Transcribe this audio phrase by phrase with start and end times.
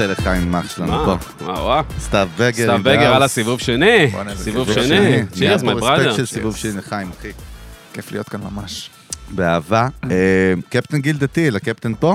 [0.00, 1.04] עושה לחיים אח שלנו מה?
[1.38, 1.44] פה?
[1.46, 1.82] מה, וואה.
[2.00, 2.50] סתיו בגר.
[2.52, 3.14] סתיו בגר.
[3.14, 4.10] על הסיבוב שני.
[4.34, 5.26] סיבוב שני.
[5.32, 6.02] צ'ירס, מי בראדר.
[6.10, 7.28] רספקט של סיבוב שני לחיים, אחי.
[7.92, 8.90] כיף להיות כאן ממש.
[9.30, 9.88] באהבה.
[10.10, 12.14] אה, קפטן גיל דתי, הקפטן פה?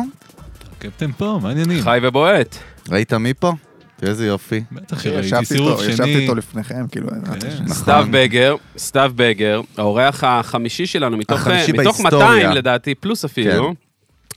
[0.80, 1.84] קפטן פה, מה העניינים?
[1.84, 2.58] חי ובועט.
[2.90, 3.54] ראית מי פה?
[3.98, 4.63] תראה איזה יופי.
[4.72, 6.22] בטח שראיתי ישבתי סיבוב איתו, ישבתי שני.
[6.22, 7.38] איתו לפניכם, כאילו, נכון.
[7.68, 12.27] סתיו בגר, סתיו בגר, האורח החמישי שלנו, מתוך החמישי מתוך בהיסטוריה.
[12.36, 13.73] 200 לדעתי, פלוס אפילו,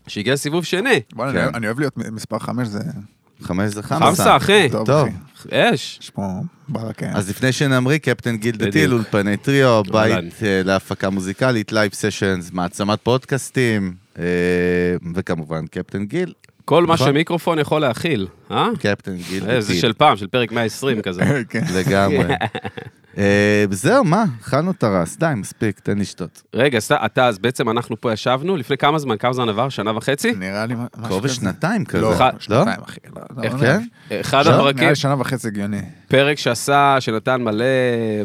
[0.07, 1.01] שהגיע לסיבוב שני.
[1.17, 1.21] כן.
[1.23, 2.79] אני- אני אוהב להיות מספר חמש, זה
[3.43, 4.07] חמש זה חמסה.
[4.07, 4.69] חמסה, אחי.
[4.71, 5.09] טוב.
[5.53, 5.99] אש.
[6.03, 6.23] יש פה
[6.69, 7.07] ברכה.
[7.15, 8.91] אז לפני שנמריא, קפטן גיל דתי, בדיוק.
[8.91, 10.43] לאולפני טריו, בית.
[10.43, 14.25] אה, להפקה מוזיקלית, live sessions, מעצמת פודקאסטים, אה,
[15.15, 16.33] וכמובן קפטן גיל,
[16.65, 17.07] כל מה נכון.
[17.07, 18.69] שמיקרופון יכול להכיל, אה?
[18.79, 19.75] קפטן גיל אה, זה.
[19.75, 21.23] של פעם, של פרק 120 כזה.
[21.51, 21.65] כן.
[21.75, 22.35] לגמרי.
[23.19, 24.25] אה, זהו, מה?
[24.41, 26.43] אכלנו את הראש, די, מספיק, תן לשתות.
[26.55, 29.17] רגע, אתה, אז בעצם אנחנו פה ישבנו, לפני כמה זמן?
[29.17, 29.69] כמה זמן עבר?
[29.69, 30.33] שנה וחצי?
[30.33, 31.33] נראה לי משהו קרוב כזה.
[31.33, 32.03] לשנתיים כזה.
[32.03, 33.01] לא, שנתיים, אחי.
[33.17, 33.83] לא, לא, איך לא, כן?
[34.21, 34.51] אחד לא?
[34.51, 35.81] הפרקים, נראה לי שנה וחצי הגיוני.
[36.09, 37.65] פרק שעשה, שנתן מלא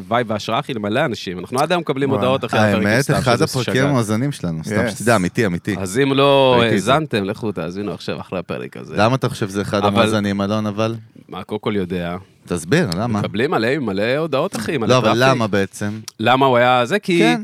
[0.08, 1.39] vibe והשראה אחי למלא אנשים.
[1.39, 2.09] אנחנו עד היום מקבלים.
[2.09, 2.81] הודעות אחרי הפרק.
[2.81, 3.86] עם האמת, אחד הפרקים.
[3.86, 4.89] המואזנים שלנו, סתם.
[4.89, 5.76] שתדע, אמיתי, אמיתי.
[5.80, 6.61] אז אם לא.
[6.64, 8.95] האזנתם, לכו תאזינו עכשיו אחרי הפרק הזה.
[8.98, 10.95] למה אתה חושב שזה אחד המואזנים, אלון, אבל?
[11.30, 12.17] מה, קודם כל יודע.
[12.47, 13.20] תסביר, למה?
[13.20, 14.78] מקבלים מלא, מלא הודעות, אחי.
[14.78, 15.23] מלא לא, אבל traffic.
[15.23, 16.00] למה בעצם?
[16.20, 17.00] למה הוא היה זה?
[17.00, 17.20] כי...
[17.20, 17.42] כן.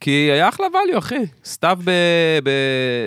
[0.00, 1.26] כי היה אחלה value, אחי.
[1.44, 1.90] סתיו ב...
[2.44, 2.50] ב...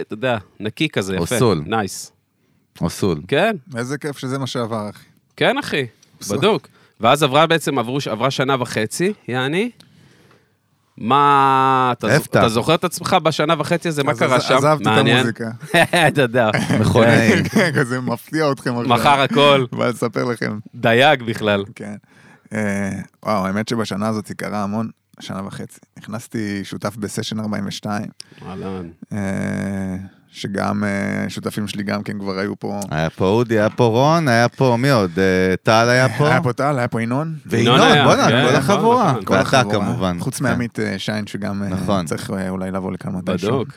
[0.01, 1.35] אתה יודע, נקי כזה, יפה.
[1.35, 1.63] אוסול.
[1.65, 2.11] נייס.
[2.81, 3.21] או סול.
[3.27, 5.05] כן, איזה כיף שזה מה שעבר, אחי.
[5.35, 5.85] כן, אחי.
[6.29, 6.67] בדוק.
[6.99, 9.71] ואז עברה בעצם, עברו, עברה שנה וחצי, יעני.
[11.01, 11.89] מה...
[11.97, 12.49] אתה, זוכ- איפה אתה?
[12.49, 14.03] זוכר את עצמך בשנה וחצי הזה?
[14.03, 14.55] מה קרה שם?
[14.55, 14.97] עזבתי את.
[14.97, 15.49] המוזיקה.
[16.07, 16.49] אתה יודע,
[16.81, 17.43] מכונאי.
[17.49, 18.89] כן, כזה מפתיע אתכם.
[18.89, 20.59] מכר הכל, בא לספר לכם.
[20.75, 21.63] דייג בכלל.
[21.75, 21.95] כן.
[22.53, 22.91] אה,
[23.25, 25.79] וואו, האמת שבשנה הזאת קרה המון, שנה וחצי.
[25.99, 28.05] נכנסתי שותף בסשן 42,
[28.47, 28.89] אהלן.
[30.31, 32.79] אה, שגם אה, שותפים שלי גם כן כבר היו פה.
[32.91, 35.11] היה פה אודי, היה פה רון, היה פה, מי עוד?
[35.19, 36.27] אה, טל היה פה?
[36.27, 37.27] היה פה טל, היה פה ינון.
[37.51, 39.11] ינון וינון, בואנה, כן, כל נכון, החבורה.
[39.11, 39.25] נכון.
[39.25, 39.85] כל ואתה החבורה.
[39.85, 40.17] כמובן.
[40.19, 40.43] חוץ כן.
[40.43, 42.05] מעמית אה, שיין, שגם אה, נכון.
[42.05, 43.49] צריך אה, אולי לבוא לכאן מתישהו.
[43.49, 43.69] בדוק.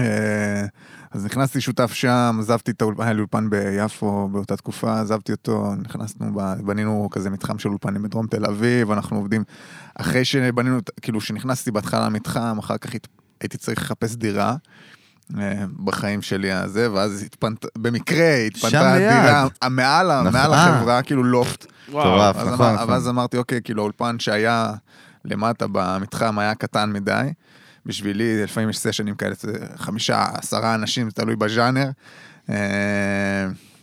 [0.00, 0.64] אה,
[1.10, 5.74] אז נכנסתי שותף שם, עזבתי את האולפן, היה לי אולפן ביפו באותה תקופה, עזבתי אותו,
[5.84, 9.44] נכנסנו, בנינו כזה מתחם של אולפנים בדרום תל אביב, אנחנו עובדים,
[9.94, 12.90] אחרי שבנינו, כאילו שנכנסתי בהתחלה למתחם, אחר כך
[13.40, 14.56] הייתי צריך לחפש דירה.
[15.38, 19.10] אה, בחיים שלי הזה, ואז התפנת, במקרה התפנתה שם ליד.
[19.10, 20.32] דירה מעל, נכון.
[20.32, 21.66] מעל החברה, כאילו לופט.
[21.88, 22.90] מטורף, אז, נכון, אמר, נכון.
[22.90, 24.72] ואז אמרתי, אוקיי, כאילו האולפן שהיה
[25.24, 27.28] למטה במתחם היה קטן מדי.
[27.86, 29.34] בשבילי, לפעמים יש סשנים כאלה,
[29.76, 31.90] חמישה, עשרה אנשים, זה תלוי בז'אנר.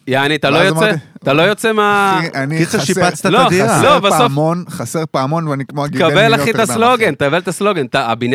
[0.09, 0.91] אה, יעני, אתה לא יוצא?
[1.23, 2.15] אתה לא יוצא מה...
[2.19, 3.67] אחי, אני חסר- שיפצת את לא, הדירה.
[3.83, 7.15] לא, חסר בסוף- פעמון, חסר פעמון ואני כמו הגיבל קבל אחי את הסלוגן, אחי.
[7.15, 7.85] תקבל את הסלוגן.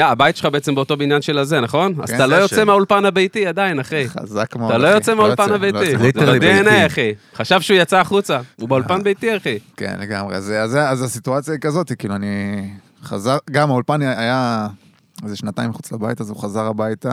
[0.03, 1.95] הבית שלך בעצם באותו בניין של הזה, נכון?
[2.03, 2.65] אז כן, אתה לא יוצא.
[2.65, 4.09] מהאולפן הביתי עדיין, אחי.
[4.09, 4.95] חזק מאוד, אתה לא אחי.
[4.95, 5.99] יוצא מהאולפן יוצא, לא הביתי.
[5.99, 6.41] זה.
[6.41, 7.13] ב-DNA, אחי.
[7.37, 8.41] חשב שהוא יצא החוצה.
[8.57, 9.59] הוא באולפן ביתי, אחי.
[9.77, 10.37] כן, לגמרי.
[10.37, 10.53] אז
[11.05, 12.69] הסיטואציה היא כזאת, כאילו, אני
[13.05, 14.69] חזר, גם האולפן היה
[15.25, 17.11] איזה שנתיים מחוץ לבית, אז הוא חזר הביתה,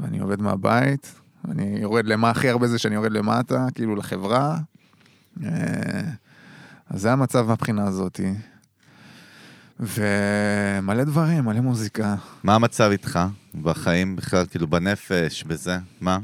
[0.00, 1.12] ואני עובד מהבית,
[1.48, 4.58] ואני יורד למה, הכי הרבה זה שאני יורד למטה, כאילו לחברה.
[5.44, 5.50] אה,
[6.90, 8.34] אז זה המצב מהבחינה הזאתי.
[9.80, 12.14] ומלא דברים, מלא מוזיקה.
[12.42, 13.20] מה המצב איתך
[13.62, 15.78] בחיים בכלל, כאילו בנפש, בזה?
[16.00, 16.18] מה?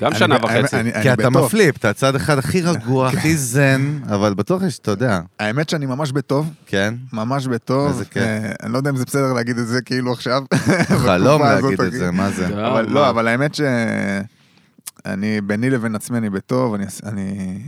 [0.00, 0.76] גם אני- שנה אני- וחצי.
[0.80, 1.44] אני- אני כי אתה בטוב.
[1.46, 5.86] מפליפ, אתה הצד אחד הכי רגוע, הכי זן, אבל בטוח יש, אתה יודע, האמת שאני
[5.86, 6.94] ממש בטוב, כן?
[7.12, 7.88] ממש בטוב.
[7.88, 8.22] איזה כיף.
[8.22, 10.42] אה, אני לא יודע אם זה בסדר להגיד את זה כאילו עכשיו.
[11.06, 11.98] חלום להגיד את אחי.
[11.98, 12.48] זה, מה זה?
[12.48, 12.86] לא, אבל?
[12.88, 17.58] לא, האמת שאני, ביני לבין עצמי אני בטוב, אני, אני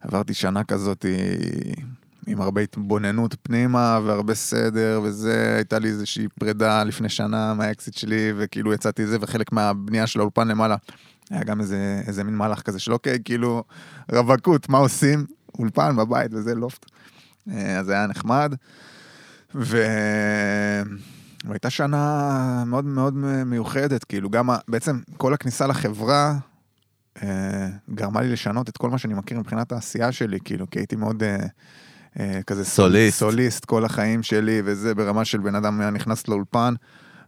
[0.00, 1.04] עברתי שנה כזאת
[2.26, 8.32] עם הרבה התבוננות פנימה והרבה סדר וזה, הייתה לי איזושהי פרידה לפני שנה מהאקזיט שלי,
[8.36, 10.76] וכאילו יצאתי זה, וחלק מהבנייה של האולפן למעלה,
[11.30, 13.64] היה גם איזה, איזה מין מהלך כזה של אוקיי, כאילו,
[14.12, 15.26] רווקות, מה עושים?
[15.58, 16.86] אולפן בבית וזה לופט.
[17.50, 18.54] אה, אז זה היה נחמד.
[19.54, 19.84] ו...
[21.44, 23.14] והייתה שנה מאוד מאוד
[23.46, 26.38] מיוחדת, כאילו גם בעצם כל הכניסה לחברה
[27.22, 30.96] אה, גרמה לי לשנות את כל מה שאני מכיר מבחינת העשייה שלי, כאילו, כי הייתי
[30.96, 31.36] מאוד אה,
[32.20, 33.18] אה, כזה סול- סוליסט.
[33.18, 36.74] סוליסט כל החיים שלי, וזה ברמה של בן אדם נכנס לאולפן,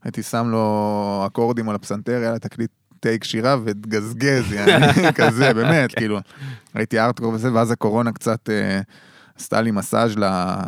[0.05, 2.71] הייתי שם לו אקורדים על הפסנתר, היה לה תקליט
[3.03, 6.19] טייק שירה ותגזגז, יעני, כזה, באמת, כאילו,
[6.75, 8.51] הייתי ארטקור וזה, ואז הקורונה קצת...
[8.51, 8.81] אה,
[9.37, 10.15] עשתה לי מסאז'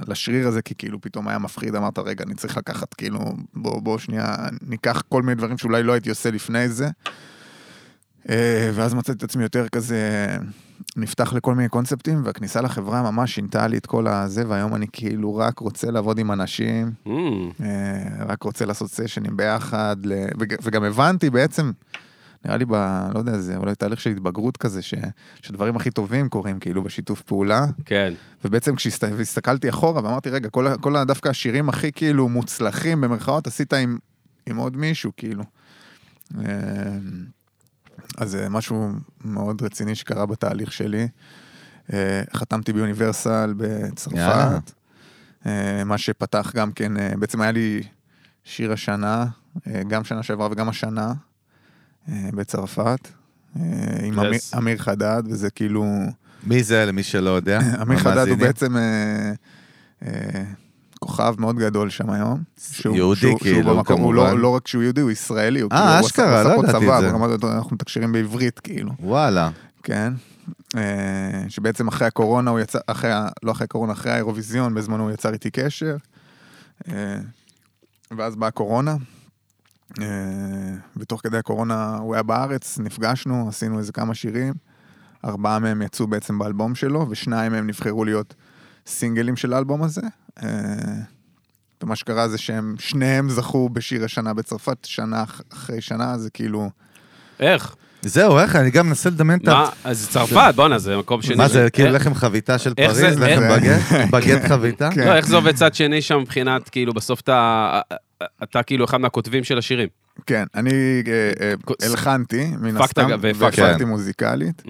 [0.08, 3.20] לשריר הזה, כי כאילו פתאום היה מפחיד, אמרת, רגע, אני צריך לקחת, כאילו,
[3.54, 4.34] בוא, בוא שנייה,
[4.66, 6.88] ניקח כל מיני דברים שאולי לא הייתי עושה לפני זה.
[8.28, 10.28] אה, ואז מצאתי את עצמי יותר כזה
[10.96, 15.36] נפתח לכל מיני קונספטים, והכניסה לחברה ממש שינתה לי את כל הזה, והיום אני כאילו
[15.36, 17.10] רק רוצה לעבוד עם אנשים, Mm,
[17.64, 19.96] אה, רק רוצה לעשות סשנים ביחד,
[20.62, 21.70] וגם הבנתי בעצם,
[22.44, 22.72] נראה לי ב...
[23.14, 24.94] לא יודע, זה אולי תהליך של התבגרות כזה, ש...
[25.42, 27.66] שדברים הכי טובים קורים כאילו בשיתוף פעולה.
[27.84, 28.12] כן.
[28.44, 33.98] ובעצם כשהסתכלתי אחורה ואמרתי, רגע, כל, כל דווקא השירים הכי כאילו מוצלחים במרכאות עשית עם,
[34.46, 35.44] עם עוד מישהו, כאילו.
[36.38, 36.44] אה,
[38.18, 38.88] אז זה משהו
[39.24, 41.08] מאוד רציני שקרה בתהליך שלי.
[41.92, 43.54] אה, חתמתי באוניברסל.
[43.56, 44.72] בצרפת,
[45.46, 47.82] אה, מה שפתח גם כן, אה, בעצם היה לי
[48.44, 49.26] שיר השנה,
[49.88, 51.12] גם שנה שעברה וגם השנה,
[52.08, 53.08] בצרפת,
[53.56, 53.62] אה,
[54.02, 54.58] עם אמיר, Yes.
[54.58, 55.84] אמיר חדד, וזה כאילו...
[56.46, 57.60] מי זה, למי שלא יודע?
[57.82, 58.38] אמיר חדד הוא?
[58.38, 59.32] בעצם אה,
[60.06, 60.42] אה,
[61.00, 62.42] כוכב מאוד גדול שם היום.
[62.72, 64.14] שהוא- יהודי שהוא- שהוא כאילו, הוא כמובן.
[64.16, 65.60] לא- לא רק שהוא יהודי, הוא ישראלי.
[65.60, 67.10] הוא אה, כאילו, הוא אשכרה, הוא לא ידעתי צבא, את זה.
[67.12, 69.50] ברמת- אנחנו מתקשרים בעברית כאילו, וואלה.
[69.82, 70.12] כן.
[70.76, 70.80] אה,
[71.48, 73.10] שבעצם אחרי הקורונה הוא יצא, אחרי,
[73.42, 75.96] לא אחרי הקורונה, אחרי האירוויזיון, בזמנו הוא יצר איתי קשר.
[76.88, 77.16] אה,
[78.18, 78.96] ואז באה הקורונה.
[80.00, 80.06] אה,
[80.96, 84.54] ותוך כדי הקורונה הוא היה בארץ, נפגשנו, עשינו איזה כמה שירים.
[85.24, 88.34] ארבעה מהם יצאו בעצם באלבום שלו, ושניים מהם נבחרו להיות
[88.86, 90.00] סינגלים של האלבום הזה.
[90.42, 90.48] אה,
[91.82, 96.70] ומה שקרה זה שהם, שניהם זכו בשיר השנה בצרפת, שנה אח- אחרי שנה, זה כאילו...
[97.40, 97.74] איך?
[98.02, 98.56] זהו, איך?
[98.56, 99.52] אני גם מנסה לדמיין את ה...
[99.52, 99.68] מה?
[99.84, 101.34] אז זה צרפת, בואנה, זה מקום שני.
[101.34, 103.00] מה זה, כאילו איך- לחם חביתה של פריז?
[103.02, 103.80] לחם בגט?
[104.12, 104.90] בגט חביתה?
[104.94, 105.06] כן.
[105.08, 107.80] לא, איך זה עובד צד שני שם מבחינת, כאילו, בסוף אתה...
[108.42, 109.88] אתה כאילו אחד מהכותבים של השירים.
[110.26, 110.70] כן, אני
[111.06, 111.54] אה, אה,
[111.88, 113.58] הלחנתי, מן הסתם, והפקת.
[113.58, 113.84] והפקתי.
[113.84, 114.62] מוזיקלית.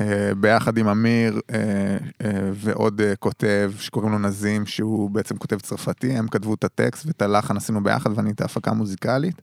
[0.00, 1.58] אה, ביחד עם אמיר אה,
[2.24, 7.06] אה, ועוד אה, כותב שקוראים לו נזים, שהוא בעצם כותב צרפתי, הם כתבו את הטקסט
[7.06, 9.42] ואת הלחן עשינו ביחד ואני את ההפקה המוזיקלית.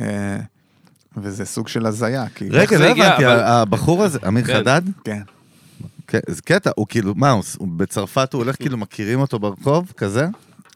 [0.00, 0.36] אה,
[1.16, 2.56] וזה סוג של הזיה, כאילו.
[2.58, 4.54] רגע, זה לא הבנתי, הבחור הזה, אמיר כן.
[4.58, 4.82] חדד?
[5.04, 5.22] כן.
[6.06, 7.44] כן, זה קטע, הוא כאילו, מה, הוא-
[7.76, 10.26] בצרפת הוא הולך כאילו, מכירים אותו ברחוב, כזה?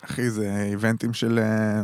[0.05, 1.83] אחי, זה איבנטים של אה,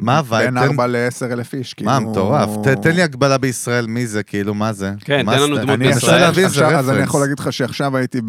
[0.00, 0.44] מה ה vibe?
[0.54, 1.90] בין תן- 4 ל-10 אלף איש, כאילו.
[1.90, 2.48] מה, מטורף.
[2.64, 4.92] ת- תן לי הקבלה בישראל, מי זה, כאילו, מה זה?
[5.00, 5.56] כן, תן לנו?
[5.58, 6.34] דמות אני בישראל.
[6.74, 7.02] אז אני.
[7.02, 8.20] יכול להגיד לך שעכשיו הייתי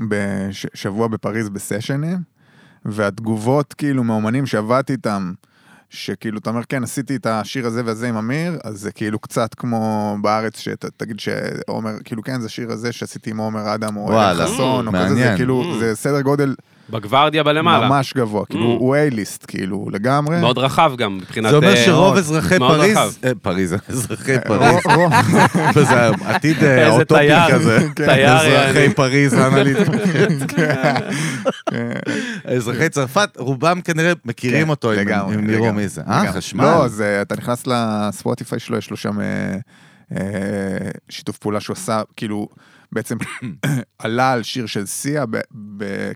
[0.00, 2.18] בשבוע בפריז בסשנים,
[2.84, 5.32] והתגובות כאילו אומנים שעבדתי איתם,
[5.90, 9.54] שכאילו אתה אומר כן עשיתי את השיר הזה והזה עם אמיר, אז זה כאילו קצת
[9.54, 14.46] כמו בארץ שתגיד שעומר, כאילו כן זה השיר הזה שעשיתי עם עומר אדם או עדן
[14.46, 15.32] חסון, או כזה, זה.
[15.36, 15.78] כאילו.
[15.80, 16.54] זה סדר גודל
[16.92, 17.88] בגוורדיה בלמעלה.
[17.88, 18.80] ממש גבוה, כאילו Mm.
[18.80, 20.40] הוא A-ליסט, כאילו לגמרי.
[20.40, 21.50] מאוד רחב גם, מבחינת...
[21.50, 22.96] זה אומר אה, שרוב אזרחי פריז.
[23.24, 25.36] אה, פריז, אזרחי רוב- פריז,
[25.74, 28.04] וזה עתיד אה, אוטופי כזה, כן.
[28.14, 28.94] תייר, אזרחי.
[28.94, 30.42] פריז, להתפרץ?
[30.48, 30.94] כן.
[32.44, 35.36] אזרחי צרפת, רובם כנראה מכירים כן, אותו, אם לגמרי,
[35.72, 36.02] מי זה.
[36.08, 36.32] אה.
[36.32, 36.64] חשמל.
[36.64, 39.24] לא, אה, אתה נכנס לספוטיפיי שלו, יש לו שם אה,
[40.16, 40.20] אה,
[41.08, 42.48] שיתוף פעולה שהוא עשה, כאילו,
[42.92, 43.16] בעצם
[43.98, 45.24] עלה על שיר של סיה,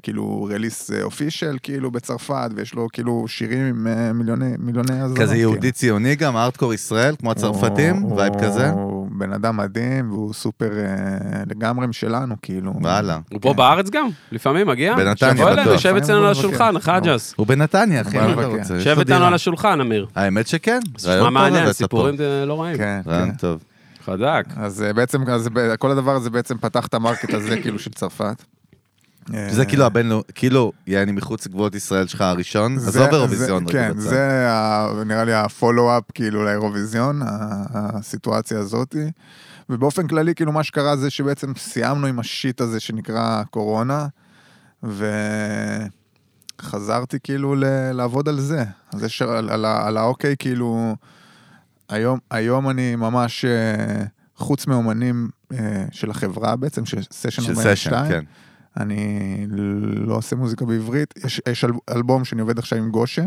[0.02, 5.18] כאילו release official, כאילו בצרפת, ויש לו כאילו שירים עם אה, מיליוני, מיליוני האזנות.
[5.18, 5.50] כזה כאילו.
[5.50, 8.70] יהודי ציוני גם, ארטקור ישראל, כמו הצרפתים, vibe כזה?
[8.70, 12.72] הוא בן אדם מדהים, והוא סופר אה, לגמרי משלנו, כאילו.
[12.80, 13.18] וואלה.
[13.32, 14.08] הוא פה בארץ גם?
[14.32, 14.96] לפעמים מגיע?
[14.96, 15.72] בנתניה, שבוא אלינו, בטוח.
[15.72, 16.32] יושב אצלנו על.
[16.32, 17.34] השולחן, חג'ס.
[17.36, 18.46] הוא בנתניה, אחי, מה אתה.
[18.46, 18.74] רוצה?
[18.74, 19.26] יושב דירה.
[19.26, 20.06] על השולחן, אמיר.
[20.14, 20.80] האמת שכן.
[21.04, 21.72] טוב מעניין.
[21.72, 22.76] סיפורים אה, לא רעים.
[22.76, 23.36] כן, רעיון כן.
[23.36, 23.60] טוב.
[24.06, 24.44] חזק.
[24.56, 25.48] אז אה, בעצם, אז
[25.78, 28.42] כל הדבר הזה בעצם פתח את המרקט הזה, כאילו, של צרפת.
[29.26, 33.78] זה אה, כאילו הבינלאומי, כאילו, יעני מחוץ לגבולות ישראל שלך הראשון, זה- עזוב אירוויזיון זה-
[33.78, 33.98] רגע כן.
[34.00, 34.48] זה
[35.06, 37.20] נראה לי הפולו-אפ כאילו לאירוויזיון,
[37.74, 39.10] הסיטואציה הזאתי.
[39.70, 44.06] ובאופן כללי, כאילו מה שקרה זה שבעצם סיימנו עם השיט הזה שנקרא קורונה,
[46.62, 48.64] וחזרתי כאילו ל- לעבוד על זה.
[48.92, 49.06] אז
[49.48, 50.96] על האוקיי, כאילו,
[51.88, 54.04] היום, היום אני ממש, אה,
[54.36, 58.24] חוץ מאומנים אה, של החברה בעצם, של סשן של 42, סשן, כן.
[58.76, 59.46] אני
[59.96, 61.14] לא עושה מוזיקה בעברית.
[61.24, 63.26] יש, יש אל, אלבום שאני עובד עכשיו עם גושן.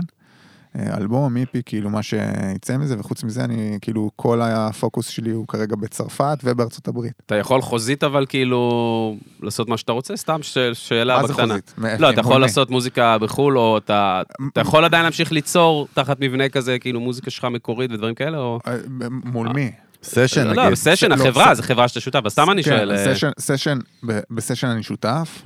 [0.78, 5.76] אלבום, מיפי, כאילו מה שיצא מזה, וחוץ מזה אני, כאילו, כל הפוקוס שלי הוא כרגע
[5.76, 7.14] בצרפת ובארצות הברית.
[7.26, 10.18] אתה יכול חוזית אבל כאילו לעשות מה שאתה רוצה?
[10.18, 11.48] סתם ש- שאלה מה זה בקטנה.
[11.48, 11.74] חוזית?
[12.00, 12.42] לא, אתה יכול?
[12.42, 14.22] לעשות מוזיקה בחו"ל, או אתה
[14.54, 18.60] אתה יכול עדיין להמשיך ליצור תחת מבנה כזה, כאילו מוזיקה שלך מקורית ודברים כאלה, או...
[18.68, 18.76] אה,
[19.10, 19.72] מול מי?
[20.04, 20.58] סשן, לא, נגיד.
[21.10, 22.92] לא, החברה, ס- זו חברה שאתה שותף, אז סתם אני כן, שואל.
[22.92, 23.78] אה, סשן, סשן,
[24.32, 25.44] בסשן אני שותף.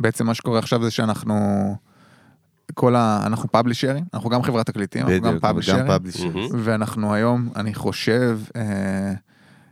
[0.00, 1.34] ובעצם מה שקורה עכשיו זה שאנחנו,
[2.74, 3.22] כל ה...
[3.26, 5.86] אנחנו פאבלישרים, אנחנו גם חברת תקליטים, אנחנו גם פאבלישרים.
[6.58, 9.12] ואנחנו היום, אני חושב, אה,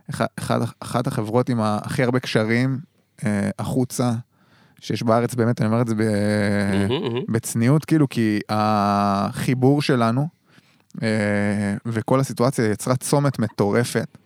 [0.09, 2.79] אחד, אחד, אחת החברות עם הכי הרבה קשרים
[3.25, 4.11] אה, החוצה,
[4.81, 6.01] שיש בארץ, באמת, אני אומר את זה ב.
[7.29, 10.27] בצניעות, כאילו, כי החיבור שלנו
[11.03, 14.17] אה, וכל הסיטואציה יצרה צומת מטורפת,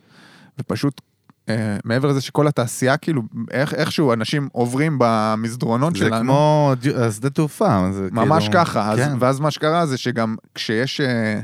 [0.60, 1.02] ופשוט...
[1.50, 3.22] אה, מעבר לזה שכל התעשייה, כאילו,
[3.52, 6.24] איך, איכשהו אנשים עוברים במסדרונות זה שלנו.
[6.24, 7.90] כמו דיו- שדה תעופה.
[7.92, 9.14] זה ממש כאילו- ככה, אז, כן.
[9.20, 11.40] ואז מה שקרה זה שגם כשיש אה,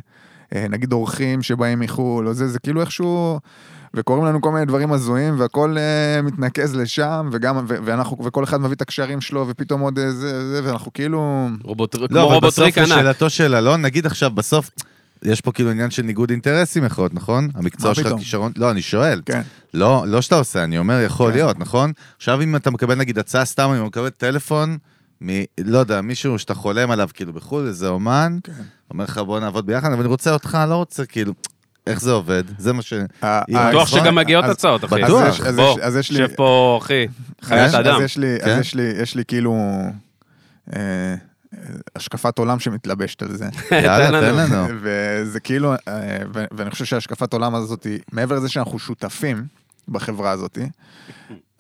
[0.56, 3.40] אה, נגיד אורחים שבאים מחו"ל, או זה, זה כאילו איכשהו...
[3.94, 8.62] וקורים לנו כל מיני דברים הזויים, והכל אה, מתנקז לשם, וגם, ו- ואנחנו, וכל אחד
[8.62, 11.48] מביא את הקשרים שלו, ופתאום עוד אה, זה, זה, ואנחנו כאילו...
[11.64, 13.00] רובוט- כמו לא, אבל רובוטריק בסוף ענק.
[13.00, 14.70] לשאלתו של אלון, נגיד עכשיו, בסוף,
[15.24, 17.50] יש פה כאילו עניין של ניגוד אינטרסים יכול להיות, נכון?
[17.56, 18.14] המקצוע שלך?
[18.18, 19.22] כישרון, לא, אני שואל.
[19.26, 19.42] כן.
[19.74, 21.38] לא, לא שאתה עושה, אני אומר, יכול כן.
[21.38, 21.92] להיות, נכון?
[22.18, 24.78] עכשיו אם אתה מקבל נגיד הצעה סתם, אם אתה מקבל טלפון,
[25.24, 25.30] מ...
[25.64, 28.52] לא יודע, מישהו שאתה חולם עליו כאילו בחו"ל, איזה אומן, כן.
[28.92, 31.34] אומר לך בוא נעבוד ביחד, אבל אני רוצה אותך, לא רוצה, כאילו,
[31.88, 32.44] איך זה עובד?
[32.58, 32.94] זה מה ש...
[32.94, 33.88] ה- היא- ה- בטוח?
[33.88, 34.96] שגם מגיעות הצעות, אחי.
[35.04, 35.40] בטוח.
[35.56, 35.80] בוא.
[35.98, 37.08] יושב פה, אחי,
[37.42, 37.96] חיית אז- אדם.
[37.96, 38.60] אז יש לי, כן.
[39.02, 39.90] יש לי, כאילו אה,
[40.80, 41.16] אה,
[41.96, 43.46] השקפת עולם שמתלבשת על זה.
[43.84, 44.66] יאללה, תן לנו.
[44.82, 45.78] וזה כאילו, אה,
[46.52, 49.46] ואני חושב שהשקפת עולם הזאת, מעבר לזה שאנחנו שותפים
[49.88, 50.58] בחברה הזאת,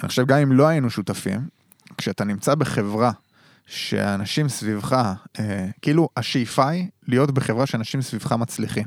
[0.01, 1.39] אני חושב גם אם לא היינו שותפים,
[1.97, 3.11] כשאתה נמצא בחברה
[3.65, 4.93] שאנשים סביבך,
[5.39, 8.85] אה, כאילו השאיפה היא להיות בחברה שאנשים סביבך מצליחים.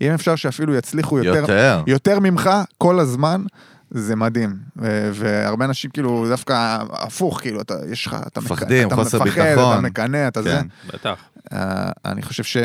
[0.00, 1.82] אם אפשר שאפילו יצליחו יותר, יותר.
[1.86, 3.42] יותר ממך כל הזמן,
[3.90, 4.56] זה מדהים.
[4.76, 6.54] ו- והרבה אנשים כאילו דווקא
[6.90, 9.72] הפוך, כאילו, אתה, יש לך, אתה, מק- מפחדים, אתה חוסר מפחד, ביטחון.
[9.72, 10.50] אתה מקנא, אתה זה.
[10.60, 10.66] כן.
[10.94, 11.18] בטח.
[11.52, 12.56] אה, אני חושב ש...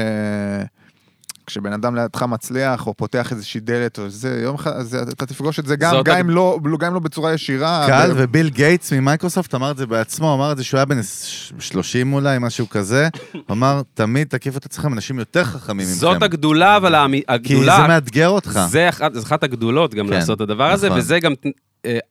[1.46, 5.60] כשבן אדם לידך מצליח, או פותח איזושהי דלת, או זה, יום אחד, אז אתה תפגוש
[5.60, 7.86] את זה גם, גם, אם לא, גם אם לא בצורה ישירה.
[7.88, 11.00] קל, ב- וביל גייטס ממייקרוסופט אמר את זה בעצמו, אמר את זה שהוא היה בן
[11.60, 13.08] 30 אולי, משהו כזה.
[13.34, 16.00] הוא אמר, תמיד תקיפו את עצמכם אנשים יותר חכמים ממכם.
[16.00, 17.78] זאת הגדולה, אבל העמי- כי הגדולה...
[17.82, 18.60] זה מאתגר אותך.
[18.70, 21.00] זה אחת, זה אחת הגדולות גם כן, לעשות את הדבר הזה, נכון.
[21.00, 21.34] וזה גם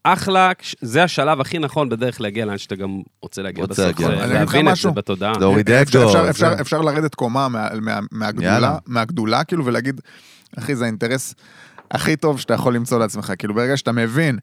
[0.03, 4.01] אחלה, כש- זה השלב הכי נכון בדרך להגיע לאן שאתה גם רוצה להגיע רוצה בסוף.
[4.01, 4.07] להגיע.
[4.19, 4.93] זה אני אגיד לך להבין את זה משהו.
[4.95, 5.33] בתודעה.
[5.41, 6.61] להוריד אפשר, אגו.
[6.61, 7.69] אפשר, לרדת קומה מה,
[8.11, 10.01] מה, מהגדולה, כאילו, ולהגיד,
[10.59, 11.35] אחי, זה האינטרס
[11.91, 13.33] הכי טוב שאתה יכול למצוא לעצמך.
[13.39, 14.39] כאילו, ברגע שאתה מבין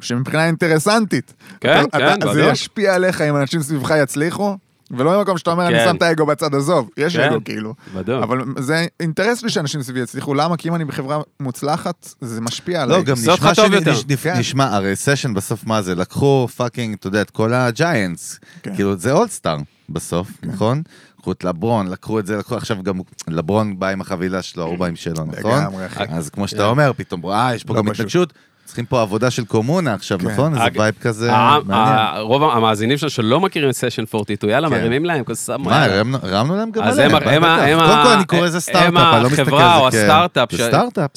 [0.00, 2.42] שמבחינה אינטרסנטית, כן, אתה, כן, אתה, זה.
[2.44, 4.56] ישפיע עליך אם אנשים סביבך יצליחו,
[4.90, 5.84] ולא במקום שאתה אומר, אני כן.
[5.84, 7.30] שם את האגו בצד, עזוב, יש כן.
[7.30, 7.74] אגו, כאילו.
[7.94, 8.22] בדיוק.
[8.22, 10.56] אבל זה אינטרס לי שאנשים סביבי יצליחו, למה?
[10.56, 12.96] כי אם אני בחברה מוצלחת, זה משפיע עליי.
[12.96, 13.94] לא, גם נשמע טוב יותר.
[13.94, 14.38] שנשמע, כן.
[14.38, 15.94] נשמע, הרי סשן בסוף מה זה?
[15.94, 18.38] לקחו fucking, אתה יודע, את כל ה giants.
[18.62, 18.74] כן.
[18.74, 19.56] כאילו, זה all-star
[19.88, 20.82] בסוף, נכון?
[21.18, 24.78] לקחו את לברון, לקחו את זה, לקחו עכשיו גם, לברון בא עם החבילה שלו, הוא
[24.78, 25.60] בא עם שלו, נכון?
[25.62, 26.04] לגמרי, אחי.
[26.08, 27.88] אז כמו שאתה אומר, פתאום, אה, יש פה לא גם.
[27.88, 28.32] התנגשות.
[28.70, 30.28] צריכים פה עבודה של קומונה עכשיו, כן.
[30.28, 30.54] נכון?
[30.54, 31.30] איזה vibe כזה
[31.66, 31.98] מעניין.
[32.20, 34.74] רוב המאזינים שלנו שלא מכירים את סשן 42, יאללה, כן.
[34.74, 35.62] מרימים להם, כזה סתם.
[35.62, 36.18] מה, הרמנו-
[36.56, 37.14] להם גם אז עליהם?
[37.14, 39.50] הם- הם הם קודם כל אני קורא לזה סטארט-אפ, הם אני לא מסתכל על זה
[39.50, 39.54] כ...
[39.54, 41.08] החברה או הסטארט-אפ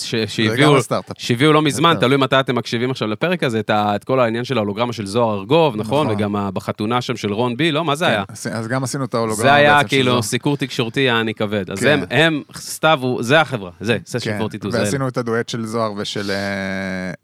[1.18, 1.96] שהביאו לא מזמן.
[2.00, 5.76] תלוי מתי אתם מקשיבים עכשיו לפרק הזה, את כל העניין של ההולוגרמה של זוהר ארגוב,
[5.76, 6.08] נכון?
[6.08, 6.18] נכון.
[6.18, 7.86] וגם בחתונה שם של רון בי, לא?
[7.86, 8.24] מה זה היה?
[8.30, 9.44] אז- גם עשינו את ההולוגרמה.
[9.44, 11.72] זה היה כאילו סיקור תקשורתי יעני כבד.
[11.72, 12.00] אז כן.
[12.10, 14.86] הם, הם, סתיו, זה החברה, זה, סשן כן, 42, זה אלה.
[14.86, 16.36] ועשינו את הדואט של זוהר ושל אה,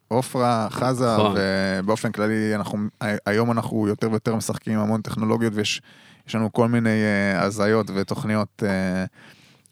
[0.10, 1.36] עופרה, חזה, נכון.
[1.80, 2.78] ובאופן כללי, אנחנו,
[3.26, 5.82] היום אנחנו יותר ויותר משחקים עם המון טכנולוגיות, ויש
[6.28, 9.06] יש לנו כל מיני אה, הזיות ותוכניות אה,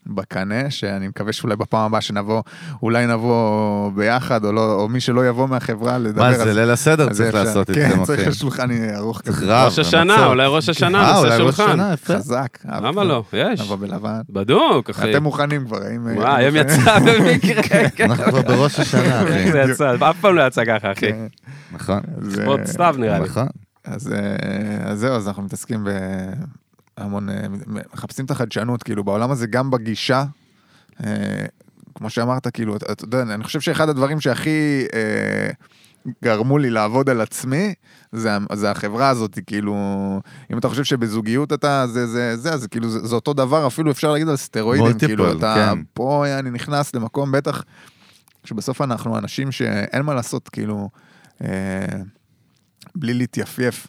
[0.08, 2.42] בקנה, שאני מקווה שאולי בפעם הבאה שנבוא,
[2.82, 7.08] אולי נבוא ביחד, או, לא, או מי שלא יבוא מהחברה לדבר מה, זה ליל הסדר
[7.12, 8.32] צריך אפשר- לעשות כן, איתכם, צריך אחי.
[8.32, 9.64] שולחן ארוך צריך כזה.
[9.64, 10.26] ראש השנה.
[10.26, 11.70] אולי ראש השנה, אה, נעשה אולי ראש שולחן.
[11.72, 12.14] השנה, יפה.
[12.14, 12.58] חזק.
[12.82, 13.22] למה לא?
[13.32, 13.60] יש.
[13.60, 14.20] נבוא בלבן.
[14.30, 15.10] בדוק, אחי.
[15.10, 16.06] אתם מוכנים כבר, האם...
[16.16, 18.10] וואי, היום יצא במקרה, כן.
[18.10, 19.52] אנחנו כבר בראש השנה, אחי.
[19.52, 21.00] זה יצא, אף פעם לא יצא ככה, אחי.
[21.12, 21.26] כן.
[21.72, 23.24] נכון, אז, ספורט אה, סתיו נראה לי.
[23.24, 23.46] נכון.
[23.84, 24.18] אז, אה,
[24.90, 25.84] אז זהו, אז אנחנו מתעסקים
[26.98, 27.46] בהמון, אה,
[27.94, 30.24] מחפשים את החדשנות, כאילו בעולם הזה, גם בגישה,
[31.06, 31.44] אה,
[31.94, 35.50] כמו שאמרת, כאילו, אתה יודע, אני חושב שאחד הדברים שהכי אה,
[36.24, 37.74] גרמו לי לעבוד על עצמי,
[38.12, 39.74] זה, זה החברה הזאת, כאילו,
[40.52, 43.90] אם אתה חושב שבזוגיות אתה, זה, זה, זה, אז כאילו, זה, זה אותו דבר, אפילו
[43.90, 45.82] אפשר להגיד על סטרואידים, מולטיפל, כאילו, אתה כן.
[45.94, 47.64] פה, אני נכנס למקום, בטח,
[48.44, 50.88] שבסוף אנחנו אנשים שאין מה לעשות, כאילו,
[51.44, 51.48] אה,
[52.94, 53.86] בלי להתייפייף.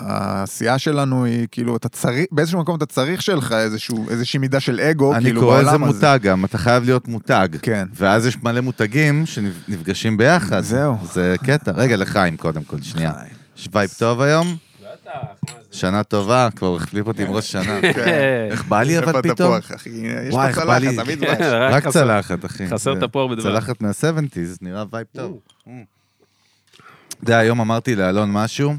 [0.00, 4.80] העשייה שלנו היא כאילו, אתה צריך, באיזשהו מקום אתה צריך שלך איזשהו, איזושהי מידה של
[4.80, 5.94] אגו, אני כאילו קורא לזה בעולם הזה.
[6.06, 7.48] מותג גם, אתה חייב להיות מותג.
[7.62, 7.88] כן.
[7.94, 10.60] ואז יש מלא מותגים שנפגשים ביחד.
[10.60, 10.96] זהו.
[11.12, 11.70] זה קטע.
[11.74, 13.12] רגע, לחיים קודם כל, שנייה.
[13.56, 14.56] יש vibe טוב היום?
[15.72, 17.80] שנה טובה, כבר החליף אותי עם ראש שנה.
[17.94, 18.48] כן.
[18.50, 19.54] איך בא לי אבל פתאום?
[19.58, 19.64] יש
[20.34, 21.52] וואי, פה איך בא צלחת, לי- תמיד כן, דבש.
[21.72, 22.66] רק צלחת, אחי.
[22.68, 23.42] חסר תפוח בדבש.
[23.42, 25.38] צלחת מה-70's, נראה vibe טוב.
[25.62, 25.70] אתה
[27.22, 28.74] יודע, היום אמרתי לאלון משהו.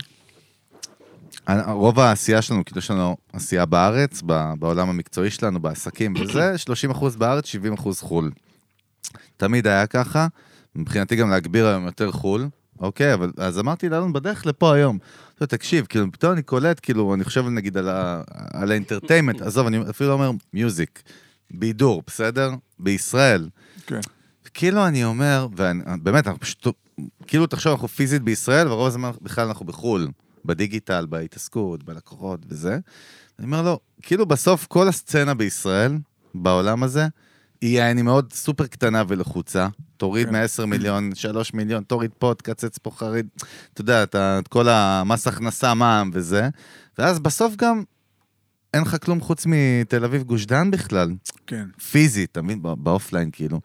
[1.67, 4.21] רוב העשייה שלנו, כאילו יש לנו עשייה בארץ,
[4.59, 6.55] בעולם המקצועי שלנו, בעסקים וזה,
[6.91, 7.45] 30% בארץ,
[7.77, 8.31] 70% חו"ל.
[9.37, 10.27] תמיד היה ככה,
[10.75, 12.47] מבחינתי גם להגביר היום יותר חו"ל,
[12.79, 13.13] אוקיי?
[13.13, 14.97] אבל אז אמרתי לאלון בדרך לפה היום.
[15.33, 18.21] עכשיו, תקשיב, כאילו, פתאום אני קולט, כאילו, אני חושב נגיד על ה-
[18.53, 21.01] על האינטרטיימנט, עזוב, אני אפילו לא אומר מיוזיק,
[21.51, 22.51] בידור, בסדר?
[22.79, 23.49] בישראל.
[23.87, 23.99] כן.
[24.53, 26.67] כאילו אני אומר, ובאמת, אנחנו פשוט,
[27.27, 30.07] כאילו תחשוב, אנחנו פיזית בישראל, ורוב הזמן בכלל אנחנו בחו"ל,
[30.45, 32.79] בדיגיטל, בהתעסקות, בלקוחות וזה.
[33.39, 35.97] אני אומר לו, כאילו בסוף כל הסצנה בישראל,
[36.35, 37.07] בעולם הזה,
[37.61, 39.67] היא יעני מאוד סופר קטנה ולחוצה.
[39.97, 40.35] תוריד כן.
[40.35, 43.27] מ-10 מיליון, 3 מיליון, תוריד פה, תקצץ פה חריד.
[43.73, 46.49] אתה יודע, אתה, את כל המס הכנסה, מע"מ וזה.
[46.97, 47.83] ואז בסוף גם
[48.73, 51.11] אין לך כלום חוץ מתל אביב גוש דן בכלל.
[51.47, 51.65] כן.
[51.91, 52.61] פיזית, אתה מבין?
[52.61, 53.59] בא- באופליין כאילו.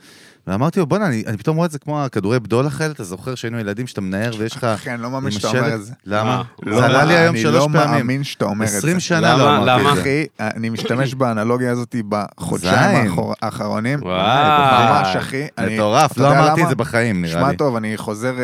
[0.50, 3.34] ואמרתי לו, בואנה, אני, אני פתאום רואה את זה כמו הכדורי בדולח האלה, אתה זוכר
[3.34, 4.64] שהיינו ילדים שאתה מנער ויש לך...
[4.64, 5.48] אחי, אני לא מאמין שאתה?
[5.48, 5.92] אומר את זה.
[6.06, 6.30] למה?
[6.36, 7.96] אה, זה לא, עלה לי היום שלוש אני לא פעמים.
[8.06, 8.78] מאמין שאתה אומר את זה.
[8.78, 9.36] 20 שנה?
[9.36, 9.90] לא אמרתי?
[9.90, 10.00] את זה.
[10.00, 13.98] אחי, אני משתמש באנלוגיה הזאת בחודשיים האחרונים.
[14.02, 15.00] וואו.
[15.00, 15.46] ממש, אחי.
[15.58, 16.68] אני- מטורף, לא אמרתי את?
[16.68, 17.56] זה בחיים, נראה שמע לי.
[17.56, 18.34] טוב, אני חוזר,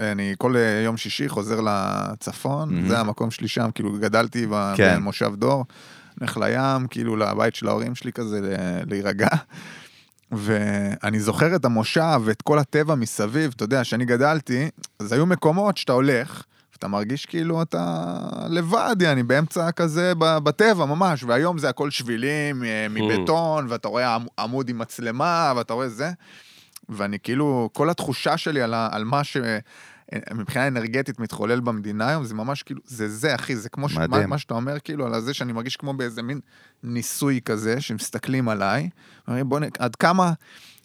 [0.00, 2.88] אה, אני כל אה, יום שישי חוזר לצפון.
[2.88, 4.46] זה המקום שלי שם, כאילו גדלתי
[4.76, 4.96] כן.
[4.96, 5.64] במושב דור,
[6.20, 8.40] הולך לים, כאילו לבית של ההורים שלי כזה
[8.86, 9.28] להירגע.
[10.32, 14.68] ואני זוכר את המושב ואת כל הטבע מסביב, אתה יודע, כשאני גדלתי,
[14.98, 16.42] אז היו מקומות שאתה הולך,
[16.72, 18.04] ואתה מרגיש כאילו אתה
[18.48, 24.28] לבד, אני באמצע כזה בטבע ממש, והיום זה הכל שבילים אה, מבטון, ואתה רואה עמ-
[24.38, 26.10] עמוד עם מצלמה, ואתה רואה זה.
[26.88, 29.36] ואני כאילו, כל התחושה שלי על, על מה ש...
[30.34, 33.96] מבחינה אנרגטית מתחולל במדינה היום, זה ממש כאילו, זה זה, אחי, זה כמו ש...
[33.96, 34.26] מה.
[34.26, 36.40] מה שאתה אומר, כאילו, על זה שאני מרגיש כמו באיזה מין
[36.82, 38.88] ניסוי כזה, שמסתכלים עליי,
[39.28, 39.62] אומרים, בוא נ...
[39.78, 40.32] עד כמה...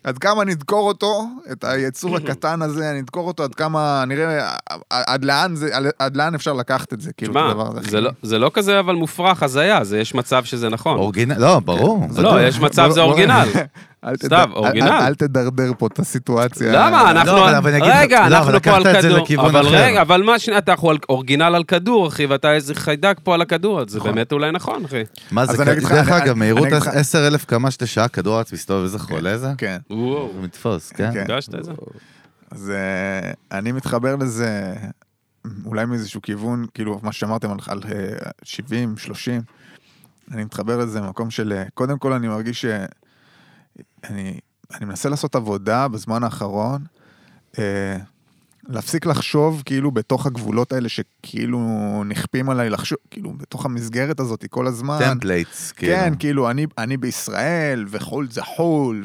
[0.03, 4.55] עד כמה נדקור אותו, את היצור הקטן הזה, נדקור אותו עד כמה, נראה
[4.89, 7.89] עד לאן זה, עד לאן אפשר לקחת את זה, כאילו, את הדבר הזה.
[7.89, 10.97] זה לא- זה לא כזה אבל מופרך, הזיה, זה יש מצב שזה נכון.
[10.97, 12.07] אורגינל, לא, ברור.
[12.15, 12.21] כן.
[12.21, 12.41] לא.
[12.47, 13.47] יש מצב בוא- זה בוא- אורגינל.
[14.05, 14.15] אל-
[14.53, 14.87] אורגינל.
[14.91, 16.71] אל- תדרדר פה את הסיטואציה.
[16.73, 17.11] למה?
[17.11, 17.31] אנחנו...
[17.37, 19.27] אבל- אבל אני אגיד לך- רגע, לא, אנחנו פה על כדור.
[19.49, 19.65] אבל.
[19.67, 23.41] רגע, אבל מה שנייה, אתה על אורגינל על כדור, אחי, ואתה איזה חיידק פה על
[23.41, 24.11] הכדור, אז זה נכון.
[24.11, 25.03] באמת אולי נכון, אחי.
[25.31, 28.35] מה אז זה, דרך אני- אגב, אני- מהירות אני אגיד לך- 10,000 קמ"ש לשעה, כדור
[28.35, 29.47] הארץ מסתובב, איזה חולה זה?
[29.57, 29.77] כן.
[29.89, 31.11] וואו, זה מתפוס, כן?
[31.13, 31.19] כן.
[31.31, 31.71] הרגשת את זה?
[32.51, 34.73] אז אה, אני מתחבר לזה
[35.65, 39.41] אולי מאיזשהו כיוון, כאילו, מה שאמרתם על, על אה, 70, 30,
[40.31, 42.85] אני מתחבר לזה במקום של, אה, קודם כל אני מרגיש שאני
[44.09, 46.83] אני מנסה לעשות עבודה בזמן האחרון,
[47.59, 47.97] אה,
[48.67, 51.59] להפסיק לחשוב כאילו בתוך הגבולות האלה שכאילו
[52.05, 54.99] נכפים עליי לחשוב, כאילו בתוך המסגרת הזאת כל הזמן.
[54.99, 55.95] templates, כאילו.
[55.95, 59.03] כן, כאילו, אני, אני בישראל, וחו"ל זה חו"ל,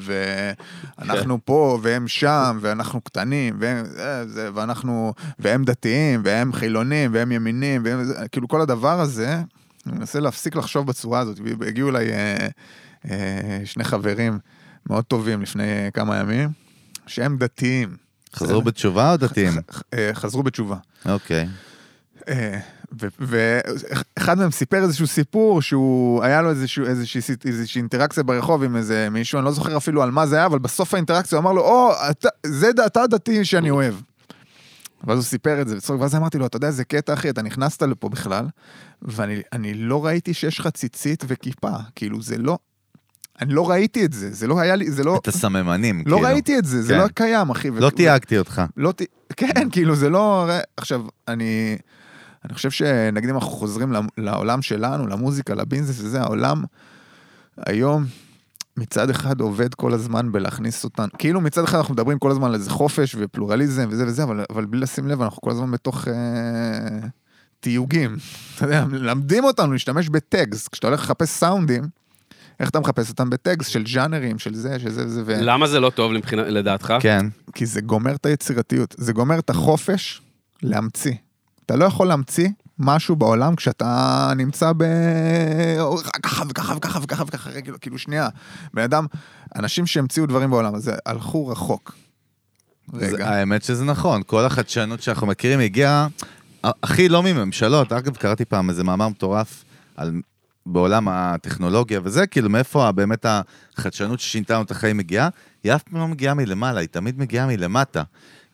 [0.99, 7.33] ואנחנו פה, והם שם, ואנחנו קטנים, והם, זה, זה, ואנחנו, והם דתיים, והם חילונים, והם
[7.33, 8.01] ימינים, והם,
[8.33, 9.43] כאילו, כל הדבר הזה,
[9.87, 11.39] אני מנסה להפסיק לחשוב בצורה הזאת.
[11.59, 12.49] והגיעו אליי אה,
[13.11, 14.39] אה, שני חברים
[14.91, 16.49] מאוד טובים לפני אה, כמה ימים,
[17.07, 17.97] שהם דתיים.
[18.35, 19.53] חזרו בתשובה או דתיים?
[19.95, 20.77] אה, חזרו בתשובה.
[21.07, 21.49] אוקיי.
[22.29, 22.59] אה,
[23.19, 29.09] ואחד מהם סיפר איזשהו סיפור שהוא, היה לו איזשהו, איזושהי, איזושהי אינטראקציה ברחוב עם איזה
[29.11, 31.63] מישהו, אני לא זוכר אפילו על מה זה היה, אבל בסוף האינטראקציה הוא אמר לו,
[31.63, 33.95] או, אתה, זה אתה הדתי שאני אוהב.
[35.05, 37.83] ואז הוא סיפר את זה, ואז אמרתי לו, אתה יודע איזה קטע, אחי, אתה נכנסת
[37.83, 38.47] לפה בכלל,
[39.03, 42.59] ואני אני לא ראיתי שיש לך ציצית וכיפה, כאילו, זה לא,
[43.41, 46.21] אני לא ראיתי את זה, זה לא היה לי, זה לא, את הסממנים, לא כאילו.
[46.21, 46.99] ראיתי את זה, זה כן.
[46.99, 47.71] לא קיים, אחי.
[47.71, 48.63] לא ו- תייגתי אותך.
[48.77, 49.03] לא ת...
[49.37, 50.49] כן, כאילו זה לא...
[50.77, 51.77] עכשיו, אני...
[52.45, 56.65] אני חושב שנגיד אם אנחנו חוזרים לעולם- שלנו, למוזיקה, לביזנס וזה, העולם
[57.67, 58.05] היום
[58.77, 62.55] מצד אחד עובד כל הזמן בלהכניס אותנו, כאילו מצד אחד אנחנו מדברים כל הזמן על
[62.55, 66.15] איזה חופש ופלורליזם וזה וזה, אבל, אבל בלי לשים לב אנחנו כל הזמן בתוך אה,
[67.61, 68.17] תיוגים.
[68.57, 71.83] אתה יודע, מלמדים אותנו להשתמש בטקסט, כשאתה הולך לחפש סאונדים,
[72.61, 75.33] איך אתה מחפש אותם בטקסט של ז'אנרים, של זה, של זה וזה, ו...
[75.41, 76.95] למה זה לא טוב מבחינה- לדעתך?
[77.01, 77.27] כן.
[77.55, 80.23] כי זה גומר את היצירתיות, זה גומר את החופש
[80.63, 81.13] להמציא.
[81.67, 84.85] אתה לא יכול להמציא משהו בעולם כשאתה נמצא ב...
[86.23, 88.29] ככה וככה וככה וככה וככה, רגע, כאילו שנייה.
[88.75, 89.07] בן אדם,
[89.57, 91.95] אנשים שהמציאו דברים בעולם הזה הלכו רחוק.
[92.93, 93.29] זה- רגע.
[93.31, 96.07] האמת שזה נכון, כל החדשנות שאנחנו מכירים הגיעה,
[96.65, 99.65] הכי לא מממשלות, אגב, קראתי פעם איזה מאמר מטורף
[99.97, 100.13] על...
[100.67, 103.27] בעולם הטכנולוגיה וזה, כאילו מאיפה באמת
[103.77, 105.29] החדשנות ששינתה לנו את החיים מגיעה,
[105.65, 108.03] היא אף פעם לא מגיעה מלמעלה, היא תמיד מגיעה מלמטה.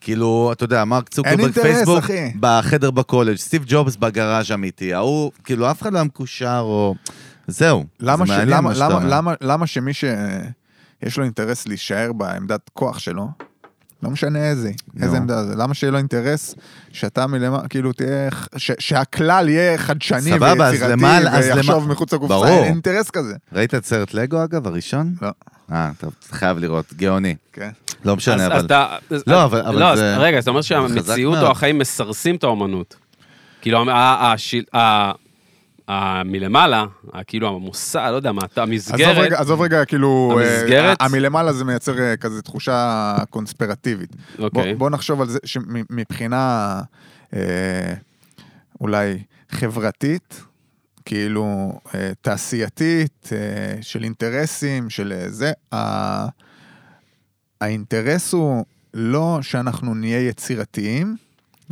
[0.01, 2.33] כאילו, אתה יודע, מרק צוקרברג פייסבוק, אחי.
[2.40, 6.94] בחדר בקולג', סטיב ג'ובס בגראז' אמיתי, ההוא, כאילו, אף אחד לא היה מקושר או...
[7.46, 7.85] זהו.
[8.01, 8.31] למה, זה ש...
[8.31, 9.09] מעניין למה, מה שאתה למה, אומר.
[9.16, 13.29] למה, למה שמי שיש לו אינטרס להישאר בעמדת כוח שלו,
[14.03, 15.05] לא משנה איזה, נו.
[15.05, 16.55] איזה עמדה זה, למה שיהיה לו אינטרס
[16.93, 21.93] שאתה מלמעלה, כאילו תהיה, ש, שהכלל יהיה חדשני סבבה, אז ויצירתי למעלה- אז ויחשוב למע-
[21.93, 22.47] מחוץ לקופסה, ברור.
[22.47, 23.35] אין אינטרס כזה.
[23.53, 25.15] ראית את סרט לגו, אגב, הראשון?
[25.23, 25.29] לא.
[25.73, 27.35] אה, טוב, אתה חייב לראות, גאוני.
[27.53, 27.71] כן.
[28.05, 28.67] לא משנה, אז- אבל...
[28.67, 28.87] אתה...
[29.27, 31.38] לא, אבל- אבל לא, זה- רגע, אז אתה אומר חזק שהמציאות.
[31.38, 32.97] או החיים מסרסים את האומנות.
[33.61, 35.12] כאילו, ה- ה- השיל- ה- ה-
[36.25, 36.85] מלמעלה,
[37.27, 40.97] כאילו המוסד, לא יודע מה, אתה- עזוב המסגרת, רגע, עזוב רגע, כאילו, אה, המסגרת?
[41.01, 44.11] המלמעלה זה מייצר אה, כזה תחושה קונספירטיבית.
[44.38, 44.75] בוא, אוקיי.
[44.75, 46.81] בוא נחשוב על זה שמבחינה
[47.35, 47.95] אה,
[48.81, 49.18] אולי
[49.51, 50.42] חברתית,
[51.05, 53.38] כאילו אה, תעשייתית, אה,
[53.83, 56.27] של אינטרסים, של אה, זה, ה-
[57.61, 58.64] האינטרס הוא
[58.95, 61.16] לא שאנחנו נהיה יצירתיים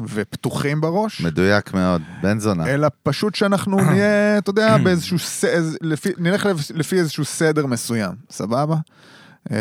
[0.08, 2.66] ופתוחים בראש, מדויק מאוד, בן זונה.
[2.66, 5.44] אלא פשוט שאנחנו נהיה, אתה יודע, באיזשהו, ס-
[5.82, 8.76] לפי, נלך לפ- לפי איזשהו סדר מסוים, סבבה?
[9.50, 9.56] אה,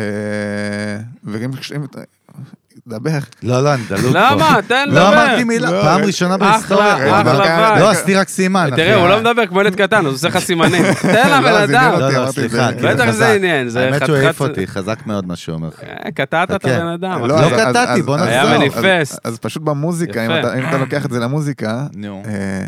[2.69, 3.18] אם, דבר.
[3.42, 4.18] לא, לא, אני דלוק פה.
[4.18, 4.56] למה?
[4.66, 5.12] תן לא לדבר.
[5.12, 6.00] אמרתי מילה, לא, פעם.
[6.00, 6.94] ראשונה בהיסטוריה.
[6.96, 7.78] אחלה וייב.
[7.78, 8.70] לא, אסתי רק סימן.
[8.76, 10.82] תראה, הוא לא מדבר כמו ילד קטן, הוא עושה לך סימנים.
[11.02, 12.00] תן לבן לא, זה אדם.
[12.00, 12.68] לא, לא, סליחה.
[12.80, 12.94] זה.
[12.94, 13.10] בטח.
[13.10, 15.68] זה עניין, זה האמת שהוא העיף אותי, חזק מאוד מה שהוא אומר.
[15.82, 16.76] אה, קטעת את חכה.
[16.76, 17.24] הבן אדם.
[17.26, 18.58] לא קטעתי, אז- בוא אז- היה נחזור.
[18.58, 19.18] מניפסט.
[19.24, 20.30] אז, פשוט במוזיקה, אם.
[20.68, 21.86] אתה, לוקח את זה למוזיקה.
[22.04, 22.64] אה,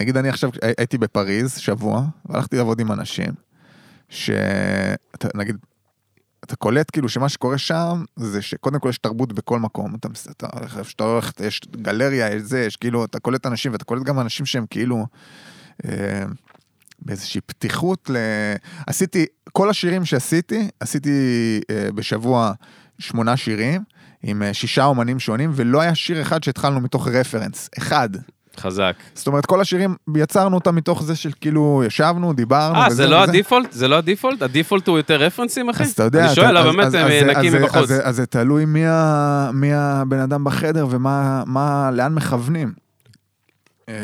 [0.00, 3.32] נגיד אני עכשיו הי- הייתי בפריז שבוע, והלכתי לעבוד עם אנשים,
[4.08, 5.56] שנגיד,
[6.44, 9.94] אתה קולט כאילו שמה שקורה שם, זה שקודם כל יש תרבות בכל מקום,
[10.30, 13.84] אתה, הולך איפה שאתה הולך, יש גלריה, יש זה, יש כאילו, אתה קולט אנשים, ואתה
[13.84, 15.06] קולט גם אנשים שהם כאילו,
[15.84, 16.24] אה,
[16.98, 18.16] באיזושהי פתיחות ל...
[18.86, 21.10] עשיתי, כל השירים שעשיתי, עשיתי
[21.70, 22.52] אה, בשבוע
[22.98, 23.82] שמונה שירים,
[24.22, 28.08] עם אה, שישה אומנים שונים, ולא היה שיר אחד שהתחלנו מתוך reference, אחד.
[28.60, 28.92] חזק.
[29.14, 32.74] זאת אומרת, כל השירים, יצרנו אותם מתוך זה של כאילו, ישבנו, דיברנו.
[32.78, 33.22] אה, זה לא וזה.
[33.30, 33.72] הדיפולט?
[33.72, 34.42] זה לא הדיפולט?
[34.42, 35.82] הדיפולט הוא יותר רפרנסים, אחי?
[35.82, 37.76] אז אתה יודע, אני שואל, אז- באמת, הם נקים מבחוץ.
[37.90, 42.72] אז- אז זה תלוי מי ה- מי הבן אדם בחדר ומה, מה- לאן מכוונים.
[43.88, 43.94] אמ,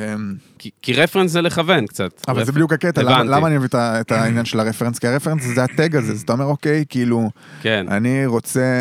[0.59, 2.11] כי- כי רפרנס זה לכוון קצת.
[2.29, 3.23] אבל זה רפ- בדיוק הקטע, למה-.
[3.25, 4.99] למה אני מביא את העניין של הרפרנס?
[4.99, 7.31] כי הרפרנס זה הטג הזה, אז אתה אומר, אוקיי, כאילו,
[7.63, 7.87] כן.
[7.91, 8.81] אני רוצה,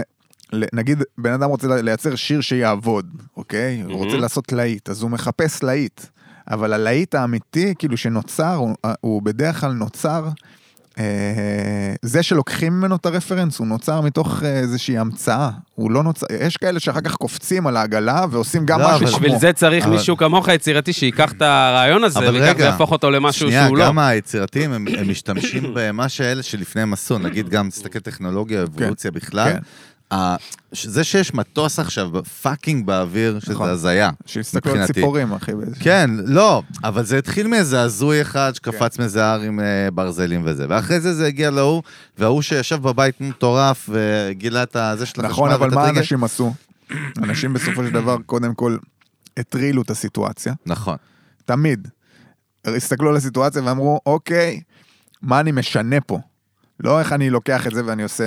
[0.73, 3.05] נגיד, בן אדם רוצה לייצר שיר שיעבוד,
[3.37, 3.81] אוקיי?
[3.81, 4.17] הוא רוצה.
[4.17, 6.01] לעשות להיט, אז הוא מחפש להיט.
[6.51, 10.27] אבל הלהיט האמיתי, כאילו, שנוצר, הוא, הוא בדרך כלל נוצר,
[10.99, 11.03] אה,
[12.01, 15.49] זה שלוקחים ממנו את הרפרנס, הוא נוצר מתוך אה, איזושהי המצאה.
[15.75, 19.07] הוא לא נוצר, יש כאלה שאחר כך קופצים על העגלה ועושים גם לא, משהו אבל-
[19.07, 19.15] כמו...
[19.17, 23.47] בשביל זה צריך אבל- מישהו כמוך יצירתי שייקח את הרעיון הזה, רגע, ויהפוך אותו למשהו
[23.47, 23.85] שנייה, שהוא לא.
[23.85, 29.51] גם היצירתיים, הם הם משתמשים במה שאלה שלפניהם עשו, נגיד גם, תסתכל טכנולוגיה, אבולוציה בכלל.
[29.53, 29.59] כן.
[30.73, 32.09] זה שיש מטוס עכשיו
[32.41, 33.69] פאקינג באוויר, שזה נכון.
[33.69, 34.09] הזיה.
[34.25, 34.87] שיסתכלו על.
[34.87, 35.51] ציפורים, אחי.
[35.79, 40.65] כן, לא, אבל זה התחיל מאיזה הזוי אחד שקפץ מאיזה הר עם אה, ברזלים וזה,
[40.69, 41.83] ואחרי זה זה הגיע להוא,
[42.17, 45.31] וההוא שישב בבית מטורף וגילה את הזה של החשמל.
[45.31, 45.89] נכון, אבל מה.
[45.89, 46.53] אנשים עשו?
[47.17, 48.77] אנשים בסופו של דבר, קודם כל,
[49.37, 50.53] הטרילו את הסיטואציה.
[50.65, 50.97] נכון.
[51.45, 51.87] תמיד.
[52.65, 54.61] הסתכלו על הסיטואציה ואמרו, אוקיי,
[55.21, 56.19] מה אני משנה פה?
[56.83, 58.23] לא איך אני לוקח את זה ואני עושה...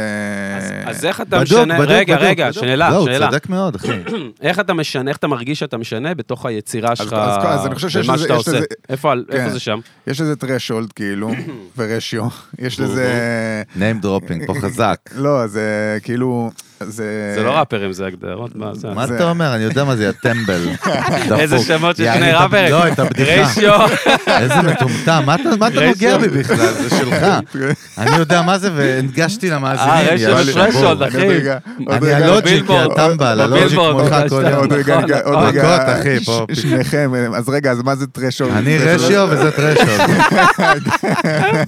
[0.57, 2.65] אז- אז איך אתה בדוק, משנה, בדוק, רגע, בדוק, רגע, בדוק.
[2.65, 3.27] שאלה, לא, הוא שאלה.
[3.31, 3.89] צודק מאוד, אחי.
[4.43, 7.89] איך אתה משנה, איך אתה מרגיש שאתה משנה בתוך היצירה שלך, אז- אז אני חושב
[7.89, 8.57] שיש במה לזה- שאתה יש עושה?
[8.57, 9.51] לזה- איפה על- איפה כן.
[9.51, 9.79] זה שם?
[10.07, 11.31] יש לזה threshold כאילו,
[11.79, 12.29] ורשיו.
[12.59, 13.63] יש לזה...
[13.77, 14.99] name dropping, פה חזק.
[15.17, 16.51] לא, זה כאילו...
[16.89, 17.33] זה...
[17.37, 18.89] זה לא ראפרים, זה הגדרות, מה זה?
[18.95, 19.55] מה אתה אומר?
[19.55, 20.69] אני יודע מה זה, יא טמבל.
[21.41, 21.59] איזה.
[21.59, 22.71] שמות של שני את ראפרים.
[22.71, 23.31] לא, את הבדיחה.
[23.33, 23.81] ריישיו.
[24.41, 26.57] איזה מטומטם, מה אתה- נוגע בי בכלל?
[26.57, 27.27] זה שלך.
[27.99, 29.91] אני יודע מה זה והנגשתי למאזינים.
[29.91, 30.37] אה, ריישיו.
[30.47, 31.17] ושרשולד, אחי.
[31.91, 32.97] אני הלוג'יק, יא בבילבורד.
[32.97, 34.45] טמבל, הלוג'יק מולך עוד כל.
[34.51, 34.55] יום.
[34.61, 34.95] עוד רגע,
[35.25, 35.39] עוד.
[35.49, 36.47] רגע, אחי, פה.
[36.53, 38.53] שניכם, אז רגע, אז מה זה threshold?
[38.57, 40.11] אני Threshold- רשיו וזה טרשולד.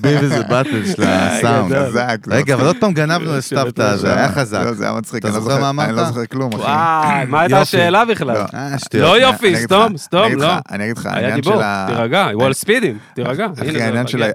[0.00, 1.74] ביבי זה באטל של הסאונד.
[1.87, 2.16] חזק.
[2.26, 2.50] זה רגע, מצחיק.
[2.50, 4.64] אבל עוד פעם גנבנו לסבתא, זה היה חזק.
[5.07, 6.09] מצחיק, אתה אני לא זוכר מה אני לא אמרת?
[6.14, 6.62] זוכר כלום, אחי.
[6.62, 7.61] וואי, מה הייתה.
[7.61, 8.35] השאלה בכלל?
[8.35, 8.45] לא.
[8.55, 8.77] אה.
[8.95, 10.53] לא יופי, סתום, סתום, לא.
[10.71, 11.87] אני אגיד לך, העניין של ה...
[11.88, 13.47] תירגע, וול ספידים, תירגע.
[13.59, 13.83] אחי,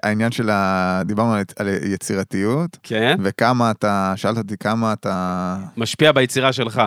[0.04, 0.50] העניין של.
[0.50, 1.02] ה-.
[1.06, 5.58] דיברנו על- יצירתיות, כן, וכמה אתה, שאלת אותי כמה אתה...
[5.78, 6.82] משפיע ביצירה שלך.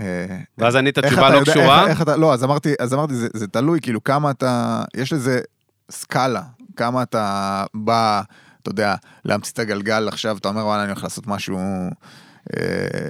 [0.00, 0.04] אה,
[0.58, 1.86] ואז ענית תשובה לא קשורה.
[2.16, 5.40] לא, אז אמרתי, אז אמרתי, זה, תלוי, כאילו, כמה אתה, יש לזה
[5.90, 6.42] סקאלה,
[6.76, 8.22] כמה אתה בא,
[8.62, 11.58] אתה יודע, להמציא את הגלגל עכשיו, אתה אומר, וואלה, אני הולך לעשות משהו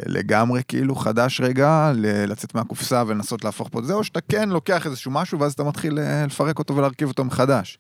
[0.07, 4.49] לגמרי, כאילו, חדש רגע, ל- לצאת מהקופסה ולנסות להפוך פה את זה, או שאתה כן
[4.49, 7.79] לוקח איזשהו משהו, ואז אתה מתחיל אה, לפרק אותו ולהרכיב אותו מחדש.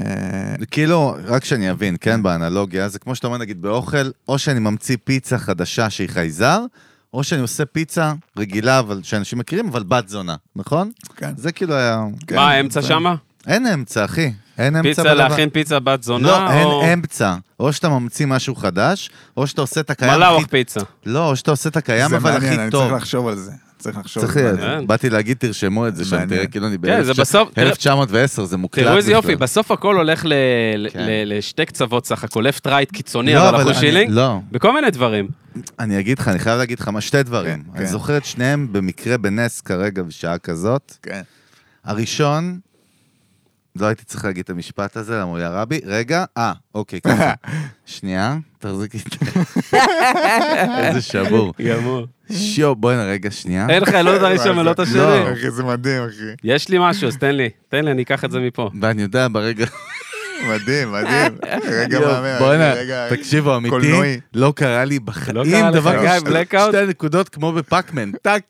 [0.00, 0.06] אה,
[0.70, 4.96] כאילו, רק שאני אבין, כן, באנלוגיה, זה כמו שאתה אומר, נגיד, באוכל, או שאני ממציא
[5.04, 6.60] פיצה חדשה שהיא חייזר,
[7.14, 10.90] או שאני עושה פיצה רגילה, אבל שאנשים מכירים, אבל בת זונה, נכון?
[11.16, 11.32] כן.
[11.36, 12.04] זה כאילו היה...
[12.26, 13.14] כן, מה, האמצע זה- שמה?
[13.46, 14.32] אין אמצע, אחי.
[14.58, 15.14] אין אמצע פיצה, בדבר.
[15.14, 16.26] להכין פיצה בת זונה?
[16.28, 17.34] לא, או- אין אמצע.
[17.60, 20.50] או שאתה ממציא משהו חדש, או שאתה עושה את הקיים מלאווח הכי...
[20.50, 20.80] פיצה.
[21.06, 22.82] לא, או שאתה עושה את הקיים, זה אבל מעניין, הכי אני טוב.
[22.82, 23.52] צריך לחשוב על זה.
[23.78, 24.52] צריך לחשוב צריך, זה.
[24.52, 24.86] מעניין.
[24.86, 26.28] באתי להגיד, תרשמו את זה שם, מעניין.
[26.28, 28.84] תראה, כאילו אני כן, זה בסוף- תראה- ב-1910, זה מוקלט.
[28.84, 29.36] תראו איזה יופי.
[29.36, 30.32] בסוף הכל הולך ל-
[30.76, 31.06] ל- כן.
[31.26, 34.40] לשתי קצוות סך הכל, לפט רייט קיצוני, לא, אבל אחוז אני- שילינג, לא.
[34.52, 35.28] בכל מיני דברים.
[35.78, 37.62] אני אגיד לך, אני חייב להגיד לך שתי דברים.
[37.72, 37.86] כן, אני.
[37.86, 40.92] זוכר את שניהם במקרה בנס כרגע, בשעה כזאת.
[41.02, 41.20] כן.
[41.84, 42.58] הראשון,
[43.80, 45.80] לא הייתי צריך להגיד את המשפט הזה, למה הוא היה רבי.
[45.86, 47.32] רגע, אה, אוקיי, ככה.
[47.86, 49.12] שנייה, תחזיקי את
[49.70, 49.78] זה.
[50.78, 51.54] איזה שבור.
[51.68, 52.06] גמור.
[52.32, 53.66] שיו, בואי רגע, שנייה.
[53.68, 54.98] אין לך לא את הראשון ולא את השני.
[54.98, 55.32] לא.
[55.32, 56.24] אחי, זה מדהים, אחי.
[56.44, 58.70] יש לי משהו, אז תן לי, תן לי, אני אקח את זה מפה.
[58.80, 59.66] ואני יודע ברגע...
[60.48, 61.38] מדהים, מדהים.
[61.70, 62.74] רגע מהמם, בוא'נה,
[63.10, 64.20] תקשיבו, אמיתי.
[64.34, 66.04] לא קרה לי לא בחיים לך דבר
[66.46, 66.68] כזה.
[66.68, 68.44] שתי נקודות כמו בפאקמן, טאק.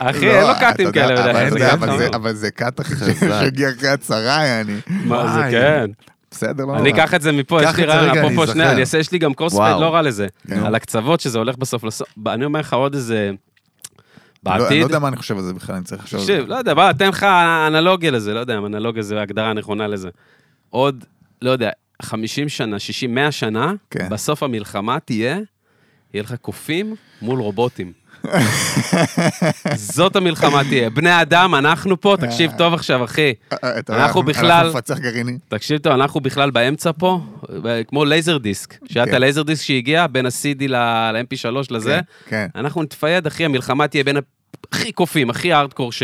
[0.00, 2.94] אחי, לא, אין לו קאטים כאלה אבל זה- קאט אחי.
[3.14, 4.76] שהגיע אחרי הצהרה, יעני.
[5.04, 5.40] מה זה.
[5.50, 5.86] כן.
[6.30, 7.02] בסדר, לא אני נורא.
[7.04, 8.72] אקח את זה מפה, יש לי רעיון, אני אפרופו שנייה.
[8.72, 9.80] אני אעשה, יש לי גם וואו.
[9.80, 10.26] לא רע לזה.
[10.64, 12.08] על הקצוות שזה הולך בסוף לסוף.
[12.26, 13.30] אני אומר לך עוד איזה...
[14.46, 16.26] לא- אני לא בעתיד, יודע מה אני חושב על זה בכלל, אני צריך לחשוב על
[16.26, 16.32] זה.
[16.32, 17.22] תקשיב, לא יודע, בוא, אתן לך
[17.66, 20.08] אנלוגיה לזה, לא יודע אם אנלוגיה זה ההגדרה הנכונה לזה.
[20.70, 21.04] עוד,
[21.42, 21.70] לא יודע,
[22.02, 24.08] 50 שנה, 60, 100 שנה, כן.
[24.10, 25.38] בסוף המלחמה תהיה,
[26.14, 27.92] יהיה לך קופים מול רובוטים.
[29.74, 30.90] זאת המלחמה תהיה.
[30.90, 33.32] בני אדם, אנחנו פה, תקשיב טוב עכשיו, אחי.
[33.52, 35.38] אה, יודע, אנחנו בכלל- אנחנו נפצח גרעיני.
[35.48, 37.20] תקשיב טוב, אנחנו בכלל באמצע פה,
[37.88, 38.74] כמו laser disc.
[38.90, 39.14] שהיה את כן.
[39.14, 44.16] ה laser disc שהגיע בין ה-CD ל-MP3 לזה, כן, אנחנו נתפייד, אחי, המלחמה תהיה בין
[44.72, 46.02] הכי קופים, הכי הארדקור ש...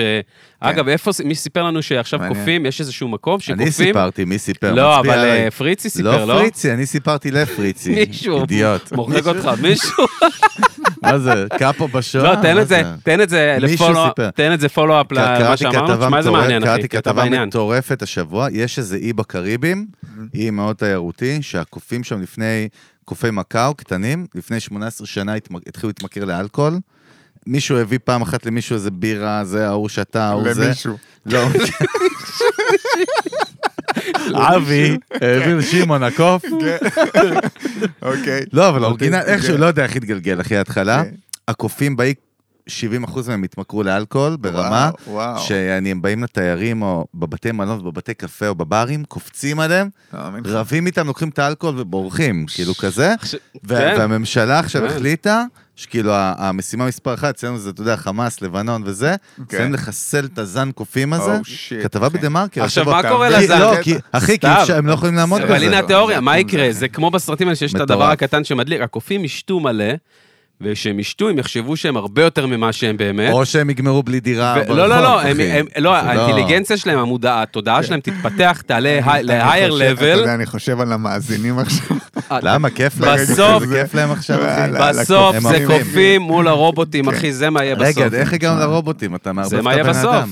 [0.61, 2.38] אגב, איפה, מי סיפר לנו שעכשיו מעניין.
[2.38, 3.62] קופים, יש איזשהו מקום שקופים...
[3.62, 4.74] אני סיפרתי, מי סיפר?
[4.74, 5.44] לא, אבל עליי.
[5.44, 6.40] אה, פריצי סיפר, לא לא?
[6.40, 7.94] פריצי, אני סיפרתי לפריצי.
[8.09, 8.92] מישהו, אידיוט.
[8.92, 10.05] מוחק אותך, מישהו?
[11.02, 12.24] מה זה, קאפו בשואה?
[12.24, 14.05] לא, תן את זה, תן את זה לפולו.
[14.35, 17.46] תן את זה פולו-אפ למה שאמרנו, תשמע איזה מעניין, אחי, קראתי כתבה.
[17.46, 19.87] מטורפת השבוע, יש איזה אי בקריבים,
[20.35, 22.68] אי מאוד תיירותי, שהקופים שם לפני,
[23.05, 25.35] קופי מקאו קטנים, לפני 18 שנה
[25.66, 26.78] התחילו להתמכר לאלכוהול.
[27.46, 30.64] מישהו הביא פעם אחת למישהו איזה בירה, זה ההוא שתה, ההוא זה.
[30.64, 30.96] למישהו.
[31.26, 31.40] לא.
[34.57, 36.42] אבי העביר לשמעון הקוף.
[38.02, 38.40] אוקיי.
[38.52, 39.61] לא, אבל אורגינל, אוקיי, איכשהו, כן.
[39.61, 41.05] לא יודע איך התגלגל אחי ההתחלה.
[41.05, 41.11] כן.
[41.48, 42.14] הקופים באי,
[42.68, 42.72] 70%
[43.29, 45.38] מהם התמכרו לאלכוהול ברמה, וואו, וואו.
[45.42, 50.18] שאני, הם באים לתיירים או בבתי מלון, בבתי קפה או בברים, קופצים עליהם, לך.
[50.46, 53.14] רבים איתם, לוקחים את האלכוהול ובורחים, כאילו כזה.
[53.14, 53.94] עכשיו- וה- כן.
[53.98, 54.88] והממשלה עכשיו כן.
[54.88, 55.44] החליטה,
[55.77, 59.14] שכאילו ה- המשימה מספר אחת, אצלנו זה, אתה יודע, חמאס, לבנון וזה,
[59.48, 61.37] צריכים לחסל את הזן קופים הזה.
[61.38, 62.18] Oh, shit, כתבה אחי.
[62.18, 62.64] בדה מרקר.
[62.64, 62.85] עכשיו.
[62.85, 63.61] מה קורה כי- לזן?
[63.61, 64.46] לא, כי- אחי, כי.
[64.46, 65.66] אפשר- הם לא יכולים לעמוד אבל בזה.
[65.66, 66.66] הנה התיאוריה, מה זה- יקרה?
[66.70, 68.05] זה כמו בסרטים האלה שיש את הדבר.
[68.11, 69.85] הקטן שמדליק, הקופים ישתו מלא,
[70.62, 73.33] וכשהם ישתו הם יחשבו שהם הרבה יותר ממה שהם באמת.
[73.33, 75.37] או שהם יגמרו בלי דירה ו- לא, לא, לא, הם-.
[75.40, 80.18] הם- לא, זה האינטליגנציה שלהם, המודע- התודעה שלהם תתפתח, תעלה ל-higher חושב- אתה level.
[80.18, 81.96] יודע, אני חושב על המאזינים עכשיו.
[82.42, 82.70] למה?
[82.70, 83.18] כיף להם.
[83.22, 84.70] בסוף- זה כיף להם עכשיו, אחי.
[84.70, 85.64] וואלה, בסוף זה.
[85.66, 87.98] קופים מול הרובוטים, אחי, זה מה יהיה בסוף.
[87.98, 89.14] רגע, איך הגענו לרובוטים?
[89.14, 90.25] אתה מערבב זה את מה יהיה הבן בסוף.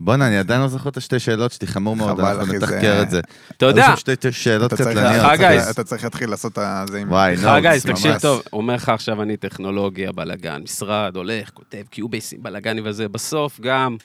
[0.00, 3.10] בואנה, אני עדיין לא זוכר את השתי שאלות שלי, חמור מאוד, אנחנו נתחקר זה- את
[3.10, 3.20] זה.
[3.56, 5.24] אתה יודע, היו שם שתי שאלות קטלניות.
[5.70, 5.84] אתה.
[5.84, 7.10] צריך- להתחיל לעשות את זה עם...
[7.10, 7.42] וואי, נו,
[7.78, 12.42] זה תקשיב ממש- טוב, אומר לך עכשיו אני טכנולוגיה, בלאגן, משרד, הולך, כותב Cubase ים,
[12.42, 13.96] בלאגנים וזה, בסוף גם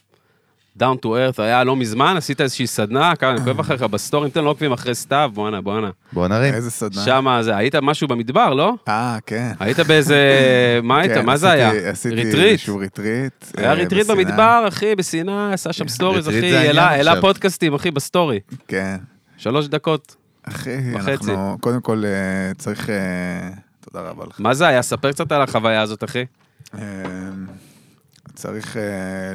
[0.77, 4.43] down to earth, היה לא מזמן, עשית איזושהי סדנה, כמה, אני עוקב אחריך בסטורים, אתם
[4.43, 5.89] לא עוקבים אחרי סתיו, בואנה, בואנה.
[6.13, 6.53] בוא נרים.
[6.53, 7.01] איזה סדנה.
[7.01, 8.73] שמה זה, היית משהו במדבר, לא?
[8.87, 9.51] אה, כן.
[9.59, 10.19] היית באיזה,
[10.83, 11.89] מה היית, כן, מה זה היה?
[11.89, 12.21] עשיתי.
[12.21, 13.33] איזשהו retreat.
[13.57, 14.07] היה אה, retreat.
[14.07, 17.21] במדבר, אחי, בסיני, עשה שם stories, retreat אחי, העלה.
[17.21, 18.39] פודקאסטים, אחי, ב story.
[18.67, 18.97] כן.
[19.37, 20.15] שלוש דקות.
[20.43, 20.95] אחי.
[20.95, 22.89] אנחנו, קודם כל, אה, צריך...
[22.89, 22.95] אה,
[23.81, 24.35] תודה רבה לך.
[24.39, 24.81] מה זה היה?
[24.81, 26.25] ספר קצת על החוויה הזאת, אחי.
[28.35, 29.33] צריך אה,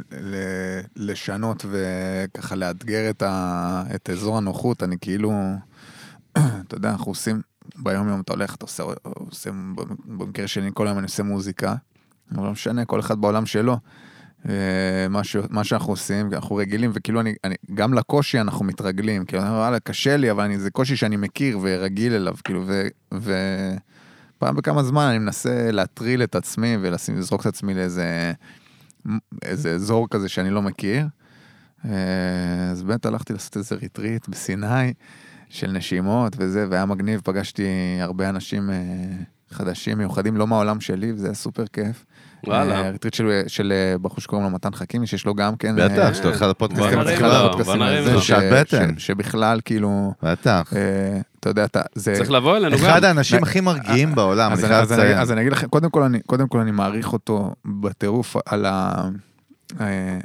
[0.96, 5.32] לשנות וככה לאתגר את, ה, את אזור הנוחות, אני כאילו,
[6.66, 7.42] אתה יודע, אנחנו עושים,
[7.76, 9.50] ביום יום אתה הולך, אתה עושה, עושה
[10.04, 11.74] במקרה שלי, כל היום אני עושה מוזיקה,
[12.34, 13.76] אבל לא משנה, כל אחד בעולם שלו.
[14.48, 19.24] אה, מה, ש, מה שאנחנו עושים, אנחנו רגילים, וכאילו אני, אני, גם לקושי אנחנו מתרגלים,
[19.24, 22.86] כאילו, וואלה, קשה לי, אבל אני, זה קושי שאני מכיר ורגיל אליו, כאילו, ו...
[23.14, 23.32] ו
[24.42, 28.32] בכמה זמן אני מנסה להטריל את עצמי ולזרוק את עצמי לאיזה
[29.42, 31.06] איזה אזור כזה שאני לא מכיר.
[31.84, 34.92] אה, אז באמת הלכתי לעשות איזה retreat בסיני
[35.48, 37.64] של נשימות וזה, והיה מגניב, פגשתי
[38.00, 38.76] הרבה אנשים אה,
[39.50, 42.04] חדשים, מיוחדים, לא מהעולם שלי, וזה היה סופר כיף.
[42.46, 42.81] וואלה.
[42.81, 45.76] אה, retreat של, של אה, בחור שקוראים לו מתן חכימי, שיש לו גם כן...
[45.76, 46.83] בטח, אה, שאתה הולך לפודקאסט.
[46.83, 48.20] בוא גם נרים אחד לו, הפודקאסטים בוא נרים הזה, לו.
[48.20, 48.98] ש- שעת בטן.
[48.98, 50.72] ש- שבכלל כאילו, בטח.
[50.76, 52.14] אה, אתה יודע, אתה, זה...
[52.16, 52.85] צריך לבוא אלינו גם.
[52.85, 55.18] אחד האנשים הכי מרגיעים בעולם, אני אז, חייב לציין.
[55.18, 58.92] אז אני אגיד לכם, קודם כל אני, קודם כל אני מעריך אותו בטירוף על, ה,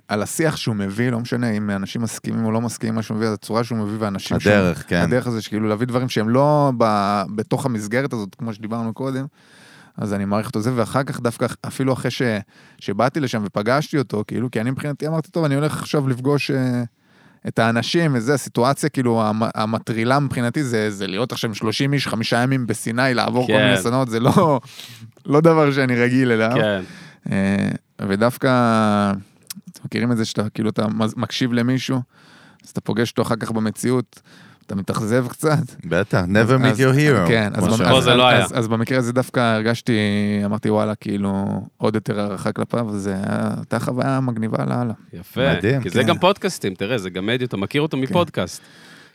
[0.08, 3.28] על השיח שהוא מביא, לא משנה אם אנשים מסכימים או לא מסכימים מה שהוא מביא,
[3.28, 5.02] אז הצורה שהוא מביא ואנשים הדרך, שהוא, כן.
[5.02, 9.26] הדרך הזה שכאילו להביא דברים שהם לא ב, בתוך המסגרת הזאת, כמו שדיברנו קודם,
[9.98, 12.22] אז אני מעריך אותו זה, ואחר כך דווקא אפילו אחרי ש,
[12.80, 16.52] שבאתי לשם ופגשתי אותו, כאילו, כי אני מבחינתי אמרתי, טוב, אני הולך עכשיו לפגוש...
[16.52, 16.84] אה,
[17.48, 22.08] את האנשים וזה, הסיטואציה כאילו המ- המטרילה מבחינתי זה, זה להיות עכשיו עם 30 איש,
[22.08, 23.66] חמישה ימים בסיני, לעבור כל כן.
[23.66, 24.60] מיני סדנות, זה לא,
[25.26, 26.52] לא דבר שאני רגיל אליו.
[26.56, 26.82] כן.
[27.32, 27.70] אה,
[28.08, 28.50] ודווקא,
[29.72, 32.02] אתם מכירים את זה שאתה כאילו אתה מקשיב למישהו,
[32.64, 34.22] אז אתה פוגש אותו אחר כך במציאות,
[34.68, 35.58] אתה מתאכזב קצת.
[35.86, 37.28] בטח, never meet your hero.
[37.28, 37.90] כן, אז, כמו במ- שאומרים.
[37.96, 38.44] פה זה אז, לא היה.
[38.44, 39.94] אז, אז במקרה הזה דווקא הרגשתי,
[40.46, 41.46] אמרתי וואלה, כאילו,
[41.78, 43.16] עוד יותר הערכה כלפיו, אז זה
[43.58, 44.94] הייתה חוויה מגניבה לאללה.
[45.14, 45.54] יפה.
[45.58, 46.08] מדהים, כי זה כן.
[46.08, 48.62] גם פודקאסטים, תראה, זה גם מדיה, אתה מכיר אותו מפודקאסט.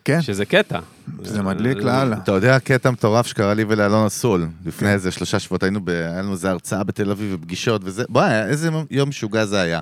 [0.04, 0.78] כן, שזה קטע.
[1.22, 2.16] זה מדליק לאללה.
[2.16, 4.48] אתה יודע, קטע מטורף שקרה לי ולאלון אסול.
[4.66, 8.70] לפני איזה שלושה שבועות היינו, היה לנו איזה הרצאה בתל אביב ופגישות וזה, בואי, איזה
[8.90, 9.80] יום משוגע זה היה.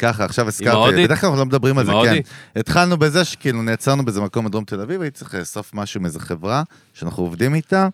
[0.00, 1.04] ככה, עכשיו הזכרתי?
[1.04, 2.60] בדרך כלל אנחנו לא מדברים על עם זה, כן.
[2.60, 6.62] התחלנו בזה שכאילו נעצרנו באיזה מקום בדרום תל אביב, הייתי צריך לאסוף משהו מאיזה חברה
[6.94, 7.88] שאנחנו עובדים איתה,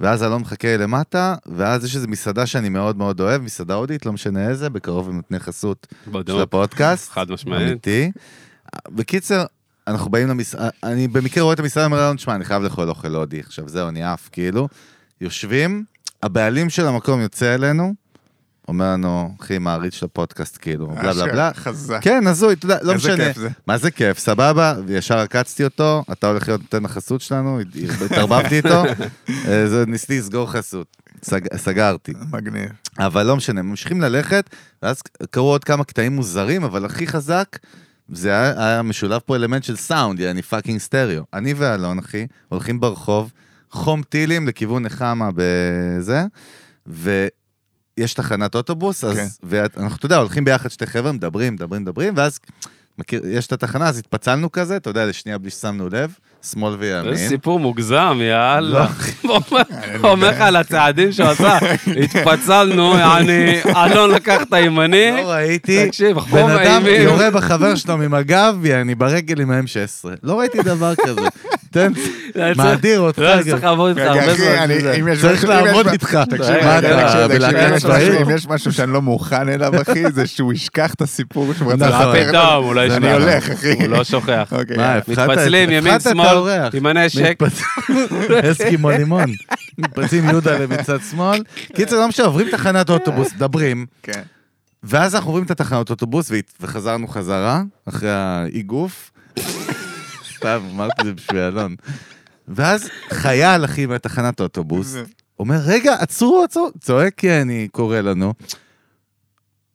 [0.00, 4.12] ואז אלון מחכה למטה, ואז יש איזו מסעדה שאני מאוד מאוד אוהב, מסעדה הודית, לא
[4.12, 6.40] משנה איזה, בקרוב הם נותני חסות של.
[6.42, 7.10] הפודקאסט.
[7.12, 7.68] חד משמעית.
[7.70, 8.10] אמיתי.
[8.88, 9.44] בקיצר,
[9.86, 13.14] אנחנו באים למסעדה, אני במקרה רואה את המסעדה, אומר לנו, תשמע, אני חייב לאכול אוכל
[13.14, 13.40] הודי.
[13.40, 14.68] עכשיו זהו, אני עף, כאילו.
[15.20, 15.84] יושבים,
[16.22, 17.94] הבעלים של המקום יוצא אלינו,
[18.68, 21.50] אומר לנו, אחי, מעריץ של הפודקאסט, כאילו, בלה בלה בלה.
[21.54, 21.98] חזק.
[22.02, 23.24] כן, הזוי, אתה יודע, לא איזה משנה.
[23.24, 23.48] כיף זה.
[23.66, 27.58] מה זה כיף, סבבה, וישר עקצתי אותו, אתה הולך להיות נותן החסות שלנו,
[28.04, 28.84] התערבבתי איתו,
[29.48, 32.12] אה, ניסיתי לסגור חסות, סג- סגרתי.
[32.30, 32.68] מגניב.
[32.98, 34.50] אבל לא משנה, ממשיכים ללכת,
[34.82, 37.58] ואז קרו עוד כמה קטעים מוזרים, אבל הכי חזק,
[38.12, 41.22] זה היה, היה משולב פה אלמנט של סאונד, יעני fucking סטריאו.
[41.34, 43.32] אני ואלון, אחי, הולכים ברחוב,
[43.70, 46.24] חום טילים לכיוון נחמה בזה,
[47.98, 49.26] ויש תחנת אוטובוס, אז, כן.
[49.42, 52.38] ואנחנו, אתה יודע, הולכים ביחד שתי חבר'ה, מדברים, מדברים, מדברים, ואז
[52.98, 56.10] מכיר, יש את התחנה, אז התפצלנו כזה, אתה יודע, לשנייה בלי ששמנו לב,
[56.50, 57.14] שמאל וימין.
[57.14, 58.86] זה סיפור מוגזם, יאללה.
[59.24, 59.28] לא.
[59.28, 59.62] הוא אומר-
[60.10, 61.58] אומר לך על הצעדים שהוא עשה,
[62.04, 65.90] התפצלנו, יעני, אלון לקח את הימני, לא ראיתי
[66.32, 66.82] בן אדם.
[66.86, 70.08] יורה בחבר שלו ממג"ב, אני ברגל עם ה-M16.
[70.22, 71.20] לא ראיתי דבר כזה.
[71.70, 71.92] תן,
[72.56, 73.18] מאדיר אותך.
[73.18, 73.42] לא, גם.
[73.42, 74.46] צריך לעבוד איתך הרבה זמן.
[74.58, 76.18] אני- צריך לעבוד משהו- איתך.
[76.30, 76.54] תקשיב,
[78.22, 78.46] אם יש?
[78.48, 82.16] משהו- שאני לא מוכן אליו, אחי, זה שהוא ישכח את הסיפור שהוא רצה נכון.
[82.16, 82.28] לספר.
[82.28, 83.12] פתאום, הוא לא אני ישכח.
[83.12, 83.72] הולך, אחי.
[83.72, 84.52] הוא לא שוכח.
[84.52, 84.76] אוקיי,
[85.08, 86.38] מתפצלים ימין שמאל.
[86.74, 87.38] עם הנשק.
[88.52, 89.24] אסקימו לימון.
[89.78, 91.42] מתפצלים יהודה למצד שמאל.
[91.74, 94.20] קיצר, לא משנה, עוברים תחנת אוטובוס, מדברים, כן.
[94.82, 99.10] ואז אנחנו עוברים את התחנת אוטובוס וחזרנו חזרה, אחרי האיגוף.
[100.38, 101.76] סתם, אמרתי זה בשביל אלון.
[102.48, 104.96] ואז חייל, אחי, מהתחנת אוטובוס,
[105.40, 108.34] אומר, רגע, עצרו, עצרו, צועק כי אני קורא לנו.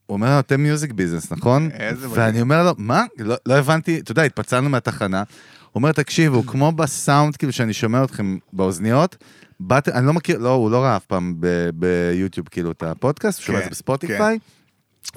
[0.05, 1.69] הוא אומר אתם מיוזיק ביזנס, נכון?
[1.71, 2.07] איזה.
[2.09, 3.03] ואני אומר לו, מה?
[3.19, 5.19] לא, לא הבנתי, אתה יודע, התפצלנו מהתחנה.
[5.19, 9.17] הוא אומר, תקשיבו, כמו בסאונד, כאילו, שאני שומע אתכם באוזניות,
[9.59, 11.35] באתם, אני לא מכיר, לא, הוא לא ראה אף פעם
[11.73, 14.39] ביוטיוב, כאילו, את הפודקאסט, הוא שומע את כן, זה בספוטיפיי.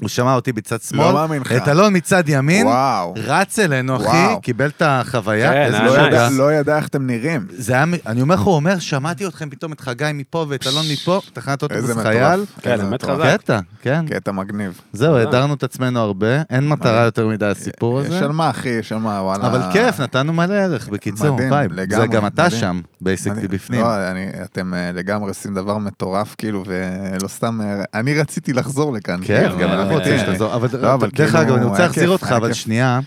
[0.01, 1.53] הוא שמע אותי בצד שמאל, לא מאמין לך.
[1.53, 3.15] את אלון מצד ימין, וואו.
[3.17, 4.41] רץ אלינו, אחי, וואו.
[4.41, 6.07] קיבל את החוויה, כן, איזה היה לא.
[6.07, 7.47] ידע- לא ידע איך אתם נראים.
[7.51, 10.85] זה היה, אני אומר לך, הוא אומר, שמעתי אתכם פתאום את חגי מפה ואת אלון
[10.93, 11.97] מפה, תחנת אוטובוס.
[11.97, 12.45] חייל.
[12.61, 13.03] כן, באמת.
[13.03, 13.37] חזק.
[13.41, 14.05] קטע, כן.
[14.09, 14.81] קטע מגניב.
[14.93, 15.17] זהו.
[15.17, 18.25] הדרנו את עצמנו הרבה, אין מטרה יותר מדי לסיפור יש הזה.
[18.25, 19.47] על מה, אחי, יש על מה, וואלה.
[19.47, 21.95] אבל כיף, נתנו מלא ערך, בקיצור, מדהים, vibe.
[22.01, 22.51] זה גם אתה.
[22.51, 23.49] שם, מדהים.
[23.51, 23.81] בפנים.
[23.81, 23.89] לא,
[24.45, 27.61] אתם אה, לגמרי עושים דבר מטורף, כאילו, ולא סתם...
[27.61, 29.21] אה, אני רציתי לחזור לכאן.
[29.25, 31.83] כן, כאילו, גם אנחנו רוצים אה, שתחזור, אבל לא, אבל דרך כאילו, אגב, אני רוצה
[31.83, 32.53] להחזיר אותך, אבל.
[32.53, 33.01] שנייה,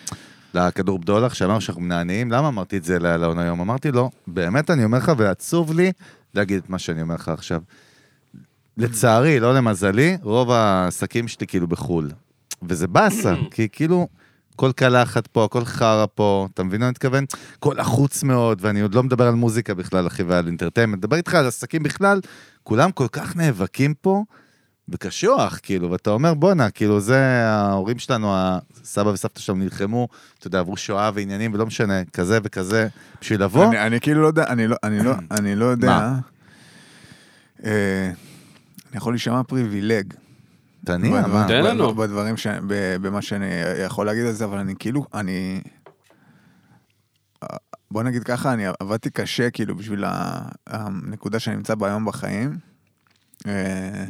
[0.54, 3.62] לכדור בדולח, שאמרנו שאנחנו מנענעים, למה אמרתי את זה לאלון היום?
[3.62, 5.92] אמרתי לו, באמת אני אומר לך, ועצוב לי
[6.34, 7.62] להגיד את מה שאני אומר לך עכשיו.
[8.78, 12.12] לצערי, לא למזלי, רוב העסקים שלי כאילו בחו"ל.
[12.64, 14.08] וזה באסה, כי כאילו,
[14.56, 17.26] כל קלחת פה, הכל חרא פה, אתה מבין מה אני מתכוון?
[17.58, 21.36] הכל לחוץ מאוד, ואני עוד לא מדבר על מוזיקה בכלל, אחי, ועל אינטרטיימנט, מדבר איתך
[21.36, 22.22] על עסקים בכלל,
[22.64, 24.24] כולם כל כך נאבקים פה,
[24.92, 30.08] וקשוח, כאילו, ואתה אומר, בואנה, כאילו, זה, ההורים שלנו, הסבא וסבתא שלנו נלחמו,
[30.40, 32.88] אתה יודע, עברו שואה ועניינים, ולא משנה, כזה וכזה,
[33.22, 33.66] בשביל לבוא.
[33.66, 35.88] אני, אני כאילו לא יודע, אני לא, אני לא, אני לא יודע.
[35.88, 36.20] מה?
[37.66, 38.12] אה,
[38.90, 40.14] אני יכול להישמע פריבילג.
[40.86, 41.46] תניע, מה?
[41.48, 41.96] תן לנו.
[41.96, 42.48] בדברים, ש...
[42.48, 43.46] ב- במה שאני
[43.86, 45.62] יכול להגיד על זה, אבל אני כאילו, אני...
[47.92, 50.04] בוא נגיד ככה, אני עבדתי קשה כאילו בשביל
[50.68, 52.58] הנקודה שאני נמצא בה היום בחיים.
[53.48, 54.06] אה,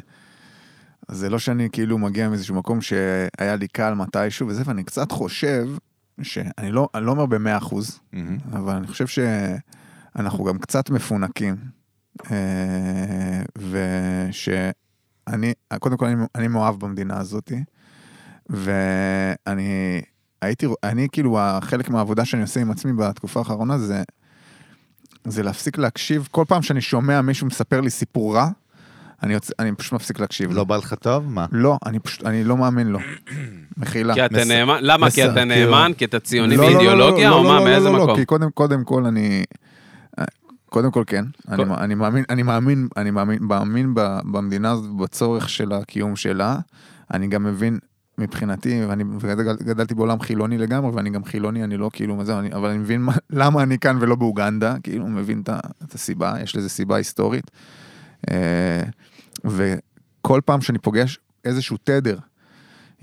[1.10, 5.12] אז זה לא שאני כאילו מגיע מאיזשהו מקום שהיה לי קל מתישהו וזה, ואני קצת
[5.12, 5.70] חושב
[6.22, 8.38] שאני לא, לא אומר במאה אחוז, מהמם.
[8.54, 11.56] אבל אני חושב שאנחנו גם קצת מפונקים.
[12.32, 13.42] אה,
[14.30, 17.52] ושאני, קודם כל אני, אני מאוהב במדינה הזאת,
[18.50, 20.02] ואני
[20.42, 24.04] הייתי, אני כאילו, חלק מהעבודה שאני עושה עם עצמי בתקופה האחרונה זה,
[25.26, 28.50] זה להפסיק להקשיב, כל פעם שאני שומע מישהו מספר לי סיפור רע,
[29.24, 30.52] אני, יוצא, אני פשוט מפסיק להקשיב.
[30.52, 30.64] לא.
[30.64, 31.30] בא לך טוב?
[31.32, 31.46] מה?
[31.52, 33.00] לא, אני פשוט, אני לא מאמין לו.
[33.78, 34.14] מחילה.
[34.14, 35.12] כי אתה מס- נאמן, למה?
[35.12, 35.92] כי אתה כאילו- נאמן?
[35.98, 37.30] כי אתה ציוני לא, לא, לא, באידיאולוגיה?
[37.30, 37.60] לא, או לא, מה?
[37.60, 38.16] לא, מאיזה לא, לא, מקום?
[38.16, 39.44] כי קודם, קודם כל אני...
[40.70, 45.50] קודם כל כן, אני, אני מאמין, אני מאמין, אני מאמין, מאמין ב- במדינה הזאת, בצורך
[45.50, 46.58] של הקיום שלה.
[47.14, 47.80] אני גם מבין
[48.18, 49.04] מבחינתי, ואני
[49.64, 53.02] גדלתי בעולם חילוני לגמרי, ואני גם חילוני, אני לא כאילו, זה, אני, אבל אני מבין
[53.02, 55.50] מה, למה אני כאן ולא באוגנדה, כאילו, מבין את,
[55.84, 57.52] את הסיבה, יש לזה סיבה היסטורית.
[58.32, 58.82] אה,
[59.46, 62.18] וכל פעם שאני פוגש איזשהו תדר,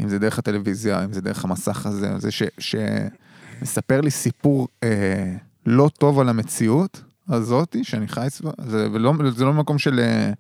[0.01, 5.37] אם זה דרך הטלוויזיה, אם זה דרך המסך הזה, זה ש, שמספר לי סיפור אה,
[5.67, 10.33] לא טוב על המציאות הזאתי שאני חי סביבה, זה, ולא, זה לא מקום של אה,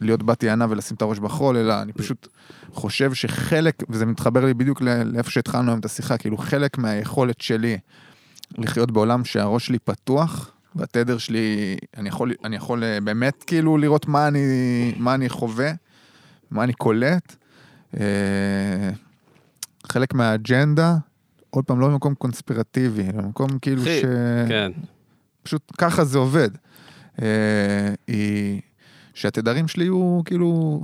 [0.00, 2.28] להיות בת יענה ולשים את הראש בחול, אלא אני פשוט
[2.72, 7.78] חושב שחלק, וזה מתחבר לי בדיוק לאיפה שהתחלנו היום את השיחה, כאילו חלק מהיכולת שלי
[8.58, 14.08] לחיות בעולם שהראש שלי פתוח, והתדר שלי, אני יכול, אני יכול אה, באמת כאילו לראות
[14.08, 14.40] מה אני,
[14.96, 15.72] מה אני חווה,
[16.50, 17.36] מה אני קולט.
[18.00, 18.90] אה,
[19.86, 20.96] חלק מהאג'נדה,
[21.50, 23.88] עוד פעם, לא במקום קונספירטיבי, אלא במקום כאילו ש...
[24.48, 24.72] כן.
[25.42, 26.50] פשוט ככה זה עובד.
[27.22, 28.60] אה, היא...
[29.14, 30.80] שהתדרים שלי יהיו כאילו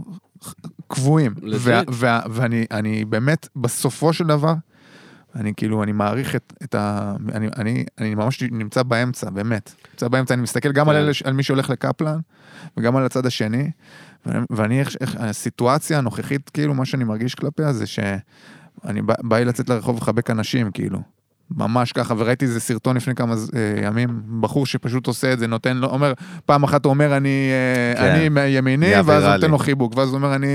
[0.88, 1.34] קבועים.
[1.58, 4.54] וה, וה, ואני אני באמת, בסופו של דבר,
[5.38, 7.14] אני כאילו, אני מעריך את, את ה...
[7.34, 9.74] אני, אני, אני ממש נמצא באמצע, באמת.
[9.92, 11.02] נמצא באמצע, אני מסתכל גם על, כן.
[11.02, 12.18] אלה, ש- על מי שהולך לקפלן,
[12.76, 13.70] וגם על הצד השני,
[14.26, 19.38] ואני- ואני, איך, איך, הסיטואציה הנוכחית, כאילו, מה שאני מרגיש כלפיה זה שאני בא, בא
[19.38, 20.98] לי לצאת לרחוב לחבק אנשים, כאילו.
[21.56, 24.08] ממש ככה, וראיתי איזה סרטון לפני כמה אה, ימים,
[24.40, 26.12] בחור שפשוט עושה את זה, נותן לו, אומר,
[26.46, 27.50] פעם אחת הוא אומר אני,
[27.96, 28.10] אה, כן.
[28.10, 29.32] אני מימיני, נהיה ואז הוא.
[29.34, 30.48] נותן לו חיבוק, ואז הוא אומר אני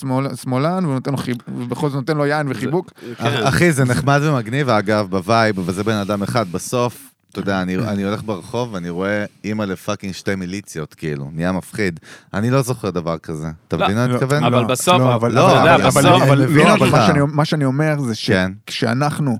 [0.00, 2.90] שמאל, שמאלן, והוא נותן לו חיבוק, ובכל זאת נותן לו יין וחיבוק.
[3.18, 3.42] כן.
[3.42, 6.52] אחי, זה נחמד ומגניב, אגב, ב vibe, וזה בן אדם אחד.
[6.52, 11.52] בסוף, אתה יודע, אני, אני הולך ברחוב ואני רואה אימא לפאקינג שתי מיליציות, כאילו, נהיה
[11.52, 12.00] מפחיד.
[12.34, 13.48] אני לא זוכר דבר כזה.
[13.68, 14.44] אתה לא, מבין מה אני לא, מתכוון?
[14.44, 16.86] אבל בסוף, לא, אבל, לא, אבל, אתה יודע, אבל, בסוף- אבל, אבל, מבין לא, אבל
[16.86, 16.98] אותך.
[17.32, 18.52] מה שאני, אומר זה כן.
[18.66, 19.38] שכשאנחנו,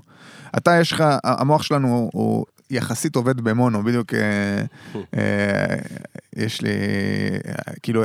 [0.57, 4.63] אתה יש לך, המוח שלנו הוא יחסית עובד במונו, בדיוק, אה,
[5.17, 5.75] אה,
[6.35, 6.69] יש לי,
[7.47, 8.03] אה, כאילו,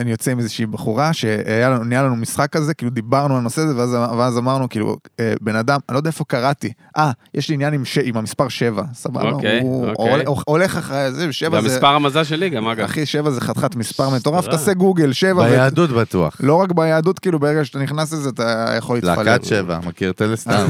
[0.00, 3.62] אני יוצא עם איזושהי בחורה שהיה לנו, נהיה לנו משחק כזה, כאילו דיברנו על הנושא
[3.62, 7.48] הזה, ואז, ואז אמרנו, כאילו, אה, בן אדם, אני לא יודע איפה קראתי, אה, יש
[7.48, 9.30] לי עניין עם, ש, עם המספר 7, סבבה?
[9.30, 10.10] אוקיי, הוא אוקיי.
[10.10, 12.84] הולך, הולך אחרי זה, 7 זה, והמספר המזל שלי גם, אגב.
[12.84, 14.56] אחי, 7 זה חתיכת מספר מטורף, סבבה.
[14.56, 16.36] תעשה גוגל, 7, ביהדות בטוח.
[16.40, 19.22] לא רק ביהדות, כאילו ברגע שאתה נכנס לזה אתה יכול להתפלל.
[19.22, 20.66] להקת שבע, מכיר טלסטאר?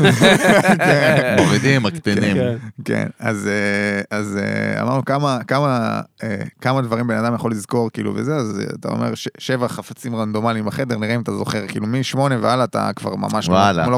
[1.41, 2.37] מורידים, מקטינים.
[2.37, 2.57] כן.
[2.85, 7.91] כן, אז, אה, אז אה, אמרנו כמה, כמה, אה, כמה דברים בן אדם יכול לזכור,
[7.93, 11.87] כאילו, וזה, אז אתה אומר ש- שבע חפצים רנדומליים בחדר, נראה אם אתה זוכר, כאילו
[11.87, 13.93] משמונה והלאה אתה כבר ממש לא- וואלה, לא.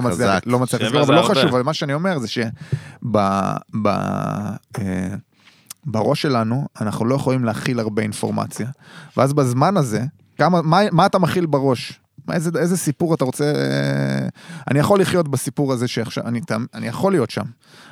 [0.47, 1.35] לא מצליח זה אבל לא הרבה.
[1.35, 2.45] חשוב, אבל מה שאני אומר זה שב...
[3.13, 3.17] ב,
[4.79, 5.15] אה,
[5.85, 8.67] בראש שלנו, אנחנו לא יכולים להכיל הרבה אינפורמציה,
[9.17, 10.05] ואז בזמן הזה,
[10.39, 12.01] כמה, מה, מה אתה מכיל בראש?
[12.29, 13.45] מה, איזה, איזה סיפור אתה רוצה...
[13.45, 14.29] אה,
[14.71, 16.41] אני יכול לחיות בסיפור הזה שעכשיו, אני,
[16.75, 17.45] אני יכול להיות שם.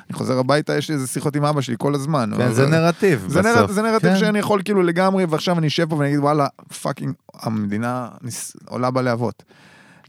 [0.09, 2.31] אני חוזר הביתה, יש לי איזה שיחות עם אבא שלי כל הזמן.
[2.35, 3.71] כן, אבל- זה נרטיב זה, נרט, בסוף.
[3.71, 4.17] זה נרטיב כן.
[4.17, 6.47] שאני יכול כאילו לגמרי, ועכשיו אני אשב פה ואני אגיד וואלה,
[6.81, 9.43] fucking, המדינה ניס, עולה בלהבות.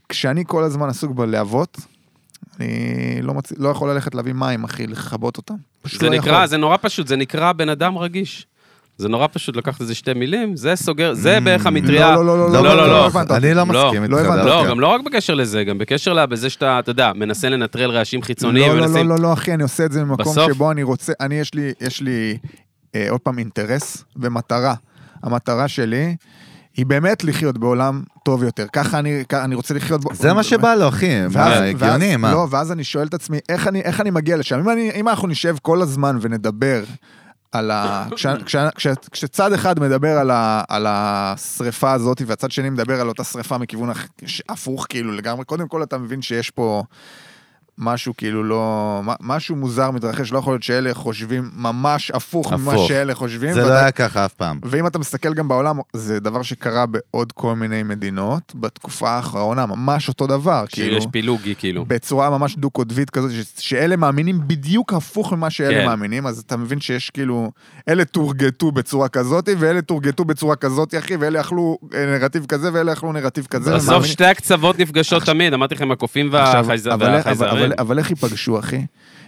[0.09, 1.77] כשאני כל הזמן עסוק בלהבות,
[2.59, 3.51] אני לא, מצ...
[3.57, 5.55] לא יכול ללכת להביא מים, אחי, לכבות אותם.
[5.83, 6.47] זה לא נקרא, יכול.
[6.47, 8.47] זה נורא פשוט, זה נקרא בן אדם רגיש.
[8.97, 12.15] זה נורא פשוט לקחת איזה שתי מילים, זה סוגר, זה בערך המטריה.
[12.15, 13.09] לא, לא, לא, לא, לא, לא.
[13.31, 14.29] אני לא לא, מסכים לא איתך.
[14.45, 14.69] לא.
[14.69, 18.71] גם לא רק בקשר לזה, גם בקשר בזה שאתה, אתה יודע, מנסה לנטרל רעשים חיצוניים.
[18.71, 21.35] לא, לא, לא, לא, לא, אחי, אני עושה את זה ממקום שבו אני רוצה, אני,
[21.35, 22.37] יש לי, יש לי,
[22.95, 24.73] אה, עוד פעם, אינטרס ומטרה.
[25.23, 26.15] המטרה שלי
[26.77, 28.65] היא באמת לחיות בעולם טוב יותר.
[28.73, 28.99] ככה
[29.33, 30.09] אני, רוצה לחיות בו.
[30.13, 31.11] זה מה שבא לו, אחי.
[31.35, 32.31] הגיוני, מה?
[32.31, 34.59] לא, ואז אני שואל את עצמי, איך אני, איך אני מגיע לשם?
[34.59, 36.83] אם, אני, אם אנחנו נשב כל הזמן ונדבר
[37.53, 38.05] על ה...
[38.15, 43.07] כש, כש, כש, כשצד אחד מדבר על, ה, על השריפה הזאת, והצד שני מדבר על
[43.07, 43.89] אותה שריפה מכיוון
[44.49, 46.83] הפוך, כאילו לגמרי, קודם כל אתה מבין שיש פה
[47.77, 49.01] משהו כאילו לא...
[49.21, 52.87] משהו מוזר מתרחש, לא יכול להיות שאלה חושבים ממש הפוך ממה הפוך.
[52.87, 53.53] שאלה חושבים.
[53.53, 54.59] זה לא ואתה- היה ככה אף פעם.
[54.63, 60.07] ואם אתה מסתכל גם בעולם, זה דבר שקרה בעוד כל מיני מדינות, בתקופה האחרונה, ממש
[60.07, 60.65] אותו דבר.
[60.69, 61.85] כאילו, שיש פילוגי, כאילו.
[61.85, 65.85] בצורה ממש דו-קוטבית כזאת, ש- שאלה מאמינים בדיוק הפוך ממה שאלה כן.
[65.85, 67.51] מאמינים, אז אתה מבין שיש כאילו,
[67.89, 72.93] אלה תורגטו בצורה כזאת, ואלה תורגטו בצורה כזאת, אחי, ואלה אכלו אה, נרטיב כזה, ואלה
[72.93, 73.75] אכלו נרטיב כזה.
[73.75, 77.62] בסוף ומאמינים- שתי הקצוות נפגשות תמיד, אמרתי לכם, הקופים עכשיו, והחייזרים.
[77.65, 78.85] אבל- אבל איך ייפגשו, אחי?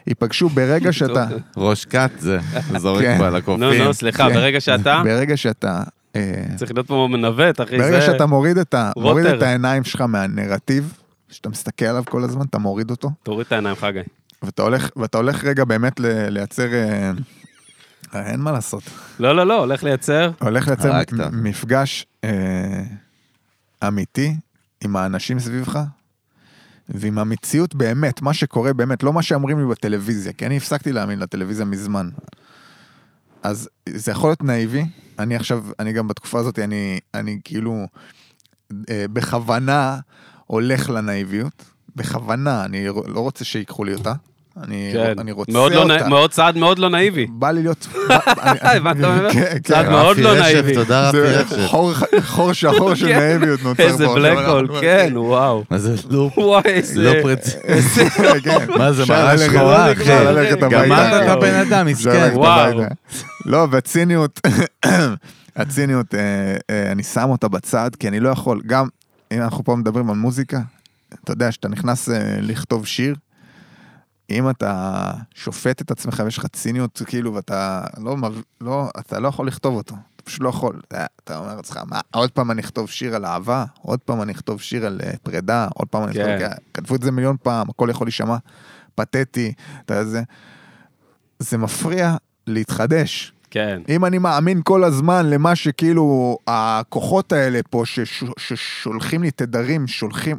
[0.07, 1.25] ייפגשו ברגע שאתה,
[1.57, 2.37] ראש כת זה,
[2.77, 3.17] זורק כן.
[3.17, 3.63] פה על הקופים.
[3.63, 4.33] נו, נו, סליחה, כן.
[4.33, 5.83] ברגע שאתה, ברגע שאתה...
[6.15, 8.05] אה, צריך להיות פה מנווט, אחי, ברגע זה...
[8.05, 9.25] שאתה מוריד את ה- מוריד.
[9.25, 10.93] את העיניים שלך מהנרטיב,
[11.29, 13.99] שאתה מסתכל עליו כל הזמן, אתה מוריד אותו, תוריד את העיניים, חגי.
[14.43, 16.73] ואתה הולך, ואתה הולך רגע באמת ל- לייצר...
[16.73, 17.11] אה,
[18.15, 18.83] אה, אין מה לעשות.
[19.19, 20.31] לא, לא, לא, הולך לייצר.
[20.41, 21.13] הולך לייצר הרגת.
[21.13, 22.29] מ- מפגש אה,
[23.87, 24.35] אמיתי
[24.83, 25.79] עם האנשים סביבך,
[26.89, 31.19] ועם המציאות באמת, מה שקורה באמת, לא מה שאומרים לי בטלוויזיה, כי אני הפסקתי להאמין
[31.19, 32.09] לטלוויזיה מזמן.
[33.43, 34.85] אז זה יכול להיות נאיבי,
[35.19, 37.87] אני עכשיו, אני גם בתקופה הזאת, אני, אני כאילו
[38.89, 39.99] אה, בכוונה
[40.45, 41.65] הולך לנאיביות,
[41.95, 44.13] בכוונה, אני לא רוצה שיקחו לי אותה.
[44.63, 45.13] אני, כן.
[45.19, 45.97] אני רוצה מאוד לא אותה.
[46.03, 47.25] נא- מאוד צעד מאוד לא נאיבי.
[47.39, 47.87] בא לי להיות...
[48.61, 49.33] הבנת מה אומר?
[49.33, 49.91] כן, צעד כן.
[49.91, 50.73] מאוד לא נאיבי.
[50.73, 51.55] תודה רפי רשף.
[51.67, 53.19] חור- חור שחור של כן.
[53.19, 53.89] נאיביות נוצר פה.
[53.89, 55.63] איזה עכשיו בלק אנחנו- הול, כן, וואו.
[55.69, 56.37] מה זה לופ?
[56.47, 57.01] וואי, איזה...
[57.01, 57.55] לא פרצ...
[58.43, 58.57] כן.
[58.77, 60.03] מה זה, ללכת- שחורה, אחי?
[60.03, 60.63] גמרת את
[61.29, 62.29] הבן אדם, מסכן.
[62.33, 62.81] וואו.
[63.45, 64.39] לא, והציניות,
[65.55, 66.19] הציניות, אה,
[66.69, 68.87] אה, אני שם אותה בצד, כי אני לא יכול, גם
[69.31, 70.59] אם אנחנו פה מדברים על מוזיקה,
[71.23, 73.15] אתה יודע, כשאתה נכנס אה, לכתוב שיר,
[74.29, 78.17] אם אתה שופט את עצמך ויש לך ציניות, כאילו, ואתה לא,
[78.61, 80.81] לא, אתה לא יכול לכתוב אותו, אתה פשוט לא יכול.
[80.87, 84.31] אתה, אתה אומר לעצמך, מה, עוד פעם אני אכתוב שיר על אהבה, עוד פעם אני
[84.31, 86.39] אכתוב שיר על אה, פרידה, עוד פעם אני אכתוב, כן.
[86.39, 86.55] כן.
[86.73, 88.37] כתבו את זה מיליון פעם, הכל יכול להישמע
[88.95, 89.53] פתטי,
[89.85, 90.21] אתה יודע, זה,
[91.39, 92.15] זה מפריע
[92.47, 93.34] להתחדש.
[93.55, 93.81] כן.
[93.89, 100.37] אם אני מאמין כל הזמן למה שכאילו הכוחות האלה פה שש, ששולחים לי תדרים, שולחים,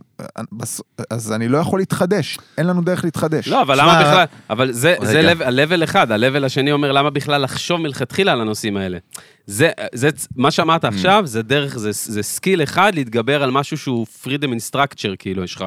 [1.11, 3.49] אז אני לא יכול להתחדש, אין לנו דרך להתחדש.
[3.49, 4.25] לא, אבל למה בכלל...
[4.51, 5.47] אבל זה זה רגע.
[5.47, 8.99] ה-level אחד, ה-level השני אומר למה בכלל לחשוב מלכתחילה על הנושאים האלה.
[9.47, 10.89] זה, זה, מה שאמרת Mm.
[10.89, 15.45] עכשיו, זה דרך, זה, זה סקיל אחד להתגבר על משהו שהוא freedom in structure, כאילו,
[15.45, 15.64] יש לך.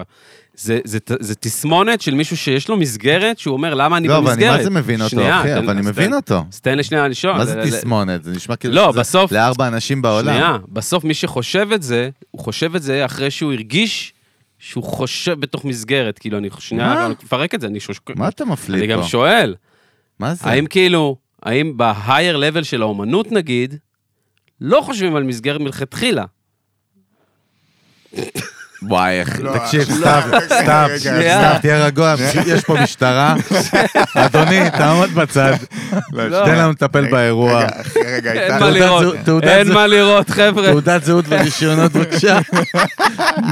[0.60, 4.26] זה, זה, זה תסמונת של מישהו שיש לו מסגרת, שהוא אומר, למה אני לא, אבל
[4.28, 4.49] במסגרת?
[4.49, 5.57] אני מה זה מבין אותו, שנייה, אחי?
[5.57, 6.45] אבל אני מבין אותו.
[6.51, 7.34] אז תן לי שנייה לשאול.
[7.34, 8.24] מה זה תסמונת?
[8.24, 10.34] זה נשמע כאילו לא, בסוף- לארבע אנשים בעולם.
[10.34, 14.14] שנייה, בסוף מי שחושב את זה, הוא חושב את זה אחרי שהוא הרגיש
[14.60, 17.05] שהוא חושב בתוך מסגרת, כאילו, אני שנייה?
[17.05, 17.99] אני מפרק את זה, אני שוש...
[18.16, 19.07] מה אתה אני מפליט גם פה?
[19.07, 19.55] שואל,
[20.20, 20.49] מה זה?
[20.49, 23.76] האם כאילו, האם ב-higher level של האומנות נגיד,
[24.62, 26.26] לא חושבים על מסגרת מלכתחילה?
[28.84, 32.15] וואי, אחי, לא, תקשיב, לא, סתיו, סתיו, סתיו, תהיה רגוע,
[32.53, 33.36] יש פה משטרה.
[34.15, 35.53] אדוני, תעמוד בצד,
[36.13, 36.45] לא.
[36.45, 37.63] תן לנו לטפל באירוע.
[38.05, 38.59] רגע, אין.
[38.59, 39.73] מה לראות, אין.
[39.73, 40.67] מה לראות, חבר'ה.
[40.67, 42.39] תעודת זהות ורישיונות בבקשה.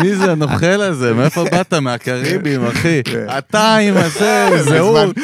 [0.01, 1.13] מי זה הנוכל הזה?
[1.13, 1.73] מאיפה באת?
[1.73, 3.01] מהקריבים, אחי.
[3.37, 5.15] אתה עם הזה, זהות,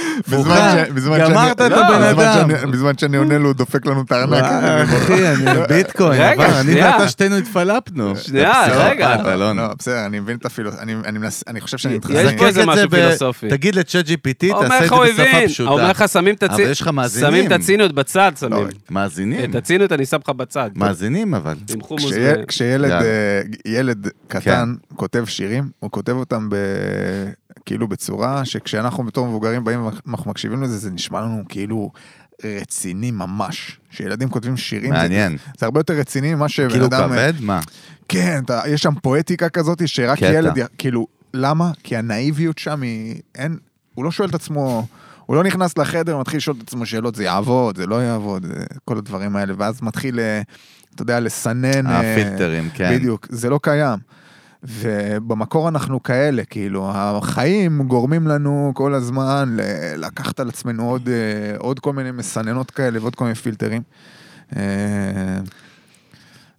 [1.19, 2.71] גמרת את הבן אדם.
[2.71, 4.43] בזמן שאני עונה לו, הוא דופק לנו את הארנק.
[4.83, 6.91] אחי, אני ביטקוין, רגע, אבל אני שנייה.
[6.91, 8.13] ואתה שתינו התפלפנו.
[8.15, 9.35] שנייה, רגע.
[9.35, 9.53] לא,
[9.93, 10.75] בסדר, אני מבין את הפילוס...
[10.79, 11.43] אני אני מנסה...
[11.47, 12.37] אני חושב שאני יש מתחזק.
[12.37, 13.49] פה איזה משהו ב- פילוסופי.
[13.49, 15.69] תגיד לצ'אט GPT, אומר תעשה את זה בשפה הבין, פשוטה.
[15.69, 17.29] אומר לך שמים את אבל הציניות, יש לך מאזינים.
[17.31, 18.51] שמים את הציניות בצד, שמים.
[18.51, 19.49] לא, מאזינים.
[19.49, 20.69] את הציניות אני שם לך בצד.
[20.75, 21.55] מאזינים אבל.
[22.47, 22.91] כשילד.
[22.91, 26.55] אה, ילד קטן כותב שירים, הוא כותב אותם ב...
[27.65, 31.91] כאילו בצורה שכשאנחנו בתור מבוגרים באים ואנחנו מקשיבים לזה, זה נשמע לנו כאילו
[32.61, 33.79] רציני ממש.
[33.91, 35.37] שילדים כותבים שירים, זה- מעניין.
[35.59, 37.09] זה הרבה יותר רציני ממה שבן כאילו אדם...
[37.09, 37.33] כבד?
[37.39, 37.59] מה?
[38.09, 40.33] כן, אתה, יש שם פואטיקה כזאת שרק קטע.
[40.33, 41.71] ילד, כאילו, למה?
[41.83, 43.57] כי הנאיביות שם היא, אין,
[43.95, 44.87] הוא לא שואל את עצמו,
[45.25, 48.53] הוא לא נכנס לחדר ומתחיל לשאול את עצמו שאלות, זה יעבוד, זה לא יעבוד, זה-
[48.85, 50.41] כל הדברים האלה, ואז מתחיל, אה,
[50.95, 51.87] אתה יודע, לסנן.
[51.87, 52.95] אה, הפילטרים, כן.
[52.95, 53.99] בדיוק, זה לא קיים.
[54.64, 59.57] ובמקור אנחנו כאלה, כאילו, החיים גורמים לנו כל הזמן
[59.97, 63.82] לקחת על עצמנו עוד, אה, עוד כל מיני מסננות כאלה ועוד כל מיני פילטרים.
[64.55, 64.61] אה,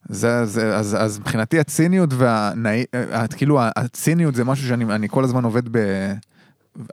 [0.09, 2.85] זה, זה, אז, אז מבחינתי הציניות והנאי...
[2.95, 5.79] אה, כאילו הציניות זה משהו שאני אני כל הזמן עובד ב...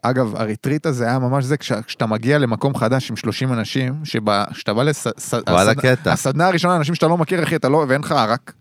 [0.01, 4.73] אגב, הריטריט הזה היה ממש זה, כש- כשאתה מגיע למקום חדש עם 30 אנשים, כשאתה
[4.73, 5.07] בא לס...
[5.17, 5.79] ס- וואלה, הסד-.
[6.11, 7.85] הסדנה הראשונה, אנשים שאתה לא מכיר, אחי, אתה לא...
[7.87, 8.53] ואין לך ערק.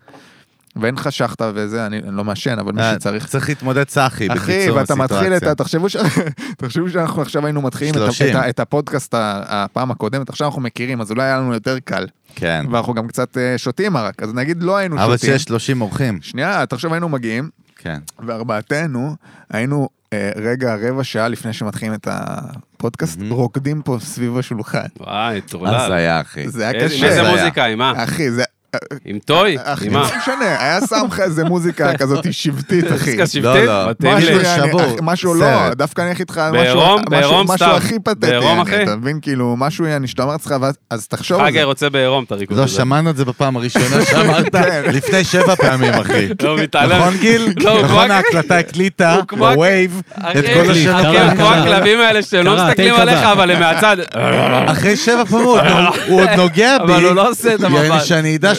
[0.80, 3.26] ואין לך שחטה וזה, אני, אני לא מעשן, אבל מי אה, שצריך...
[3.26, 5.50] צריך להתמודד צחי, אחי, בקיצור ואתה מתחיל את הסיטואציה.
[5.50, 5.54] ה...
[5.54, 5.96] תחשבו, ש...
[6.58, 8.28] תחשבו שאנחנו עכשיו היינו מתחילים את, ה- 30.
[8.30, 11.78] את, ה- את הפודקאסט ה- הפעם הקודמת, עכשיו אנחנו מכירים, אז אולי היה לנו יותר
[11.84, 12.06] קל.
[12.34, 12.64] כן.
[12.70, 15.30] ואנחנו גם קצת אה, שותים ערק, אז נגיד לא היינו אבל שותים.
[15.32, 16.18] שיש 30 אורחים.
[16.22, 17.98] שנייה, תחשוב היינו מגיעים, כן.
[18.26, 19.16] וארבעתנו
[19.50, 23.32] היינו אה, רגע, רבע שעה לפני שמתחילים את הפודקאסט, מהמם.
[23.32, 24.86] רוקדים פה סביב השולחן.
[25.00, 25.74] וואי, טורלל.
[25.74, 26.48] אז היה, אחי.
[26.48, 27.06] זה היה קשה.
[27.06, 28.04] איזה עם מה?
[28.04, 28.42] אחי, זה...
[29.04, 29.56] עם טוי?
[29.64, 30.00] אחי, עם מה?
[30.00, 32.94] לא משנה, היה שם לך איזה מוזיקה כזאת שבטית, אחי.
[32.94, 33.64] מוזיקה שבטית?
[33.64, 33.92] לא, לא.
[34.16, 34.80] משהו, שבור.
[34.82, 35.34] אח- משהו.
[35.34, 37.66] לא, דווקא אני אלך איתך על משהו-.
[37.76, 38.82] הכי פתטי, בעירום, אחי?
[38.82, 39.18] אתה מבין?
[39.22, 40.54] כאילו, משהו יעני, שאתה אומר לעצמך,
[40.90, 41.64] אז תחשוב על חגי זה.
[41.64, 42.74] רוצה בעירום את הריקוד לא, הזה.
[42.74, 44.82] שמענו את זה בפעם הראשונה שאמרת כן.
[44.92, 46.28] לפני שבע פעמים, אחי.
[46.42, 46.98] לא, מתעלם.
[46.98, 47.52] נכון, גיל?
[47.56, 51.46] לא, נכון, ההקלטה הקליטה בווייב אחי, את כל אחי, הם כמו.
[51.50, 53.18] הכלבים האלה שאתם לא מסתכלים עליך.
[53.18, 53.96] אבל הם מהצד.
[54.66, 55.38] אחרי שבע נו-
[56.06, 56.92] הוא עוד נוגע בי.
[56.92, 58.00] אבל הוא לא עושה את המבט.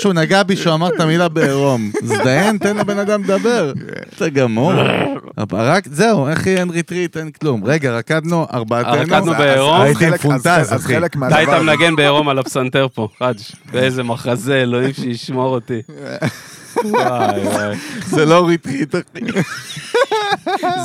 [0.01, 1.91] שהוא נגע בי שהוא אמר את המילה בעירום.
[2.03, 3.73] זדיין, תן לבן אדם לדבר.
[4.17, 4.73] אתה גמור.
[5.53, 7.61] רק, זהו, אחי, אין ריטריט, אין כלום.
[7.65, 8.91] רגע, רקדנו ארבעתנו.
[9.01, 9.81] רקדנו אז- בעירום?
[9.81, 10.97] הייתי עם חלק- אז- פונטז, אז אחי.
[10.97, 11.07] אתה
[11.55, 13.35] הזה- מנגן בעירום על הפסנתר פה, חאג'.
[13.71, 15.81] ואיזה מחזה, אלוהים שישמור אותי.
[16.85, 17.75] וואי וואי.
[18.05, 19.41] זה לא ריטריט, אחי.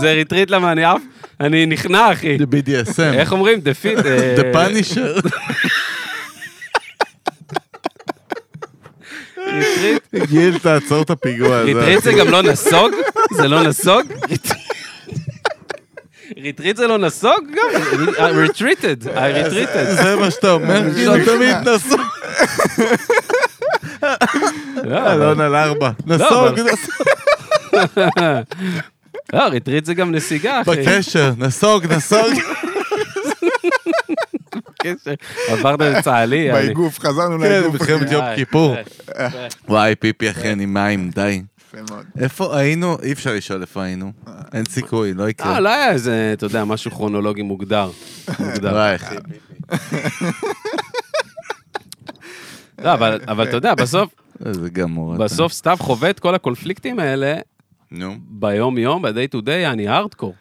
[0.01, 1.01] זה ריטריט למה אני עף?
[1.41, 2.37] אני נכנע, אחי.
[2.39, 3.14] זה BDSM.
[3.14, 3.61] איך אומרים?
[3.61, 3.99] Defeat.
[3.99, 5.29] The Punisher.
[9.47, 10.03] ריטריט?
[10.30, 11.64] גיל, תעצור את הפיגוע הזה.
[11.72, 12.92] ריטריט זה גם לא נסוג?
[13.36, 14.03] זה לא נסוג?
[16.42, 17.80] ריטריט זה לא נסוג גם?
[18.44, 20.03] Retreated, I retreated.
[20.03, 22.01] זה מה שאתה אומר, כאילו תמיד נסוג.
[24.84, 25.90] לא, אלון על ארבע.
[26.07, 26.94] נסוג, אבל- נסוג.
[29.32, 30.70] לא, ריטריט זה גם נסיגה, אחי.
[30.70, 32.32] בקשר, נסוג, נסוג.
[34.95, 35.14] בקשר.
[35.49, 36.53] עברת לצה"לי.
[36.53, 37.80] באיגוף, חזרנו כן, לאיגוף.
[37.80, 38.14] מלחמת אחי.
[38.14, 38.74] יום כיפור.
[38.74, 39.28] די.
[39.68, 41.43] וואי, פיפי אחי, אני מים, די.
[41.74, 42.07] יפה מאוד.
[42.18, 42.97] איפה היינו?
[43.03, 44.12] אי אפשר לשאול איפה היינו.
[44.55, 45.55] אין סיכוי, לא יקרה.
[45.55, 47.91] אה, לא היה איזה, אתה יודע, משהו כרונולוגי מוגדר.
[48.39, 48.72] מוגדר.
[48.72, 49.16] וואי, אחי.
[52.84, 54.09] לא, אבל אבל אתה יודע, בסוף,
[54.47, 55.16] איזה גמור.
[55.16, 57.37] בסוף סתיו חווה את כל הקונפליקטים האלה
[57.91, 58.14] נו.
[58.28, 60.34] ביום-יום, ב-day to day, אני הארדקור.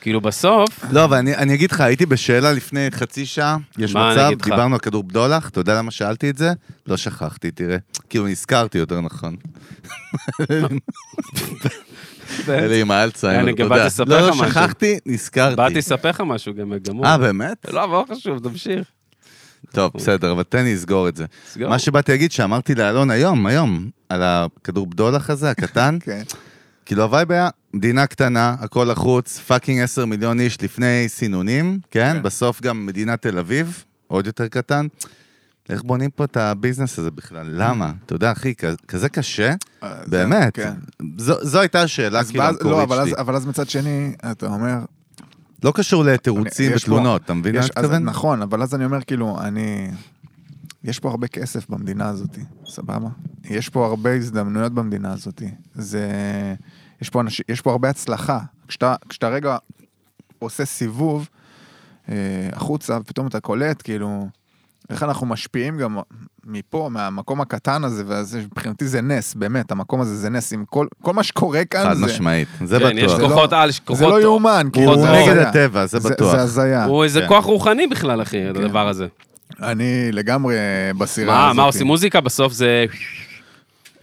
[0.00, 4.06] כאילו בסוף, לא, אבל אני, אני אגיד לך, הייתי בשאלה לפני חצי שעה, יש מה
[4.06, 4.48] אני מצב, אגיד לך?
[4.48, 6.52] דיברנו על כדור בדולח, אתה יודע למה שאלתי את זה?
[6.86, 7.76] לא שכחתי, תראה.
[8.08, 9.36] כאילו, נזכרתי יותר נכון.
[12.48, 13.86] אלה עם האלצהיימר, אני אתה גם באתי יודע.
[13.86, 14.50] לספר לא, לא, לך משהו.
[14.50, 15.56] שכחתי, נזכרתי.
[15.56, 17.06] באתי לספר לך משהו גם גמור.
[17.06, 17.66] אה, באמת?
[17.72, 18.88] לא, אבל לא חשוב, תמשיך.
[19.72, 21.26] טוב, בסדר, אבל תן לי לסגור את זה.
[21.52, 21.68] סגור.
[21.68, 26.22] מה שבאתי להגיד, שאמרתי לאלון היום, היום, על הכדור בדולח הזה, הקטן, כן.
[26.86, 32.12] כאילו ה vibe היה מדינה קטנה, הכל לחוץ, fucking 10 מיליון איש לפני סינונים, כן?
[32.16, 32.22] כן.
[32.22, 34.86] בסוף גם מדינת תל אביב, עוד יותר קטן.
[35.68, 37.46] איך בונים פה את ה business הזה בכלל?
[37.50, 37.92] למה?
[38.06, 38.54] אתה יודע, אחי,
[38.88, 40.54] כזה קשה, אה, באמת.
[40.56, 40.72] כן.
[41.18, 43.16] זו הייתה השאלה כאילו לא, המקורית אבל אז- שלי.
[43.18, 44.78] אבל אז מצד שני, אתה אומר...
[45.64, 48.02] לא קשור לתירוצים ותלונות, אתה מבין מה אני מתכוון?
[48.04, 49.90] נכון, אבל אז אני אומר, כאילו, אני...
[50.84, 53.08] יש פה הרבה כסף במדינה הזאת, סבבה?
[53.44, 55.42] יש פה הרבה הזדמנויות במדינה הזאת.
[55.74, 56.08] זה...
[57.02, 58.38] יש פה, אנשים, יש פה הרבה הצלחה.
[58.68, 59.56] כשאתה, כשאתה רגע
[60.38, 61.28] עושה סיבוב
[62.08, 62.14] אה,
[62.52, 64.26] החוצה, ופתאום אתה קולט, כאילו,
[64.90, 65.98] איך אנחנו משפיעים גם
[66.44, 70.86] מפה, מהמקום הקטן הזה, וזה, מבחינתי זה נס, באמת, המקום הזה זה נס, עם כל,
[71.02, 72.06] כל מה שקורה כאן חד זה...
[72.06, 73.16] משמעית, זה כן, יש בטוח.
[73.16, 73.98] זה לא- כוחות על, יש כוחות...
[73.98, 75.36] זה לא יאומן, הוא כאילו, זה נגד.
[75.36, 76.36] הטבע, זה בטוח.
[76.36, 76.84] זה הזיה.
[76.84, 77.28] הוא איזה כן.
[77.28, 79.06] כוח רוחני בכלל, אחי, הדבר הזה.
[79.62, 80.56] אני לגמרי
[80.98, 81.56] בסירה מה, הזאת.
[81.56, 82.20] מה עושים מוזיקה?
[82.20, 82.84] בסוף זה...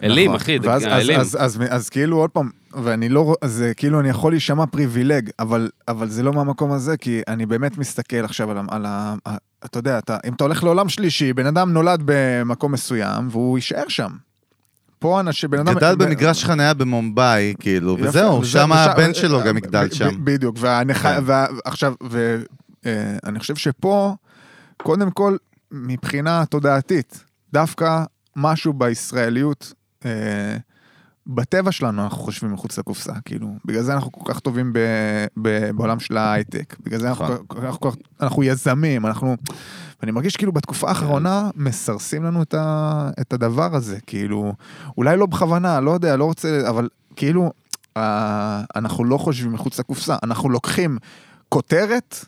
[0.03, 0.35] אלים, נכון.
[0.35, 1.19] אחי, ואז, אז, אלים.
[1.19, 2.49] אז, אז, אז, אז כאילו עוד פעם,
[2.83, 7.21] ואני לא, זה כאילו אני יכול להישמע פריבילג, אבל, אבל זה לא מהמקום הזה, כי
[7.27, 8.63] אני באמת מסתכל עכשיו על ה...
[8.69, 12.71] על ה ה- אתה יודע, אתה, אם אתה הולך לעולם שלישי, בן אדם נולד במקום
[12.71, 14.11] מסוים, והוא יישאר שם.
[14.99, 15.73] פה אנשים, בן אדם...
[15.75, 20.09] גדל במגרש חניה במומבאי, כאילו, יפה, וזהו, וזה- שם הבן שלו גם יגדל שם.
[20.23, 20.97] בדיוק, והנכ...
[20.97, 21.23] כן.
[21.25, 21.93] ועכשיו,
[22.83, 24.15] ואני חושב שפה,
[24.77, 25.37] קודם כל,
[25.71, 27.23] מבחינה תודעתית,
[27.53, 28.03] דווקא
[28.35, 29.73] משהו בישראליות,
[30.05, 30.57] אה,
[31.27, 34.79] בטבע שלנו אנחנו חושבים מחוץ לקופסה, כאילו, בגלל זה אנחנו כל כך טובים ב,
[35.41, 37.63] ב, בעולם של ההייטק, בגלל זה אנחנו, נכון.
[37.65, 39.35] אנחנו, כך- אנחנו יזמים, אנחנו,
[40.01, 44.53] ואני מרגיש כאילו בתקופה האחרונה מסרסים לנו את, ה, את הדבר הזה, כאילו,
[44.97, 47.51] אולי לא בכוונה, לא יודע, לא רוצה, אבל כאילו,
[47.97, 50.97] אה, אנחנו לא חושבים מחוץ לקופסה, אנחנו לוקחים
[51.49, 52.25] כותרת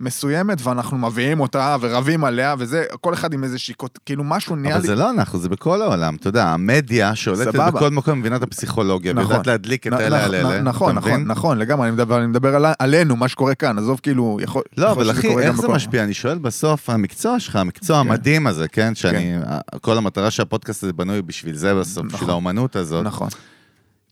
[0.00, 4.74] מסוימת ואנחנו מביאים אותה ורבים עליה וזה, כל אחד עם איזושהי, כות- כאילו משהו נהיה
[4.74, 4.88] אבל לי...
[4.88, 6.14] זה לא אנחנו, זה בכל העולם.
[6.14, 7.70] אתה יודע, המדיה שולטת סבבה.
[7.70, 10.60] בכל מקום מבינה את הפסיכולוגיה, ויודעת להדליק את נ- אלה נ- על אלה.
[10.62, 11.24] נכון, נכון?
[11.24, 14.62] נכון, לגמרי, אני מדבר, אני מדבר על, עלינו, מה שקורה כאן, עזוב כאילו, יכול...
[14.76, 16.04] לא, יכול אבל אחי, איך זה בכל- משפיע?
[16.04, 18.94] אני שואל בסוף, המקצוע שלך, המקצוע המדהים הזה, כן?
[18.94, 19.36] שאני,
[19.80, 22.30] כל המטרה שהפודקאסט הזה בנוי בשביל זה בסוף, בשביל נכון.
[22.30, 23.04] האומנות הזאת.
[23.04, 23.28] נכון.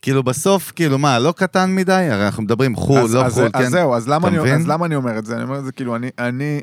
[0.07, 1.93] כאילו בסוף, כאילו מה, לא קטן מדי?
[2.11, 3.71] הרי אנחנו מדברים חו"ל, אז- לא אז- חו"ל, אז כן?
[3.71, 4.53] זהו, אז למה אתה אני-?
[4.53, 5.35] אז למה אני אומר את זה?
[5.35, 6.61] אני אומר את זה כאילו, אני- אני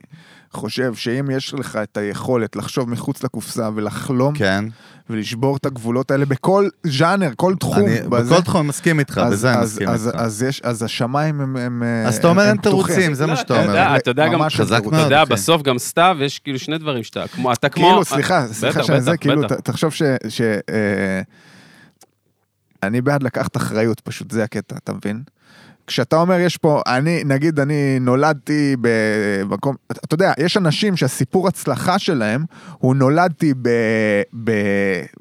[0.53, 4.65] חושב שאם יש לך את היכולת לחשוב מחוץ לקופסה ולחלום כן.
[5.09, 9.17] ולשבור את הגבולות האלה בכל ז'אנר, כל תחום, אני בזה, בכל תחום אני מסכים איתך,
[9.23, 10.19] אז- בזה אני אז- מסכים אז- איתך.
[10.19, 11.57] אז יש, אז השמיים הם...
[11.57, 12.85] הם אז אתה אומר אין פתוחים.
[12.95, 13.69] תירוצים, זה מה לא, שאתה אתה אומר.
[13.69, 14.41] יודע, אתה יודע גם.
[14.47, 15.25] אתה יודע.
[15.25, 17.23] בסוף גם סתיו, יש כאילו שני דברים שאתה,
[17.53, 17.87] אתה כמו...
[17.87, 20.01] כאילו, סליחה, סליחה שאני זה, בטח, כאילו, תחשוב ש...
[22.87, 25.23] אני בעד לקחת אחריות, פשוט זה הקטע, אתה מבין?
[25.87, 31.47] כשאתה אומר, יש פה, אני, נגיד, אני נולדתי במקום, אתה אתה יודע, יש אנשים שהסיפור
[31.47, 32.45] הצלחה שלהם,
[32.77, 33.69] הוא נולדתי ב,
[34.43, 34.51] ב,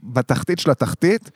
[0.03, 1.31] בתחתית של התחתית,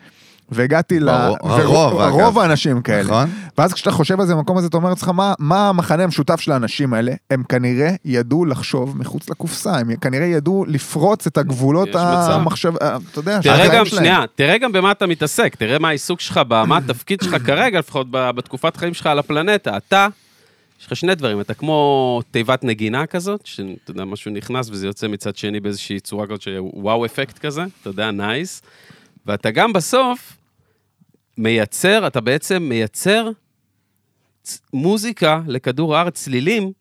[0.49, 1.09] והגעתי ל...
[1.09, 2.12] הרוב, אגב.
[2.12, 3.03] רוב האנשים כאלה.
[3.03, 3.30] נכון?
[3.59, 6.53] ואז כשאתה חושב על זה במקום הזה, אתה אומר לעצמך, מה, מה המחנה המשותף של
[6.53, 7.12] האנשים האלה?
[7.30, 11.88] הם כנראה ידעו לחשוב מחוץ לקופסה, הם כנראה ידעו לפרוץ את הגבולות.
[11.94, 12.72] המחשב...
[12.82, 13.86] אה, אתה יודע, תראה גם.
[13.86, 18.07] שנייה, תראה גם במה אתה מתעסק, תראה מה העיסוק שלך, מה התפקיד שלך כרגע, לפחות
[18.11, 19.76] בתקופת חיים שלך על הפלנטה.
[19.76, 20.09] אתה,
[20.80, 25.09] יש לך שני דברים, אתה כמו תיבת נגינה כזאת, שאתה יודע, משהו נכנס וזה יוצא
[25.09, 28.62] מצד שני באיזושהי צורה כזאת של וואו אפקט כזה, אתה יודע, נייס.
[29.27, 30.37] ואתה גם בסוף
[31.39, 33.31] מייצר, אתה בעצם מייצר
[34.72, 36.72] מוזיקה לכדור הארץ, צלילים,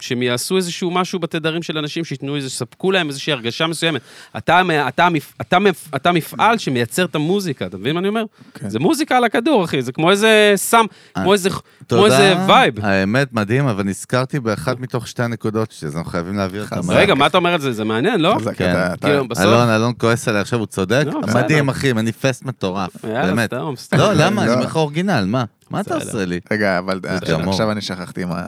[0.00, 4.00] שהם יעשו איזשהו משהו בתדרים של אנשים, שייתנו איזה, יספקו להם איזושהי הרגשה מסוימת.
[4.36, 5.08] אתה, אתה, אתה,
[5.40, 5.56] אתה,
[5.96, 8.24] אתה מפעל שמייצר את המוזיקה, אתה מבין מה אני אומר?
[8.54, 8.68] כן.
[8.68, 10.84] זה מוזיקה על הכדור, אחי, זה כמו איזה סם,
[11.14, 12.04] כמו איזה, כמו תודה.
[12.04, 12.74] איזה וייב.
[12.84, 16.66] האמת, מדהים, אבל נזכרתי באחת מתוך שתי הנקודות שלי, אז אנחנו חייבים להעביר.
[16.66, 16.84] חזק.
[16.88, 16.96] מהר.
[16.96, 17.72] רגע, מה אתה אומר על זה?
[17.72, 18.34] זה מעניין, לא?
[18.40, 18.70] חזק, כן.
[18.70, 19.44] אתה- אתה- כאילו, בסוף...
[19.44, 21.04] אלון, אלון כועס עליי עכשיו, הוא צודק.
[21.06, 21.20] לא.
[21.34, 23.04] מדהים, אחי, מניפסט מטורף.
[23.04, 23.50] יאללה, באמת.
[23.50, 23.96] סתם, סתם.
[23.98, 24.42] לא, למה?
[24.42, 24.54] אני לא.
[24.54, 25.44] אומר לך אורגינל, מה?
[25.70, 25.94] מה אתה.
[25.94, 26.40] עושה לי?
[26.50, 27.50] רגע, אבל גמור.
[27.50, 28.42] עכשיו אני שכחתי מה...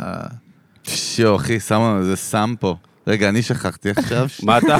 [0.97, 2.77] שיו, אחי, שמו לנו איזה סם פה.
[3.07, 4.27] רגע, אני שכחתי עכשיו.
[4.43, 4.77] מה אתה?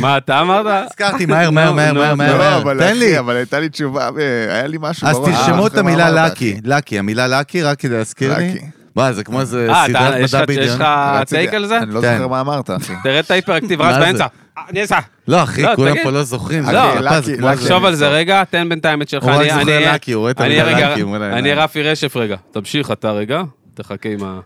[0.00, 0.66] מה אתה אמרת?
[0.86, 2.62] הזכרתי, מהר, מהר, מהר, נו, מהר, מהר, לא, מהר.
[2.62, 3.18] אבל תן לי.
[3.18, 5.16] אבל הייתה לי תשובה, אה, היה לי משהו אז.
[5.16, 6.56] תרשמו את אחרי מה המילה לקי.
[6.64, 8.58] לקי, המילה לקי, רק כדי להזכיר לי.
[8.96, 10.70] וואי, זה כמו איזה אה, סדרת מדע לך- יש.
[10.70, 10.84] לך
[11.28, 11.78] טייק על זה?
[11.78, 12.12] אני לא כן.
[12.16, 12.92] זוכר מה אמרת, אחי.
[13.04, 13.98] תראה את ההיפראקטיב מה רץ?
[13.98, 14.26] באמצע.
[14.58, 14.98] אה, אעשה.
[15.28, 15.96] לא, אחי, לא, כולם.
[16.02, 16.64] פה לא זוכרים.
[16.72, 19.22] לא, תחשוב על זה רגע, תן בינתיים את שלך.
[19.24, 21.02] הוא רק אני- זוכר לקי, הוא רואה את אני המילה לקי.
[21.38, 22.36] אני רפי רשף רגע.
[22.52, 23.42] תמשיך אתה רגע,
[23.82, 24.40] תחכה עם ה...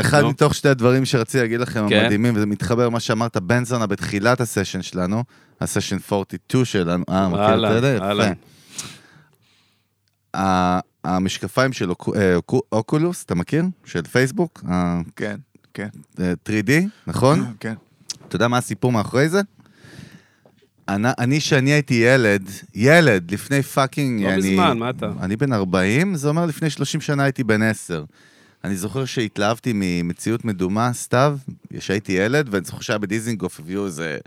[0.00, 0.30] אחד נו.
[0.30, 1.96] מתוך שתי הדברים שרציתי להגיד לכם כן.
[2.00, 5.24] המדהימים, וזה מתחבר למה שאמרת, בן זונה בתחילת הסשן שלנו,
[5.60, 7.96] הסשן 42 שלנו, אה, מכיר את אהלן?
[7.96, 8.04] יפה.
[8.06, 8.32] אהלן.
[10.36, 13.64] ה- המשקפיים של אה, אוקו- אוקולוס, אתה מכיר?
[13.84, 14.64] של פייסבוק?
[14.68, 15.36] ה- כן,
[15.74, 15.88] כן,
[16.20, 16.70] אה, 3D,
[17.06, 17.52] נכון?
[17.60, 17.74] כן.
[18.28, 19.40] אתה יודע מה הסיפור מאחורי זה?
[20.88, 22.42] אני, אני שאני הייתי ילד,
[22.74, 24.22] ילד, לפני fucking...
[24.24, 25.10] לא אני, מזמן, מה אתה?
[25.20, 28.04] אני בן 40, זה אומר לפני 30 שנה הייתי בן 10.
[28.64, 31.38] אני זוכר שהתלהבתי ממציאות מדומה, סתיו,
[31.78, 34.18] כשהייתי ילד, ואני זוכר שהיה בדיזינגוף, הביאו איזה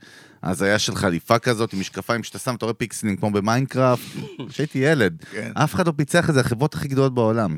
[0.44, 4.02] הזיה של חליפה כזאת עם משקפיים שאתה שם, אתה רואה פיקסלים כמו במיינקראפט,
[4.50, 5.24] כשהייתי ילד.
[5.32, 5.52] כן.
[5.54, 7.58] אף אחד לא פיצח את זה, החברות הכי גדולות בעולם.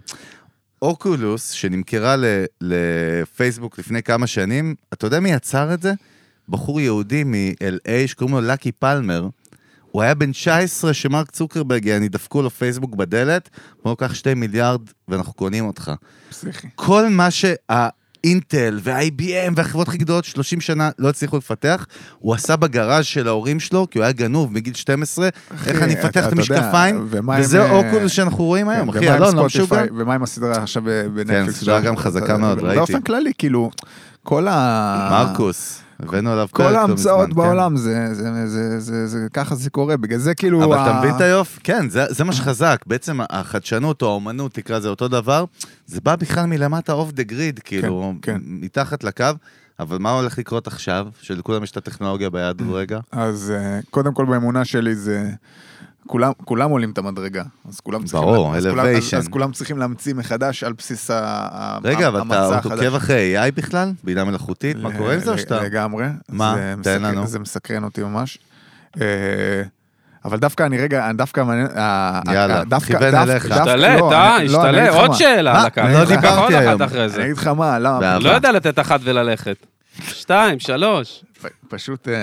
[0.81, 2.15] אוקולוס, שנמכרה
[2.61, 5.93] לפייסבוק לפני כמה שנים, אתה יודע מי יצר את זה?
[6.49, 9.27] בחור יהודי מ-LA שקוראים לו לקי פלמר.
[9.93, 13.49] הוא היה בן 19 שמרק צוקרברג, אני דפקו לו פייסבוק בדלת,
[13.85, 15.91] אומר, קח שתי מיליארד ואנחנו קונים אותך.
[16.29, 16.67] פסיכי.
[16.75, 21.85] כל מה שהאינטל וה-IBM והחברות הכי גדולות 30 שנה לא הצליחו לפתח,
[22.19, 25.29] הוא עשה בגראז' של ההורים שלו, כי הוא היה גנוב מגיל 12,
[25.67, 29.45] איך אני אפתח את המשקפיים, וזה אה, אוקולוס שאנחנו רואים היום, כן, אחי, אלון, לא?
[29.45, 29.83] משוגע.
[29.97, 31.59] ומה עם הסדרה עכשיו ב- בנטפליקס?
[31.59, 32.77] סדרה גם חזקה מאוד, ראיתי.
[32.77, 33.71] באופן כללי, כאילו,
[34.23, 35.07] כל ה...
[35.11, 37.47] מרקוס, הבאנו עליו פרק כל לא ההמצאות מזמן, כן.
[37.47, 40.63] בעולם, זה, זה, זה, זה, זה, ככה זה קורה, בגלל זה כאילו...
[40.63, 41.59] אבל ה- אתה מבין את היופי?
[41.63, 42.81] כן, זה, זה מה שחזק.
[42.87, 45.45] בעצם החדשנות או האומנות, תקרא לזה אותו דבר,
[45.87, 48.37] זה בא בכלל מלמטה off the grid, כאילו, כן.
[48.45, 49.25] מתחת לקו.
[49.79, 52.99] אבל מה הולך לקרות עכשיו, שלכולם יש את הטכנולוגיה ביד רגע?
[53.11, 55.29] אז אה, קודם כל באמונה שלי זה...
[56.07, 58.21] כולם, כולם עולים את המדרגה, אז כולם צריכים...
[58.29, 59.13] ברור, אז כולם, אז.
[59.17, 62.79] אז כולם צריכים להמציא מחדש על בסיס ה- ה- רגע, אבל המצע אתה החדש.
[62.85, 63.91] עוקב אחרי AI בכלל?
[64.03, 64.77] בינה מלאכותית?
[64.77, 65.61] מה קורה עם זה או שאתה...
[65.61, 66.05] לגמרי.
[66.29, 66.55] מה?
[66.55, 67.27] זה תן מסקרן- לנו.
[67.27, 68.37] זה מסקרן אותי ממש.
[69.01, 69.05] אה,
[70.25, 71.67] אבל דווקא אני רגע, דווקא מעניין...
[72.33, 73.45] יאללה, כיוון דווקא- אליך.
[73.45, 74.43] דווקא- השתלט, אה?
[74.43, 74.89] לא, השתלט.
[74.93, 75.13] עוד.
[75.13, 75.65] שאלה מה?
[75.65, 75.89] לקחת.
[75.93, 76.81] לא דיברתי עוד היום.
[76.81, 77.23] אני זה.
[77.23, 78.19] אגיד לך מה, למה?
[78.19, 79.55] לא יודע לתת אחת וללכת.
[80.07, 81.23] שתיים, שלוש.
[81.67, 82.07] פשוט...
[82.07, 82.13] אה,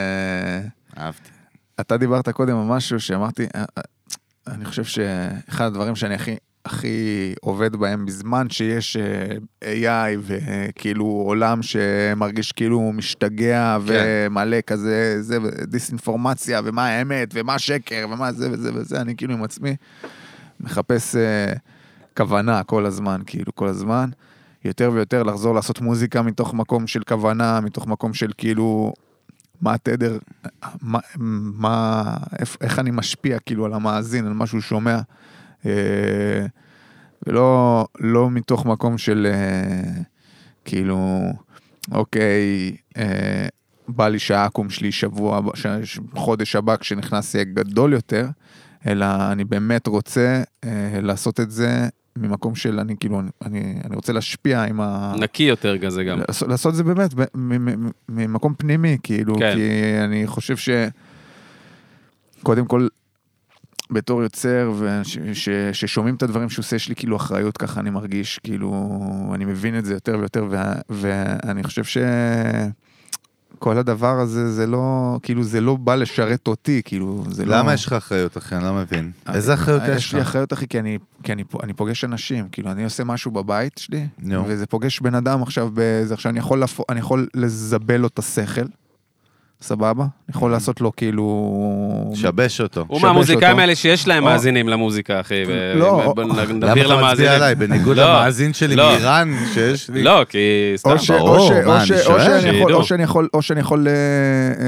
[1.04, 1.30] אהבתי.
[1.80, 3.82] אתה דיברת קודם על משהו שאמרתי, אה, אה,
[4.48, 11.62] אני חושב שאחד הדברים שאני הכי, הכי עובד בהם בזמן שיש אה, AI וכאילו עולם
[11.62, 13.92] שמרגיש כאילו משתגע כן.
[14.30, 19.42] ומלא כזה, זה, דיסאינפורמציה ומה האמת ומה השקר ומה זה וזה וזה, אני כאילו עם
[19.42, 19.76] עצמי
[20.60, 21.52] מחפש אה,
[22.16, 24.10] כוונה כל הזמן, כאילו כל הזמן.
[24.64, 28.92] יותר ויותר לחזור לעשות מוזיקה מתוך מקום של כוונה, מתוך מקום של כאילו
[29.60, 30.18] מה התדר,
[30.82, 30.98] מה,
[31.54, 35.00] מה, איך, איך אני משפיע כאילו על המאזין, על מה שהוא שומע.
[35.66, 36.46] אה,
[37.26, 40.02] ולא לא מתוך מקום של אה,
[40.64, 41.20] כאילו,
[41.92, 43.46] אוקיי, אה,
[43.88, 48.28] בא לי שהעכו"ם שלי שבוע, ש- ש- חודש הבא כשנכנס יהיה גדול יותר,
[48.86, 54.12] אלא אני באמת רוצה אה, לעשות את זה ממקום של אני כאילו, אני, אני רוצה
[54.12, 55.14] להשפיע עם ה...
[55.18, 56.18] נקי יותר כזה גם.
[56.28, 57.10] לעשות, לעשות את זה באמת
[58.08, 59.54] ממקום פנימי, כאילו, כן.
[59.54, 59.70] כי
[60.04, 60.68] אני חושב ש...
[62.42, 62.88] קודם כל,
[63.90, 64.72] בתור יוצר,
[65.72, 68.98] וששומעים את הדברים שהוא עושה, יש לי כאילו אחריות, ככה אני מרגיש, כאילו,
[69.34, 71.98] אני מבין את זה יותר ויותר, וה- ואני חושב ש...
[73.60, 77.56] כל הדבר הזה, זה לא, כאילו, זה לא בא לשרת אותי, כאילו, זה לא...
[77.56, 78.56] למה יש לך אחריות, אחי?
[78.56, 79.10] אני לא מבין.
[79.34, 80.26] איזה אחריות יש יש לי לך?
[80.26, 84.06] אחריות, אחי, כי אני, כי אני, אני פוגש אנשים, כאילו, אני עושה משהו בבית שלי,
[84.18, 84.44] נו.
[84.46, 86.80] וזה פוגש בן אדם עכשיו, בזה, עכשיו אני יכול, לפ...
[86.90, 88.66] אני יכול לזבל לו את השכל,
[89.62, 90.02] סבבה?
[90.02, 92.12] אני יכול לעשות לו כאילו...
[92.14, 92.84] שבש אותו.
[92.88, 93.58] הוא מהמוזיקאים.
[93.58, 95.34] האלה שיש להם מאזינים למוזיקה, אחי.
[95.74, 97.32] לא, נבהיר אתה מצביע למאזינים.
[97.32, 97.54] עליי?
[97.54, 98.88] בניגוד לא, למאזין שלי לא.
[98.92, 100.02] מאיראן שיש לי?
[100.02, 100.38] לא, כי
[100.76, 100.96] סתם.
[101.08, 101.66] ברור, או.
[101.66, 102.00] מה, אני שואל?
[102.40, 102.70] שאני יכול, שידעו.
[102.80, 104.60] או שאני יכול, או שאני יכול, אה, אה,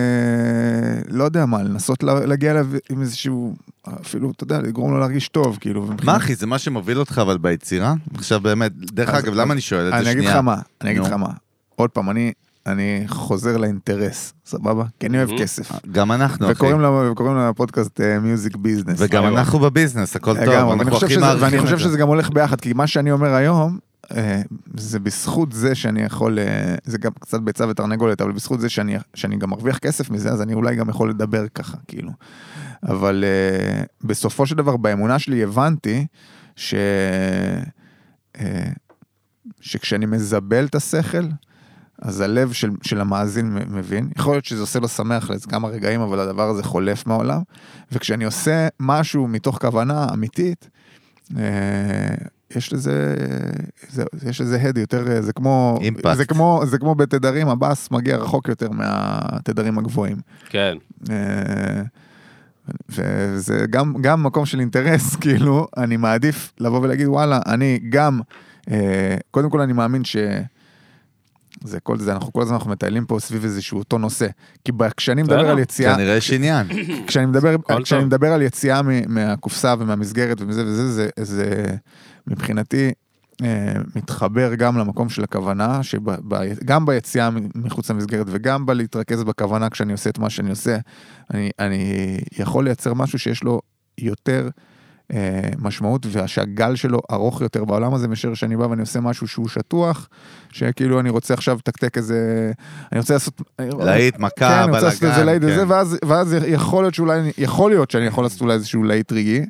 [1.09, 3.55] לא יודע מה, לנסות לה- להגיע אליו עם איזשהו
[4.01, 5.87] אפילו, אתה יודע, לגרום לו להרגיש טוב, כאילו.
[6.05, 7.95] מה אחי, זה מה שמוביל אותך אבל ביצירה?
[8.15, 10.19] עכשיו באמת, דרך אגב, למה אני שואל את זה אני שנייה?
[10.19, 11.03] אגיד לך מה, אני אגיד.
[11.03, 11.29] לך מה.
[11.77, 12.33] עוד פעם, אני,
[12.67, 14.85] אני חוזר לאינטרס, סבבה?
[15.01, 15.39] כי אני אוהב Mhm.
[15.39, 15.87] כסף.
[15.93, 16.53] גם אנחנו, אחי.
[17.13, 18.97] וקוראים לפודקאסט מיוזיק ביזנס.
[19.01, 21.85] וגם אנחנו בביזנס, הכל טוב, ואני אנחנו חושב הכי ואני מעריכים חושב את זה.
[21.85, 23.79] שזה גם הולך ביחד, כי מה שאני אומר היום,
[24.17, 24.43] אה,
[24.77, 28.97] זה בזכות זה שאני יכול, אה, זה גם קצת ביצה ותרנגולת, אבל בזכות זה שאני,
[29.15, 32.11] שאני גם מרוויח כסף מזה, אז אני אולי גם יכול לדבר ככה, כאילו.
[32.83, 36.07] אבל אה, בסופו של דבר, באמונה שלי הבנתי
[36.57, 36.75] ש...
[38.41, 38.71] אה,
[39.61, 41.25] שכשאני מזבל את השכל,
[42.03, 44.09] אז הלב של, של המאזין מבין.
[44.17, 47.41] יכול להיות שזה עושה לו שמח לאיזה כמה רגעים, אבל הדבר הזה חולף מהעולם.
[47.93, 50.69] וכשאני עושה משהו מתוך כוונה אמיתית,
[51.39, 52.15] אה,
[52.57, 53.15] יש לזה,
[53.89, 56.17] זה, יש לזה הד יותר, אה, זה כמו, אימפקט.
[56.17, 60.17] זה כמו, זה כמו בתדרים, הבאס מגיע רחוק יותר מהתדרים הגבוהים.
[60.49, 60.77] כן.
[61.11, 61.83] אה,
[62.89, 68.21] וזה גם, גם מקום של אינטרס, כאילו, אני מעדיף לבוא ולהגיד, וואלה, אני גם,
[68.71, 70.17] אה, קודם כל אני מאמין ש...
[71.65, 74.27] זה כל זה, אנחנו כל הזמן אנחנו מטיילים פה סביב איזשהו אותו נושא.
[74.65, 75.51] כי כשאני מדבר.
[75.51, 76.67] על יציאה, כנראה יש עניין.
[77.07, 78.05] כשאני מדבר, כשאני
[78.35, 81.65] על יציאה מ- מהקופסה ומהמסגרת ומזה וזה, זה, זה
[82.27, 82.93] מבחינתי
[83.45, 89.93] אה, מתחבר גם למקום של הכוונה, שגם ביציאה מ- מחוץ למסגרת וגם בלהתרכז בכוונה כשאני
[89.93, 90.79] עושה את מה שאני עושה,
[91.35, 91.95] אני, אני
[92.39, 93.61] יכול לייצר משהו שיש לו
[93.99, 94.49] יותר
[95.59, 100.09] משמעות ושהגל שלו ארוך יותר בעולם הזה מאשר שאני בא ואני עושה משהו שהוא שטוח,
[100.53, 102.53] שכאילו אני רוצה עכשיו לתקתק איזה,
[102.93, 103.43] אני רוצה לעשות...
[103.59, 105.57] להיט, כן, מכה, אני רוצה לעשות איזה להיט בלאגן.
[105.57, 105.71] וזה, כן.
[105.71, 109.45] ואז, ואז יכול להיות שאולי, יכול להיות שאני יכול לעשות אולי איזשהו להיט רגעי.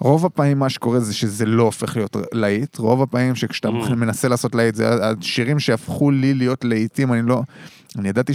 [0.00, 3.94] רוב הפעמים מה שקורה זה שזה לא הופך להיות להיט, רוב הפעמים שכשאתה Mm.
[3.94, 7.42] מנסה לעשות להיט, זה השירים שהפכו לי להיות להיטים, אני לא,
[7.98, 8.32] אני ידעתי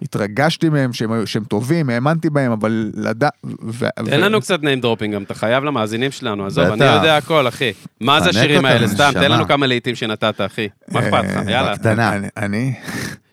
[0.00, 3.28] שהתרגשתי מהם, שהם, שהם טובים, האמנתי בהם, אבל לדע...
[3.44, 6.64] ו- תן ו- לנו קצת name dropping גם, אתה חייב למאזינים שלנו, עזוב.
[6.64, 7.72] אני יודע הכל, אחי.
[8.00, 8.88] מה זה השירים האלה?
[8.88, 9.32] סתם, תן.
[9.32, 10.68] לנו כמה להיטים שנתת, אחי.
[10.88, 11.36] מה אכפת לך?
[11.36, 11.72] אה, יאללה.
[11.72, 12.12] בקטנה.
[12.36, 12.74] אני,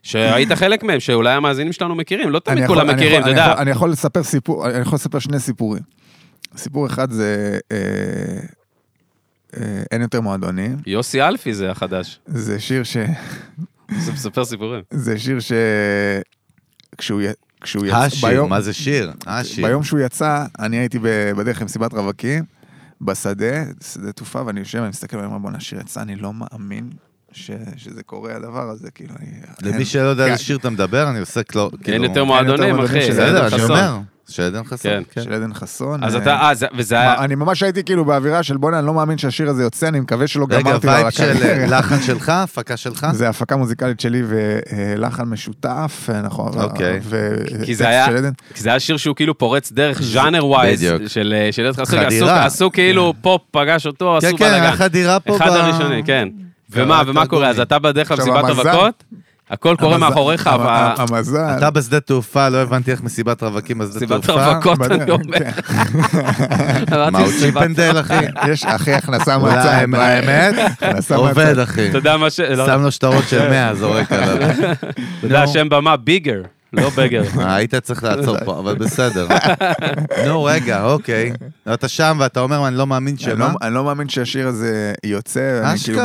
[0.03, 3.53] שהיית חלק מהם, שאולי המאזינים שלנו מכירים, לא תמיד כולם מכירים, אתה יודע.
[3.57, 5.81] אני יכול לספר סיפור, אני יכול לספר שני סיפורים.
[6.57, 7.77] סיפור אחד זה אה,
[9.57, 12.19] אה, אין יותר מועדונים, יוסי אלפי זה החדש.
[12.25, 12.97] זה שיר ש...
[14.05, 14.81] זה מספר סיפורים.
[14.91, 15.51] זה שיר ש...
[16.97, 17.21] כשהוא
[17.61, 19.11] כשהוא יצא, השיר, ביום- מה זה שיר?
[19.27, 19.65] השיר.
[19.67, 20.99] ביום שהוא יצא, אני הייתי
[21.37, 22.43] בדרך למסיבת רווקים,
[23.01, 26.89] בשדה, שדה תעופה, ואני יושב, אני מסתכל ואני אומר, בואנה, השיר יצא, אני לא מאמין
[27.35, 29.27] ש- שזה קורה, הדבר הזה, כאילו, אני...
[29.71, 30.31] למי שלא יודע כן.
[30.31, 31.69] איזה שיר אתה מדבר, אני עושה קלו...
[31.73, 33.11] אין כאילו- יותר מועדונים, מועדונים אחי.
[33.11, 33.63] בסדר, אני.
[33.63, 33.97] אומר.
[34.29, 35.03] של עדן חסון, כן.
[35.11, 35.21] כן.
[35.23, 36.03] של עדן חסון.
[36.03, 37.15] אז אה, אתה, אה, זה- וזה היה...
[37.23, 40.27] אני ממש הייתי כאילו באווירה של בואנה, אני לא מאמין שהשיר הזה יוצא, אני מקווה
[40.27, 41.79] שלא רגע, גמרתי לו על vibe של הקריירה.
[41.79, 43.07] לחן שלך, הפקה שלך?
[43.13, 46.51] זה הפקה מוזיקלית שלי ולחן משותף, אה, נכון.
[46.61, 46.99] אוקיי.
[47.65, 48.07] כי זה היה-
[48.65, 51.07] היה שיר שהוא כאילו פורץ דרך ז'אנר wise בדיוק.
[51.07, 51.99] של אה, של עדן חסון.
[52.05, 52.45] חדירה.
[52.45, 54.75] עשו- כאילו פופ פגש אותו, כן, עשו כן, היה בלאגן.
[54.75, 56.29] חדירה פה אחד הראשונים, כן.
[56.75, 57.49] ומה, ומה קורה?
[57.49, 59.03] אז אתה בדרך כלל מסיבת רווקות,
[59.49, 61.39] הכל קורה מאחוריך, אבל- המזל.
[61.57, 64.47] אתה בשדה תעופה, לא הבנתי איך מסיבת רווקים בשדה מסיבת תעופה.
[64.51, 65.37] רווקות, אני אומר.
[67.11, 68.25] מה, הוא מסיבת- צ'יפנדל, אחי?
[68.51, 69.69] יש, אחי, הכנסה אולי מהצד.
[69.69, 70.55] האמת,
[71.15, 71.59] עובד.
[71.59, 71.89] אחי.
[71.89, 72.39] אתה יודע מה ש...
[72.39, 74.37] לא, שם לו שטרות של 100, זורק עליו.
[74.39, 74.87] אתה
[75.23, 75.47] יודע, נו.
[75.47, 76.41] שם במה, ביגר,
[76.75, 77.23] לא בגר.
[77.39, 79.27] אה, היית צריך לעצור פה, אבל בסדר.
[80.27, 81.33] נו, רגע, אוקיי.
[81.73, 83.53] אתה שם ואתה אומר, אני לא מאמין לא- שמה?
[83.61, 86.01] אני לא מאמין שהשיר הזה יוצא, אני כאילו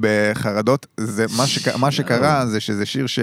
[0.00, 3.18] בחרדות, זה מה שק- מה שקרה זה שזה שיר ש...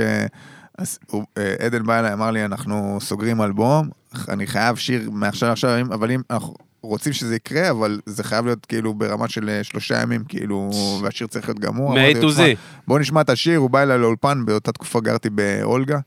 [0.78, 3.90] אז הוא- אה, עדן בא אליי, אמר לי, אנחנו סוגרים אלבום,
[4.30, 8.66] אני חייב שיר מעכשיו לעכשיו, אבל אם אנחנו רוצים שזה יקרה, אבל זה חייב להיות
[8.66, 10.70] כאילו ברמה של אה, שלושה ימים, כאילו,
[11.04, 11.94] והשיר צריך להיות גמור.
[11.94, 12.58] מ-A to "תשמע, Z.
[12.88, 16.00] בוא נשמע את השיר, הוא בא אליי לאולפן, באותה תקופה גרתי באולגה,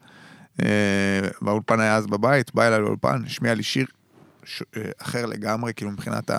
[1.42, 3.86] והאולפן היה אז בבית, בא אליי לאולפן, השמיע לי שיר
[4.44, 6.30] ש- אה, אחר לגמרי, כאילו מבחינת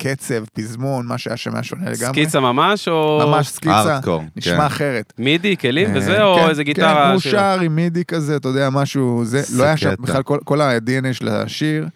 [0.00, 2.12] הקצב, פזמון, מה שהיה שם היה שונה לגמרי.
[2.12, 3.20] סקיצה ממש, או...
[3.26, 4.60] ממש סקיצה, ארדקור, נשמע כן.
[4.60, 5.12] אחרת.
[5.18, 7.12] MIDI, כלים וזה, אה, או כן, איזה כן, גיטרה?
[7.12, 7.32] הוא שיר?
[7.32, 9.94] שר עם MIDI כזה, אתה יודע, משהו, זה, לא היה שם.
[10.00, 11.86] בכלל, כל- כל ה-DNA של השיר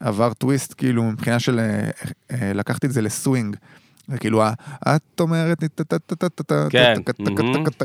[0.00, 1.90] עבר טוויסט, כאילו, מבחינה של, אה,
[2.30, 3.56] אה, לקחתי את זה לסווינג.
[4.08, 4.42] זה כאילו,
[4.88, 5.64] את אומרת,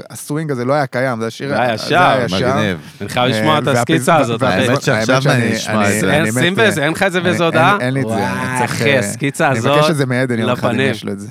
[0.09, 2.01] הסווינג הזה לא היה קיים, זה השיר, זה היה זה ישר.
[2.01, 2.55] היה ישר.
[2.57, 2.77] מגניב.
[3.01, 4.51] אני חייב לשמוע את אה, הסקיצה הזאת, אחי.
[4.53, 6.07] האמת שעכשיו אני אשמע אני- את זה.
[6.07, 7.77] אני אין, באמת, שים בזה, אין לך את זה באיזו אין- הודעה?
[7.79, 10.39] אין- לי את זה, וואי, אני אחי, אה, הסקיצה אני הזאת, מבקש את זה מעדן
[10.39, 10.91] יום אחד אם לפנים.
[10.91, 11.27] יש לו את זה.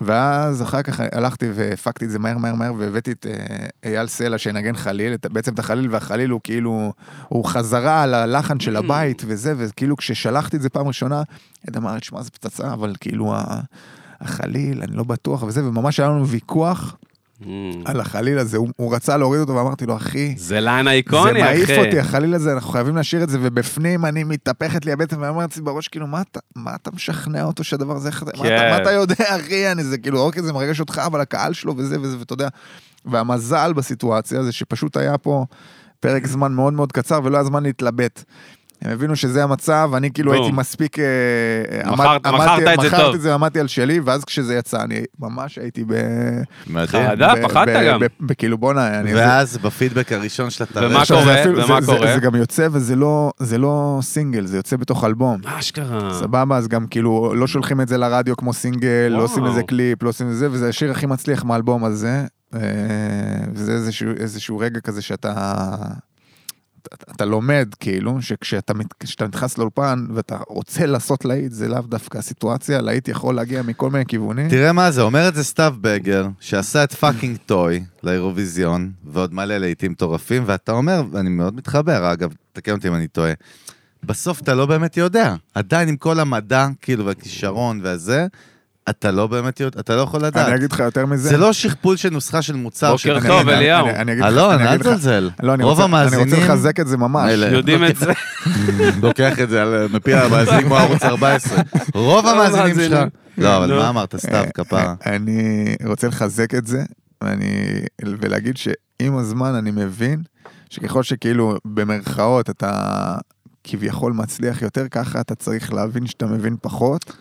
[0.00, 3.56] ואז אחר כך הלכתי והפקתי את זה מהר מהר מהר והבאתי את אה,
[3.90, 6.92] אייל סלע שינגן חליל, את- בעצם את החליל והחליל הוא כאילו,
[7.28, 11.22] הוא חזרה על הלחן של הבית וזה, וכאילו כששלחתי את זה פעם ראשונה,
[11.68, 13.34] עד אמר, תשמע זה פצצה, אבל כאילו
[14.20, 16.96] החליל, אני לא בטוח וזה, וממש היה לנו ויכוח
[17.84, 21.42] על החליל הזה, הוא, הוא רצה להוריד אותו ואמרתי לו, אחי, זה ליין זה איקוני,
[21.42, 21.78] מעיף אחי.
[21.78, 25.40] אותי, החליל הזה, אנחנו חייבים להשאיר את זה, ובפנים אני מתהפכת לי הבטן, ואני אומר
[25.42, 28.70] לעצמי בראש, כאילו, מה אתה, מה אתה משכנע אותו שהדבר הזה, אתה- מה, אתה, כן.
[28.70, 32.00] מה אתה יודע, אחי, אני זה כאילו, אוקיי, זה מרגש אותך, אבל הקהל שלו וזה
[32.00, 32.48] וזה, ואתה יודע,
[33.04, 35.44] והמזל בסיטואציה זה שפשוט היה פה
[36.00, 38.24] פרק זמן מאוד מאוד קצר, ולא היה זמן להתלבט.
[38.82, 40.42] הם הבינו שזה המצב, אני כאילו בום.
[40.42, 40.98] הייתי מספיק...
[40.98, 41.04] אה,
[41.84, 43.14] אה, מכרת- עמד- מכרת עמדתי- את זה מכרתי טוב.
[43.14, 45.92] את זה, עמדתי על שלי, ואז כשזה יצא, אני ממש הייתי ב...
[46.86, 48.00] חרדה, פחדת גם.
[48.20, 49.14] בכאילו בואנה, אני...
[49.14, 51.40] ואז בפידבק הראשון של הטרף, ומה קורה?
[51.40, 52.14] אפילו- ומה זה- קורה?
[52.14, 55.40] זה גם יוצא וזה לא, זה לא סינגל, זה יוצא בתוך אלבום.
[55.44, 56.14] אשכרה.
[56.14, 59.22] סבבה, אז גם כאילו לא שולחים את זה לרדיו כמו סינגל, לא וואו.
[59.28, 62.24] עושים לזה קליפ, לא עושים לזה, וזה השיר הכי מצליח מהאלבום הזה.
[62.54, 62.60] אה,
[63.54, 65.34] וזה איזשהו, איזשהו רגע כזה שאתה...
[67.14, 68.72] אתה, לומד, כאילו, שכשאתה
[69.32, 74.06] נכנס לאולפן ואתה רוצה לעשות להיט, זה לאו דווקא הסיטואציה, להיט יכול להגיע מכל מיני
[74.06, 74.48] כיוונים.
[74.48, 79.56] תראה מה זה, אומר את זה סתיו בגר, שעשה את fucking טוי לאירוויזיון, ועוד מלא
[79.56, 83.32] להיטים מטורפים, ואתה אומר, ואני מאוד מתחבר, אגב, תקן אותי אם אני טועה,
[84.02, 85.34] בסוף אתה לא באמת יודע.
[85.54, 88.26] עדיין עם כל המדע, כאילו, והכישרון והזה,
[88.88, 90.46] אתה לא באמת יודע, אתה לא יכול לדעת.
[90.48, 91.28] אני אגיד לך יותר מזה.
[91.28, 92.92] זה לא שכפול של נוסחה של מוצר.
[92.92, 93.86] בוקר טוב, אליהו.
[94.24, 95.30] אלון, אל תזלזל.
[95.42, 96.24] לא, אני רוב רוצה- אני המאזינים...
[96.34, 97.32] רוצה לחזק את זה ממש.
[97.52, 98.12] יודעים את זה.
[99.02, 101.62] לוקח את זה מפי המאזינים כמו ערוץ 14.
[101.94, 102.82] רוב המאזינים שלך...
[102.84, 103.08] המאזינים.
[103.38, 103.78] לא, אבל.
[103.78, 104.94] מה אמרת, סתיו, כפרה?
[105.06, 105.44] אני
[105.86, 106.82] רוצה לחזק את זה,
[108.02, 110.22] ולהגיד שעם הזמן אני מבין
[110.70, 112.72] שככל שכאילו במרכאות אתה
[113.64, 117.12] כביכול מצליח יותר ככה, אתה צריך להבין שאתה מבין פחות.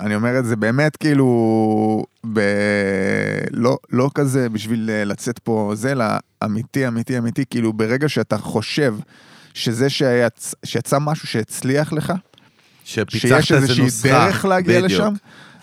[0.00, 2.40] אני אומר את זה באמת כאילו, ב...
[3.50, 6.04] לא, לא כזה בשביל אה, לצאת פה זה, אלא
[6.44, 8.94] אמיתי, אמיתי, אמיתי, כאילו ברגע שאתה חושב
[9.54, 10.54] שזה שיצ...
[10.64, 12.12] שיצא משהו שהצליח לך,
[12.84, 13.86] שיש איזושהי.
[14.02, 15.00] דרך להגיע בדיוק.
[15.00, 15.14] לשם,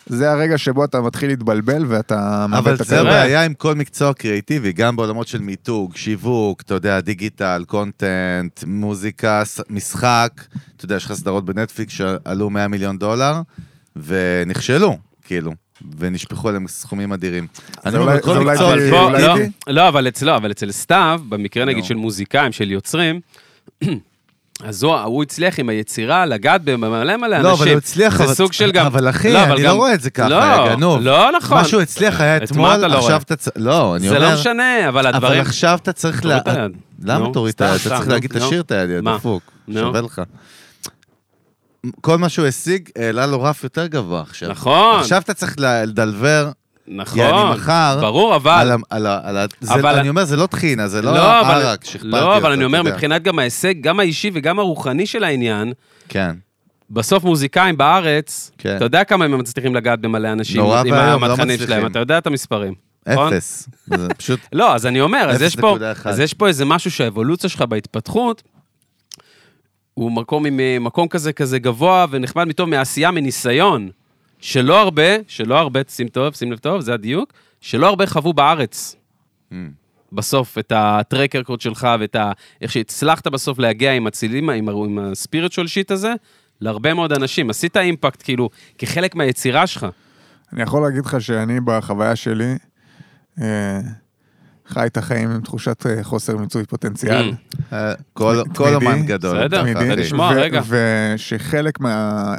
[0.06, 3.02] זה הרגע שבו אתה מתחיל להתבלבל ואתה אבל זה.
[3.02, 9.44] הבעיה עם כל מקצוע קריאיטיבי, גם בעולמות של מיתוג, שיווק, אתה יודע, דיגיטל, קונטנט, מוזיקה,
[9.70, 10.42] משחק.
[10.76, 13.42] אתה יודע, יש לך סדרות בנטפליקס שעלו 100 מיליון דולר,
[13.96, 15.52] ונכשלו, כאילו,
[15.98, 17.48] ונשפכו עליהם סכומים אדירים.
[17.86, 18.74] אני אומר, אולי- כל זה אולי מקצוע
[19.08, 19.36] אבל לא?
[19.68, 21.84] לא, אבל אצלו, אבל אצל סתיו, במקרה נגיד.
[21.84, 23.20] של מוזיקאים, של יוצרים,
[24.64, 27.44] אז הוא, הוא הצליח עם היצירה לגעת במלא מלא אנשים.
[27.44, 28.86] לא, אבל הוא הצליח, זה אבל- סוג של גם...
[28.86, 31.02] אבל אחי, לא, אבל אני גם- לא רואה את זה ככה, לא, גנוב.
[31.02, 31.58] לא נכון.
[31.58, 33.22] מה שהוא הצליח היה אתמול, לא עכשיו?
[33.22, 33.56] אתה צריך...
[33.60, 34.30] לא, אני זה אומר...
[34.34, 35.42] לא משנה, אבל אבל הדברים...
[35.42, 36.26] עכשיו אתה צריך...
[36.26, 36.72] היד.
[37.04, 37.72] למה תוריד את היד?
[37.74, 38.38] אתה צריך להגיד.
[38.38, 39.02] תשאיר את היד, יא?
[39.16, 39.52] דפוק.
[39.74, 40.22] שווה לך.
[42.02, 44.50] כל מה שהוא השיג, העלה לו רף יותר גבוה עכשיו.
[44.50, 45.00] נכון.
[45.00, 46.50] עכשיו אתה צריך לדלבר,
[46.88, 47.20] נכון.
[47.20, 48.52] יעני מחר, ברור, אבל...
[48.72, 48.72] על.
[48.90, 52.04] על על ה- זה- אבל- אני אומר, זה לא טחינה, זה לא לא, ערק שאכפת
[52.04, 52.84] לי לא, אבל אותו, אני אומר.
[52.84, 55.74] מבחינת גם ההישג, גם האישי וגם הרוחני של העניין,
[56.10, 56.36] כן.
[56.90, 58.76] בסוף מוזיקאים בארץ, כן.
[58.78, 61.68] אתה יודע כמה הם מצליחים לגעת במלא אנשים נורא עם ואיום, לא מצליחים.
[61.68, 62.74] שלהם, אתה יודע את המספרים.
[63.08, 63.34] נכון?
[63.34, 63.70] אפס.
[63.88, 64.40] זה פשוט...
[64.54, 66.10] לא, אז אני אומר, אז יש, פה, 0.1.
[66.10, 68.44] אז יש פה איזה משהו שהאבולוציה שלך בהתפתחות,
[69.94, 73.90] הוא מקום עם אה, מקום כזה כזה גבוה ונחמד מטוב מעשייה, מניסיון,
[74.40, 78.96] שלא הרבה, שלא הרבה, שים טוב, שים לב טוב, זה הדיוק, שלא הרבה חוו בארץ.
[79.52, 79.56] Mm.
[80.12, 82.32] בסוף את הטרק רקורד שלך ואת ה...
[82.62, 86.14] איך שהצלחת בסוף להגיע עם הצילים, עם, עם הספיריטואל שיט הזה,
[86.62, 87.50] להרבה מאוד אנשים.
[87.50, 89.88] עשית אימפקט, כאילו, כחלק מהיצירה שלך.
[90.54, 92.56] אני יכול להגיד לך שאני בחוויה שלי,
[93.42, 93.80] אה,
[94.68, 97.32] חי את החיים עם תחושת אה, חוסר מיצוי פוטנציאל.
[97.32, 97.74] Mm.
[97.74, 97.94] אה,
[98.56, 99.38] כל אומן גדול.
[99.46, 100.62] בסדר, ו- רגע.
[101.16, 102.36] ושחלק מה...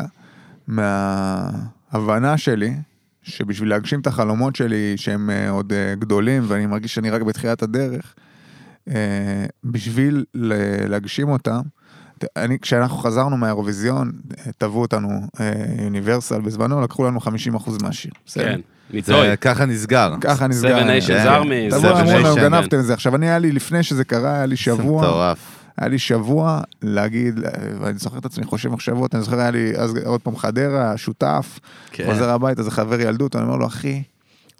[0.68, 2.74] מההבנה שלי,
[3.22, 8.14] שבשביל להגשים את החלומות שלי, שהם אה, עוד גדולים, ואני מרגיש שאני רק בתחילת הדרך,
[9.64, 10.52] בשביל ל-
[10.88, 11.60] להגשים אותם,
[12.36, 14.12] אני, כשאנחנו חזרנו מהאירוויזיון,
[14.58, 15.08] תבעו אותנו
[15.40, 15.52] אה,
[15.84, 17.28] יוניברסל בזמנו, לקחו לנו 50%
[17.82, 18.12] מהשיר.
[18.34, 18.60] כן.
[18.90, 20.14] זה ככה נסגר.
[20.20, 20.78] ככה נסגר.
[20.78, 21.26] Seven Nations.
[21.26, 22.94] Army, תבואו, אמרו לנו, גנבתם את זה.
[22.94, 25.38] עכשיו, אני היה לי, לפני שזה קרה, היה לי שבוע, מטורף.
[25.78, 27.40] היה לי שבוע להגיד,
[27.80, 31.58] ואני זוכר את עצמי חושב מחשבות, אני זוכר, היה לי אז עוד פעם חדרה, שותף,
[31.90, 32.04] כן.
[32.06, 34.02] חוזר הביתה, זה חבר ילדות, אני אומר לו, אחי,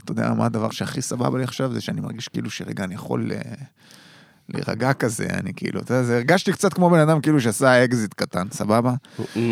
[0.05, 3.31] אתה יודע מה הדבר שהכי סבבה לי עכשיו, זה שאני מרגיש כאילו שרגע אני יכול
[3.33, 3.39] אה,
[4.49, 8.47] להירגע כזה, אני כאילו, אתה יודע, הרגשתי קצת כמו בן אדם כאילו שעשה אקזיט קטן,
[8.53, 8.92] סבבה?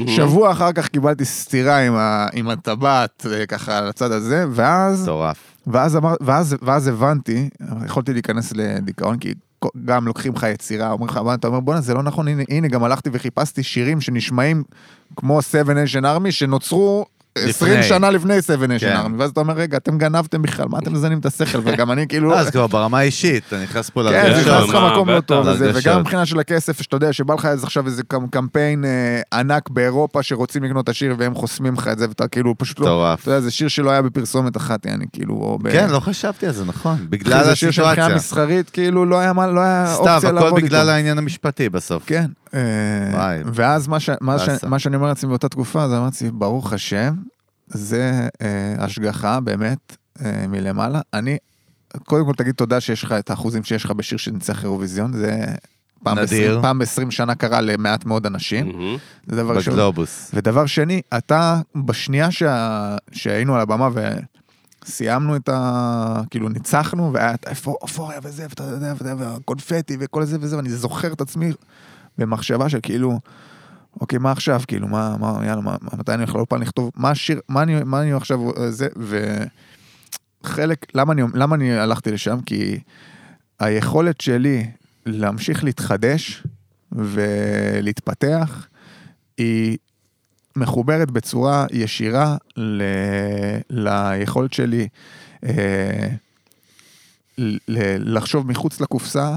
[0.07, 5.03] שבוע אחר כך קיבלתי סטירה עם ה- עם הטבעת, אה, ככה על הצד הזה, ואז...
[5.03, 5.38] מטורף.
[5.66, 7.49] ואז, אמר, ואז, ואז הבנתי,
[7.86, 9.34] יכולתי להיכנס לדיכאון, כי
[9.84, 12.68] גם לוקחים לך יצירה, אומרים לך, "אבל אתה אומר, בואנה, זה לא נכון, הנה, הנה,
[12.68, 14.62] גם הלכתי וחיפשתי שירים שנשמעים
[15.16, 17.07] כמו Seven Nation Army, שנוצרו
[17.39, 17.83] 20 לפני.
[17.89, 18.97] שנה לפני Seven Nation כן.
[18.97, 21.59] Army, ואז אתה אומר, רגע, אתם גנבתם בכלל, מה אתם מזיינים את השכל?
[21.64, 22.35] וגם אני כאילו...
[22.39, 24.45] אז כבר ברמה האישית, אתה נכנס פה כן, לרגשות.
[24.45, 24.68] זה לרגשות.
[24.68, 25.20] נכנס לך מקום לא.
[25.20, 25.83] טוב לרגשות.
[25.87, 29.68] וגם מבחינה של הכסף, שאתה יודע שבא לך איזה עכשיו איזה קמ- קמפיין אה, ענק
[29.70, 32.87] באירופה שרוצים לקנות את השיר והם חוסמים לך את זה, ואתה כאילו פשוט לא...
[32.87, 33.22] מטורף.
[33.22, 35.59] אתה יודע, זה שיר שלא היה בפרסומת אחת, יעני, כאילו.
[35.72, 36.97] כן, לא חשבתי על זה, נכון.
[37.11, 38.16] בגלל זה שיר שמבחינה הסיטואציה.
[38.16, 39.61] מסחרית, כאילו, לא היה מה- לא
[39.95, 40.66] אופציה לעבוד הכל איתו.
[40.66, 42.03] בגלל העניין המשפטי בסוף.
[42.07, 42.26] כן.
[42.55, 43.42] אה.
[43.55, 44.64] ואז מה ש- מה ש-.
[44.64, 47.14] מה שאני אומר לעצמי באותה תקופה, זה אמרתי, ברוך השם,
[47.66, 51.00] זה אה, השגחה באמת אה, מלמעלה.
[51.14, 51.36] אני,
[52.05, 55.44] קודם כל תגיד תודה שיש לך את האחוזים שיש לך בשיר שניצח אירוויזיון, זה
[56.03, 56.59] פעם נדיר.
[56.62, 58.96] פעם ב-20 שנה קרה למעט מאוד אנשים, מהמם.
[59.26, 59.74] זה דבר ראשון.
[59.74, 60.30] בגלובוס.
[60.34, 62.96] ודבר שני, אתה, בשנייה שה...
[63.12, 63.88] שהיינו על הבמה
[64.84, 66.20] וסיימנו את ה...
[66.30, 70.70] כאילו ניצחנו, והיה את האופוריה וזה, ואתה יודע, ואתה יודע, והקונפטי וכל זה וזה, ואני
[70.70, 71.53] זוכר את עצמי
[72.19, 73.21] במחשבה של כאילו,
[74.01, 74.61] אוקיי, מה עכשיו?
[74.69, 76.91] כאילו, מה, מה, יאללה, מה, מתי אני הולך לאולפן לכתוב?
[76.97, 78.89] מה השיר, מה אני, מה אני עכשיו, אה, זה,
[80.45, 82.39] וחלק, למה אני, למה אני הלכתי לשם?
[82.47, 82.79] כי
[83.61, 84.67] היכולת שלי
[85.07, 86.43] להמשיך להתחדש
[86.93, 88.67] ולהתפתח,
[89.39, 89.79] היא
[90.57, 92.83] מחוברת בצורה ישירה ל...
[93.71, 94.89] ליכולת שלי
[95.45, 96.09] אה,
[97.39, 98.15] ל...
[98.17, 99.37] לחשוב מחוץ לקופסה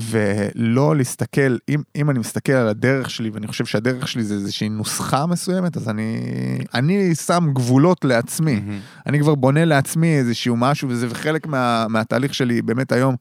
[0.00, 4.68] ולא להסתכל, אם, אם אני מסתכל על הדרך שלי ואני חושב שהדרך שלי זה איזושהי
[4.68, 6.18] נוסחה מסוימת, אז אני,
[6.74, 8.60] אני שם גבולות לעצמי.
[9.06, 13.16] אני כבר בונה לעצמי איזשהו משהו, וזה חלק מה, מהתהליך שלי באמת היום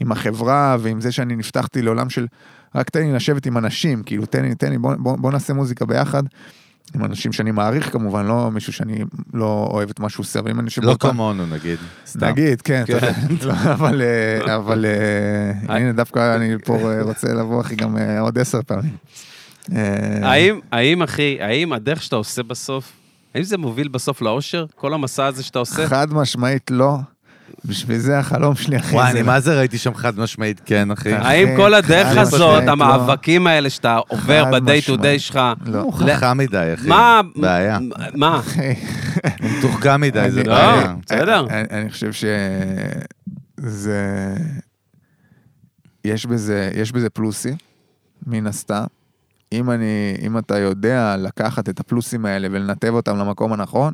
[0.00, 2.26] עם החברה ועם זה שאני נפתחתי לעולם של
[2.74, 5.52] רק תן לי לשבת עם אנשים, כאילו תן לי, תן לי, בוא, בוא, בוא נעשה
[5.52, 6.22] מוזיקה ביחד.
[6.94, 10.50] עם אנשים שאני מעריך כמובן, לא מישהו שאני לא אוהב את מה שהוא עושה, אבל
[10.50, 11.78] אם אני יושב לא כמונו נגיד.
[12.06, 12.26] סתם.
[12.26, 12.84] נגיד, כן.
[13.42, 15.76] לא, אבל, אה, אבל אה.
[15.76, 18.96] הנה דווקא אני פה אה, רוצה לבוא אחי גם עוד עשר פעמים.
[20.22, 22.92] האם, האם, אחי, האם הדרך שאתה עושה בסוף,
[23.34, 24.66] האם זה מוביל בסוף לאושר?
[24.74, 25.86] כל המסע הזה שאתה עושה?
[25.88, 26.98] חד משמעית לא.
[27.64, 28.94] בשביל זה החלום שלי אחי.
[28.94, 31.12] וואי, אני מה זה ראיתי שם חד משמעית כן, אחי.
[31.14, 32.70] אה, האם כל הדרך חד הזאת, לא.
[32.72, 35.18] המאבקים האלה שאתה עובר ב-day to day.
[35.18, 35.80] שלך, לא.
[35.80, 36.88] הוא חכם מדי, אחי.
[36.88, 37.78] מה, בעיה.
[38.14, 38.38] מה?
[38.38, 38.74] אחי.
[39.42, 40.94] הוא מתוחכם מדי, זה אני- לא, בעיה.
[41.06, 41.46] בסדר.
[41.70, 44.34] אני, חושב שזה...
[46.04, 47.54] יש בזה, יש בזה פלוסים,
[48.26, 48.84] מן הסתם.
[49.52, 49.84] אם אני,
[50.22, 53.92] אם אתה יודע לקחת את הפלוסים האלה ולנתב אותם למקום הנכון,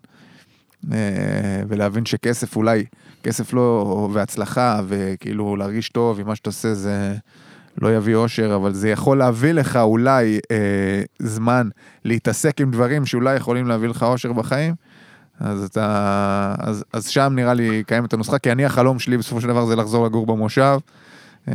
[1.69, 2.85] ולהבין שכסף אולי,
[3.23, 7.15] כסף לא, והצלחה, וכאילו להרגיש טוב עם מה שאתה עושה, זה
[7.83, 11.69] לא יביא אושר, אבל זה יכול להביא לך אולי אה, זמן
[12.05, 14.75] להתעסק עם דברים שאולי יכולים להביא לך אושר בחיים.
[15.41, 19.49] אז אתה, אז, אז שם נראה לי קיימת הנוסחה, כי אני החלום שלי בסופו של
[19.49, 20.79] דבר זה לחזור לגור במושב.
[21.49, 21.55] אה,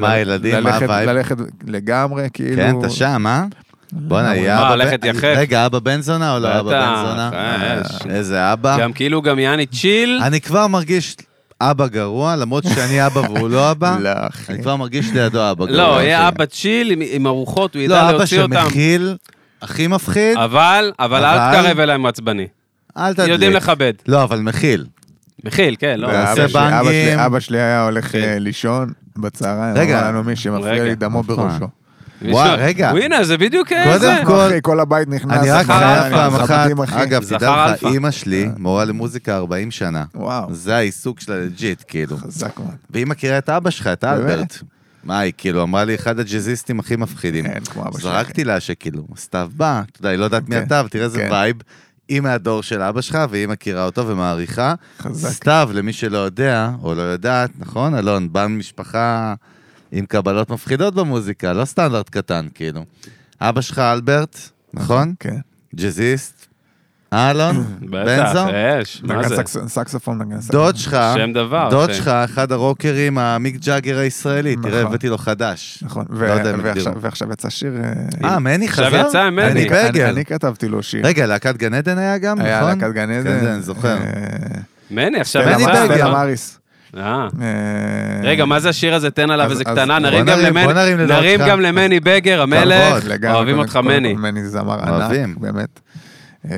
[0.00, 0.62] מה, הילדים?
[0.62, 1.08] מה ה vibe?
[1.08, 1.36] ללכת
[1.66, 2.56] לגמרי, כאילו.
[2.56, 3.44] כן, אתה שם, אה?
[3.92, 4.96] בואנה, מה, יהיה מה, אבא...
[4.96, 5.34] בן- יחף?
[5.36, 7.30] רגע, אבא בן זונה או לא אבא בן זונה?
[7.34, 7.80] אה.
[8.10, 8.76] איזה אבא.
[8.80, 11.16] גם כאילו גם יעני chill, אני כבר מרגיש
[11.60, 13.96] אבא גרוע, למרות שאני אבא והוא לא אבא.
[14.00, 14.52] לא, אחי.
[14.52, 15.76] אני כבר מרגיש לידו אבא גרוע.
[15.78, 16.28] לא, יהיה.
[16.28, 18.54] אבא צ'יל עם- ארוחות, הוא לא, ידע אבא להוציא אותם.
[18.64, 19.16] שמכיל,
[19.62, 22.46] הכי מפחיד, אבל, אבל אל אבל- תקרב אליי עם עצבני.
[22.96, 23.28] אל תדליק.
[23.30, 23.92] יודעים לכבד.
[24.08, 24.84] לא, אבל מכיל.
[25.44, 26.06] מכיל, כן, לא.
[26.08, 26.84] אבא בנגים.
[26.92, 28.14] שלי- אבא שלי היה הולך.
[28.14, 29.98] אה, לישון בצהריים, רגע.
[30.00, 30.84] אמר לנו מי שמפריע.
[30.84, 31.22] לי דמו.
[31.22, 31.64] בראשו.
[32.30, 32.90] וואי, רגע.
[32.90, 34.22] הנה, זה בדיוק אה, קודם זה.
[34.26, 35.38] כל- אחי, כל הבית נכנס.
[35.38, 36.68] אני רק חייב פעם אחת.
[37.02, 37.84] אגב, תדע לך.
[37.84, 40.04] אימא שלי מורה למוזיקה 40 שנה.
[40.14, 42.16] וואו, זה העיסוק שלה לג'יט, כאילו.
[42.16, 42.74] חזק מאוד.
[42.90, 44.04] והיא מכירה את אבא שלך, את?
[44.04, 44.58] אלברט.
[45.04, 47.46] מה, היא כאילו אמרה לי, אחד הג'אזיסטים הכי מפחידים.
[47.46, 48.00] אין כמו אבא שלי.
[48.02, 51.04] זרקתי לה שכאילו, סתיו בא, אתה יודע, היא לא יודעת מי כן, אתה, אבל תראה
[51.04, 51.28] איזה כן.
[51.30, 51.56] Vibe.
[52.08, 54.74] היא מהדור של אבא שלך, והיא מכירה אותו ומעריכה.
[55.02, 55.28] חזק.
[55.30, 58.32] סתיו, למי שלא יודע, או לא יודעת, נכון, אלון?
[58.32, 59.34] בא ממשפחה
[59.92, 62.84] עם קבלות מפחידות במוזיקה, לא סטנדרט קטן, כאילו.
[63.40, 64.38] אבא שלך אלברט,
[64.74, 65.14] נכון?
[65.20, 65.36] כן.
[65.74, 66.46] ג'אזיסט.
[67.12, 67.56] אה, אלון?
[67.90, 68.46] בטח, בנזו?
[68.80, 69.36] יש, מה נגן זה?
[69.36, 70.20] סקס- סקסופון.
[70.50, 71.92] דוד שלך, שם דבר, דוד.
[71.92, 74.86] שלך, אחד הרוקרים, המיק ג'אגר הישראלי, תראה, נכון.
[74.86, 75.78] הבאתי לו חדש.
[75.82, 76.16] נכון, לא
[77.00, 77.72] ועכשיו- יצא שיר...
[78.24, 79.04] אה, אה, מני עכשיו חזר?
[79.08, 79.46] יצא עם מני.
[79.50, 80.24] אני בגל.
[80.24, 81.06] כתבתי לו שיר.
[81.06, 82.46] רגע, להקת גן עדן היה גם, נכון?
[82.46, 83.40] היה להקת גן עדן.
[83.40, 83.96] כן, אני זוכר.
[83.96, 84.02] אה,
[84.90, 86.61] מני, עכשיו מני יצא.
[86.96, 87.28] אה.
[87.42, 89.10] אה, רגע, מה זה השיר הזה?
[89.10, 90.24] תן עליו איזה קטנה, נרים
[91.48, 94.14] גם למני, בגר, המלך, אוהבים אותך מני.
[94.14, 95.02] מני זמר.
[95.02, 95.80] ענק, באמת.
[96.50, 96.56] אה,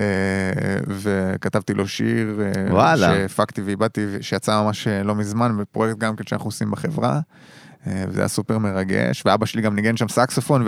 [0.88, 2.40] וכתבתי לו שיר,
[2.70, 3.14] וואלה.
[3.14, 7.20] שהפקתי ואיבדתי, שיצא ממש לא מזמן, בפרויקט גם כן שאנחנו עושים בחברה.
[7.86, 10.65] אה, וזה היה סופר מרגש, ואבא שלי גם ניגן שם סקסופון,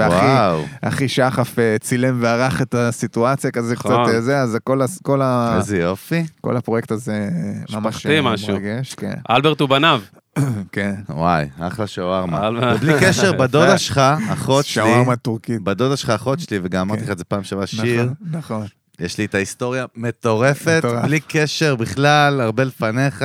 [0.83, 4.09] ואחי שחף אה, צילם וערך את הסיטואציה כזה קצת נכון.
[4.15, 6.25] אה, זה, אז כל כל ה- איזה יופי.
[6.41, 7.29] כל הפרויקט הזה
[7.73, 8.53] ממש משהו.
[8.55, 10.01] מרגש, כן, אלברט ובניו.
[10.73, 10.95] כן.
[11.09, 12.51] וואי, אחלה שווארמה.
[12.77, 14.01] ובלי קשר, בדודה שלך,
[14.33, 15.63] אחות שלי, שווארמה טורקית.
[15.63, 17.07] בדודה שלך, אחות שלי, וגם אמרתי כן.
[17.07, 18.67] לך את זה פעם שעברה, שיר, נכון, נכון.
[19.01, 20.83] יש לי את ההיסטוריה מטורפת.
[21.03, 23.25] בלי קשר בכלל, הרבה לפניך,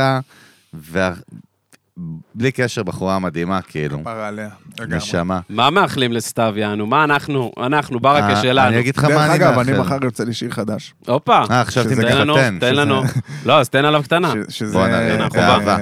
[1.98, 4.50] ובלי קשר בחורה מדהימה, כאילו, כפרה עליה,
[4.80, 4.98] לגמרי.
[4.98, 5.40] נשמה.
[5.50, 6.86] מה מאחלים לסתיו, יענו?
[6.88, 8.68] מה אנחנו, אנחנו, ברכה אה, שלנו.
[8.68, 9.96] אני אגיד לך דרך מה אני אגב, אני מאחל.
[9.96, 10.94] מחר יוצא לי שיר חדש.
[11.08, 11.44] הופה.
[11.52, 12.58] אה, חשבתי שזה תן לנו, מתחתן.
[12.60, 13.04] תן לנו.
[13.46, 14.34] לא, אז תן עליו קטנה.
[14.50, 14.74] שזה...
[14.74, 15.28] בוא נראה, אה.
[15.38, 15.78] אה,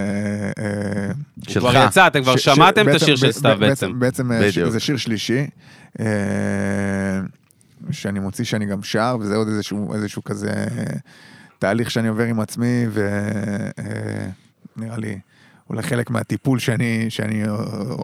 [0.60, 1.64] אה, הוא שלך.
[1.64, 4.00] כבר יצא, אתם כבר שמעתם את השיר של סתיו בעצם.
[4.00, 4.32] בעצם.
[4.70, 5.48] זה שיר שלישי,
[7.92, 9.48] שאני מוציא שאני גם שר, וזה עוד
[9.94, 10.66] איזשהו כזה
[11.60, 12.86] תהליך שאני עובר עם עצמי,
[14.78, 15.20] ונראה לי
[15.70, 17.44] אולי חלק מהטיפול שאני שאני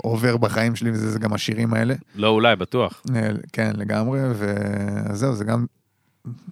[0.04, 1.96] עובר בחיים שלי, וזה זה גם השירים האלה.
[2.16, 3.02] לא, אולי, בטוח.
[3.16, 5.66] אה, כן, לגמרי, וזהו, זה גם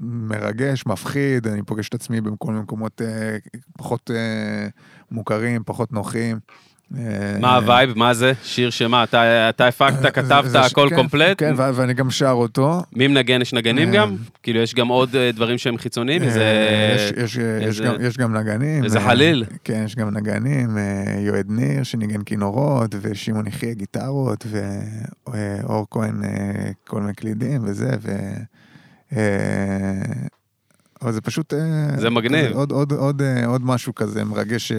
[0.02, 3.38] מרגש, מפחיד, אני פוגש את עצמי בכל מיני מקומות אה,
[3.78, 4.68] פחות אה,
[5.12, 6.40] מוכרים, פחות נוחים.
[6.98, 7.98] אה, מה ה vibe?
[7.98, 8.32] מה זה?
[8.44, 9.04] שיר שמה?
[9.04, 11.40] אתה הפקת, כתבת, זה ש- הכל כן, complete?
[11.40, 12.82] כן, ואני גם שר אותו.
[12.96, 13.42] מי מנגן?
[13.42, 14.16] יש נגנים אה, גם?
[14.44, 16.22] כאילו, יש גם עוד אה, דברים שהם חיצוניים?
[16.24, 16.28] אה.
[16.28, 18.84] יש- גם- נגנים.
[18.84, 19.46] איזה אה, חליל.
[19.64, 20.84] כן, יש גם נגנים, אה,
[21.20, 24.46] יועד ניר שניגן כינורות, ושמעון יחיה גיטרות,
[25.28, 26.30] ואור כהן אה,
[26.88, 28.12] כל מיני קלידים וזה, ו...
[29.18, 29.22] אה,
[31.02, 31.54] אבל זה פשוט...
[31.54, 31.60] אה,
[31.98, 32.46] זה מגניב.
[33.22, 34.72] אה, עוד משהו כזה מרגש.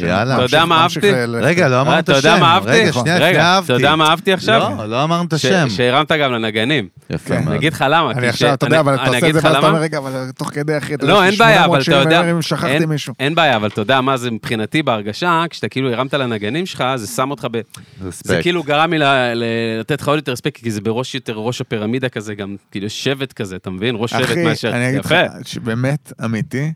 [0.00, 0.34] יאללה.
[0.34, 1.10] אתה יודע מה אהבתי?
[1.40, 2.40] רגע, לא אה, אמרנו את אתה יודע השם.
[2.40, 2.70] מה אהבתי?
[2.70, 3.64] רגע, שנייה, אהבתי.
[3.72, 4.72] אתה יודע מה אהבתי עכשיו?
[4.78, 5.68] לא, לא אמרנו את ש- השם.
[5.70, 6.88] שהרמת גם לנגנים.
[7.10, 7.34] יפה כן.
[7.34, 7.48] מאוד.
[7.48, 8.10] אני אגיד לך למה.
[8.10, 9.68] אני עכשיו, אתה יודע, אני- אבל אתה עושה אגיד את זה לך ואז אתה למה?
[9.68, 12.22] אומר, רגע, אבל תוך כדי אחי, לא, אין בעיה, 800 אבל אתה יודע...
[13.18, 17.06] אין- בעיה, אבל אתה יודע מה זה מבחינתי בהרגשה, כשאתה כאילו הרמת לנגנים שלך, זה
[17.06, 17.60] שם אותך ב...
[18.10, 18.38] זה.
[18.42, 18.98] כאילו גרם לי
[19.80, 23.32] לתת לך עוד יותר רספקט, כי זה בראש יותר, ראש הפירמידה כזה, גם כאילו שבט
[23.32, 23.94] כזה, אתה מבין?
[23.98, 24.70] ראש שבט אחי, מאשר...
[24.70, 25.34] אני אגיד לך, יפה.
[25.44, 26.72] שבאמת, אמיתי,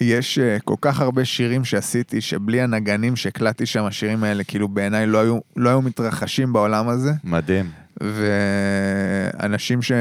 [0.00, 5.06] יש אה, כל כך הרבה שירים שעשיתי, שבלי הנגנים שהקלטתי שם, השירים האלה, כאילו בעיניי
[5.06, 7.70] לא היו, לא היו מתרחשים בעולם הזה, מדהים.
[8.00, 9.92] ואנשים ש...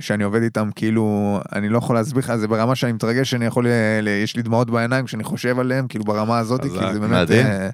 [0.00, 3.66] שאני עובד איתם, כאילו, אני לא יכול להסביר לך, זה ברמה שאני מתרגש, שאני יכול,
[4.02, 4.08] ל...
[4.08, 7.46] יש לי דמעות בעיניים כשאני חושב עליהם, כאילו ברמה הזאת, כי זה באמת, מדהים.
[7.46, 7.68] אה,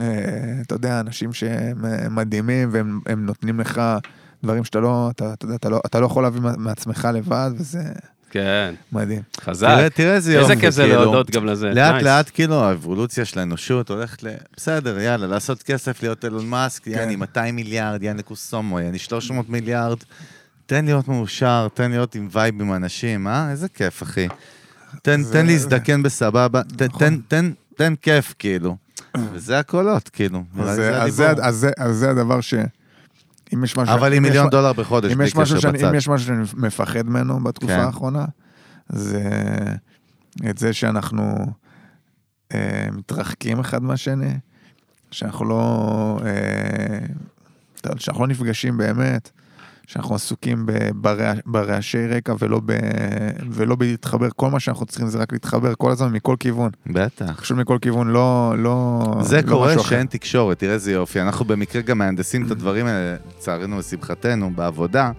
[0.00, 3.80] אה, אתה יודע, אנשים שהם אה, מדהימים, והם הם נותנים לך
[4.44, 7.82] דברים שאתה לא, אתה, אתה, אתה, לא, אתה לא יכול להביא מע- מעצמך לבד, וזה
[8.30, 9.22] כן, מדהים.
[9.40, 9.66] חזק.
[9.68, 10.42] תראה, תראה איזה יום.
[10.42, 11.02] איזה כיף זה כאילו.
[11.02, 11.66] להודות גם לזה.
[11.70, 12.04] לאט nice.
[12.04, 14.28] לאט כאילו האבולוציה של האנושות הולכת ל...
[14.56, 16.90] בסדר, יאללה, לעשות כסף, להיות אילון מאסק, כן.
[16.90, 19.98] יעני 200 מיליארד, יעני קוסומו, יעני 300 מיליארד.
[20.66, 23.50] תן להיות מאושר, תן להיות עם vibe עם אנשים, אה?
[23.50, 24.28] איזה כיף, אחי.
[25.02, 26.98] תן, זה- תן להזדקן בסבבה, נכון.
[26.98, 28.76] תן, תן, תן כיף, כאילו.
[29.32, 30.42] וזה הקולות, כאילו.
[30.60, 31.02] אז, זה.
[31.42, 32.54] אז, זה, אז זה הדבר ש...
[33.54, 33.94] אם יש משהו...
[33.94, 35.84] אבל עם מיליון דולר בחודש, בלי קשר בצד.
[35.84, 37.80] אם יש משהו שאני מפחד ממנו בתקופה כן.
[37.80, 38.24] האחרונה,
[38.88, 39.22] זה
[40.50, 41.36] את זה שאנחנו
[42.54, 44.34] אה, מתרחקים אחד מהשני,
[45.10, 49.30] שאנחנו לא, אה, שאנחנו לא נפגשים באמת,
[49.86, 52.72] שאנחנו עסוקים ברע- ברעשי רקע ולא, ב,
[53.50, 57.40] ולא בלהתחבר, כל מה שאנחנו צריכים זה רק להתחבר כל הזמן מכל כיוון, בטח.
[57.40, 59.90] פשוט מכל כיוון, לא, לא, זה לא קורה משהו אחר.
[59.90, 61.20] שאין תקשורת, תראה איזה יופי.
[61.20, 65.10] אנחנו במקרה גם מהנדסים את הדברים האלה, לצערנו ושמחתנו, בעבודה,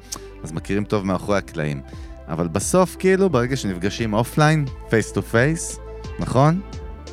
[0.44, 1.82] אז מכירים טוב מאחורי הקלעים.
[2.30, 5.80] אבל בסוף, כאילו, ברגע שנפגשים offline, face to face,
[6.20, 6.62] נכון?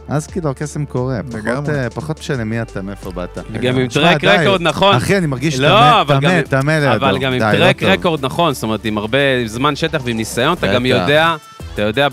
[0.08, 1.20] אז כאילו הקסם קורה.
[1.22, 1.74] פחות, לגמרי.
[1.74, 3.38] אה, פחות משנה מי אתה, מאיפה באת.
[3.62, 4.24] גם עם track.
[4.24, 4.96] record נכון.
[4.96, 6.94] אחי, אני מרגיש לא, טמא, אבל גם טמא, לידו.
[6.94, 7.82] אבל גם עם לא track.
[7.82, 10.86] record נכון, זאת אומרת, עם הרבה זמן שטח ועם ניסיון, אתה גם.
[10.86, 11.36] יודע,
[11.74, 12.08] אתה יודע,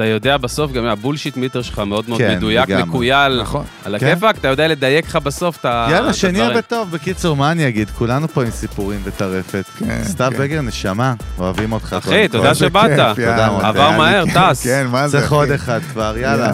[0.00, 2.84] אתה יודע בסוף, גם הבולשיט מיטר שלך מאוד מאוד כן, מדויק, לגמרי.
[2.84, 3.64] מקוייל, נכון.
[3.84, 4.06] על כן.
[4.06, 5.88] הכיפאק, אתה יודע לדייק לך בסוף את ה...
[5.90, 6.58] יאללה, שנהיה הדברים.
[6.58, 6.90] בטוב.
[6.90, 7.90] בקיצור, מה אני אגיד?
[7.90, 9.64] כולנו פה עם סיפורים וטרפת.
[9.78, 10.38] כן, סתיו כן.
[10.38, 11.96] בגר, נשמה, אוהבים אותך.
[11.98, 12.54] אחי, קודם תודה כל.
[12.54, 12.84] שבאת.
[12.90, 13.50] כיף, תודה, יאללה.
[13.50, 13.64] מותק.
[13.64, 14.64] עבר מהר, כן, טס.
[14.64, 15.34] כן, מה זה, צריך אחי?
[15.34, 16.50] עוד אחד כבר, יאללה.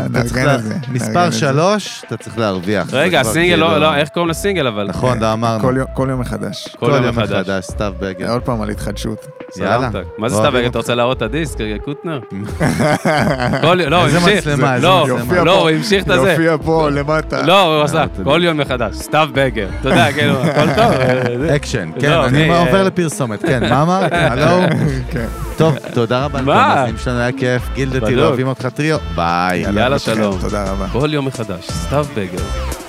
[0.88, 1.30] מספר.
[1.30, 2.86] שלוש, אתה צריך להרוויח.
[2.92, 4.86] רגע, הסינגל, כאילו- לא, לא, איך קוראים לסינגל אבל?
[4.88, 5.62] נכון, לא אמרנו.
[5.62, 6.68] כל יום- כל מחדש.
[6.78, 7.64] כל יום מחדש.
[7.64, 8.32] סתיו בגר.
[8.32, 9.26] עוד פעם על התחדשות.
[9.56, 9.90] יאללה.
[10.18, 10.78] מה זה אוהבים סתם, אתה.
[10.78, 12.20] רוצה להראות את הדיסק, קוטנר?
[13.60, 14.46] כל יום, לא, הוא איזה המשיך.
[14.46, 15.44] לא, מצלמה.
[15.44, 16.30] לא, הוא המשיך את הזה.
[16.30, 17.42] יופיע פה למטה.
[17.42, 18.06] לא, הוא עשה, אה.
[18.24, 19.68] כל יום מחדש, סתיו בגר.
[19.80, 20.92] אתה יודע, כאילו, הכל טוב.
[20.92, 21.56] אה, זה.
[21.56, 22.82] אקשן, כן, לא, אני אה, עובר אה.
[22.82, 24.12] לפרסומת, כן, מה אמרת?
[24.30, 24.66] הלו?
[25.10, 25.26] כן.
[25.56, 26.72] טוב, תודה רבה מה?
[26.72, 27.62] המאזינים שלנו, היה כיף.
[27.74, 28.20] גילדתי.
[28.20, 29.60] אוהבים אותך טריו, ביי.
[29.60, 30.38] יאללה, שלום.
[30.40, 30.86] תודה רבה.
[30.92, 32.85] כל יום מחדש, סתיו בגר.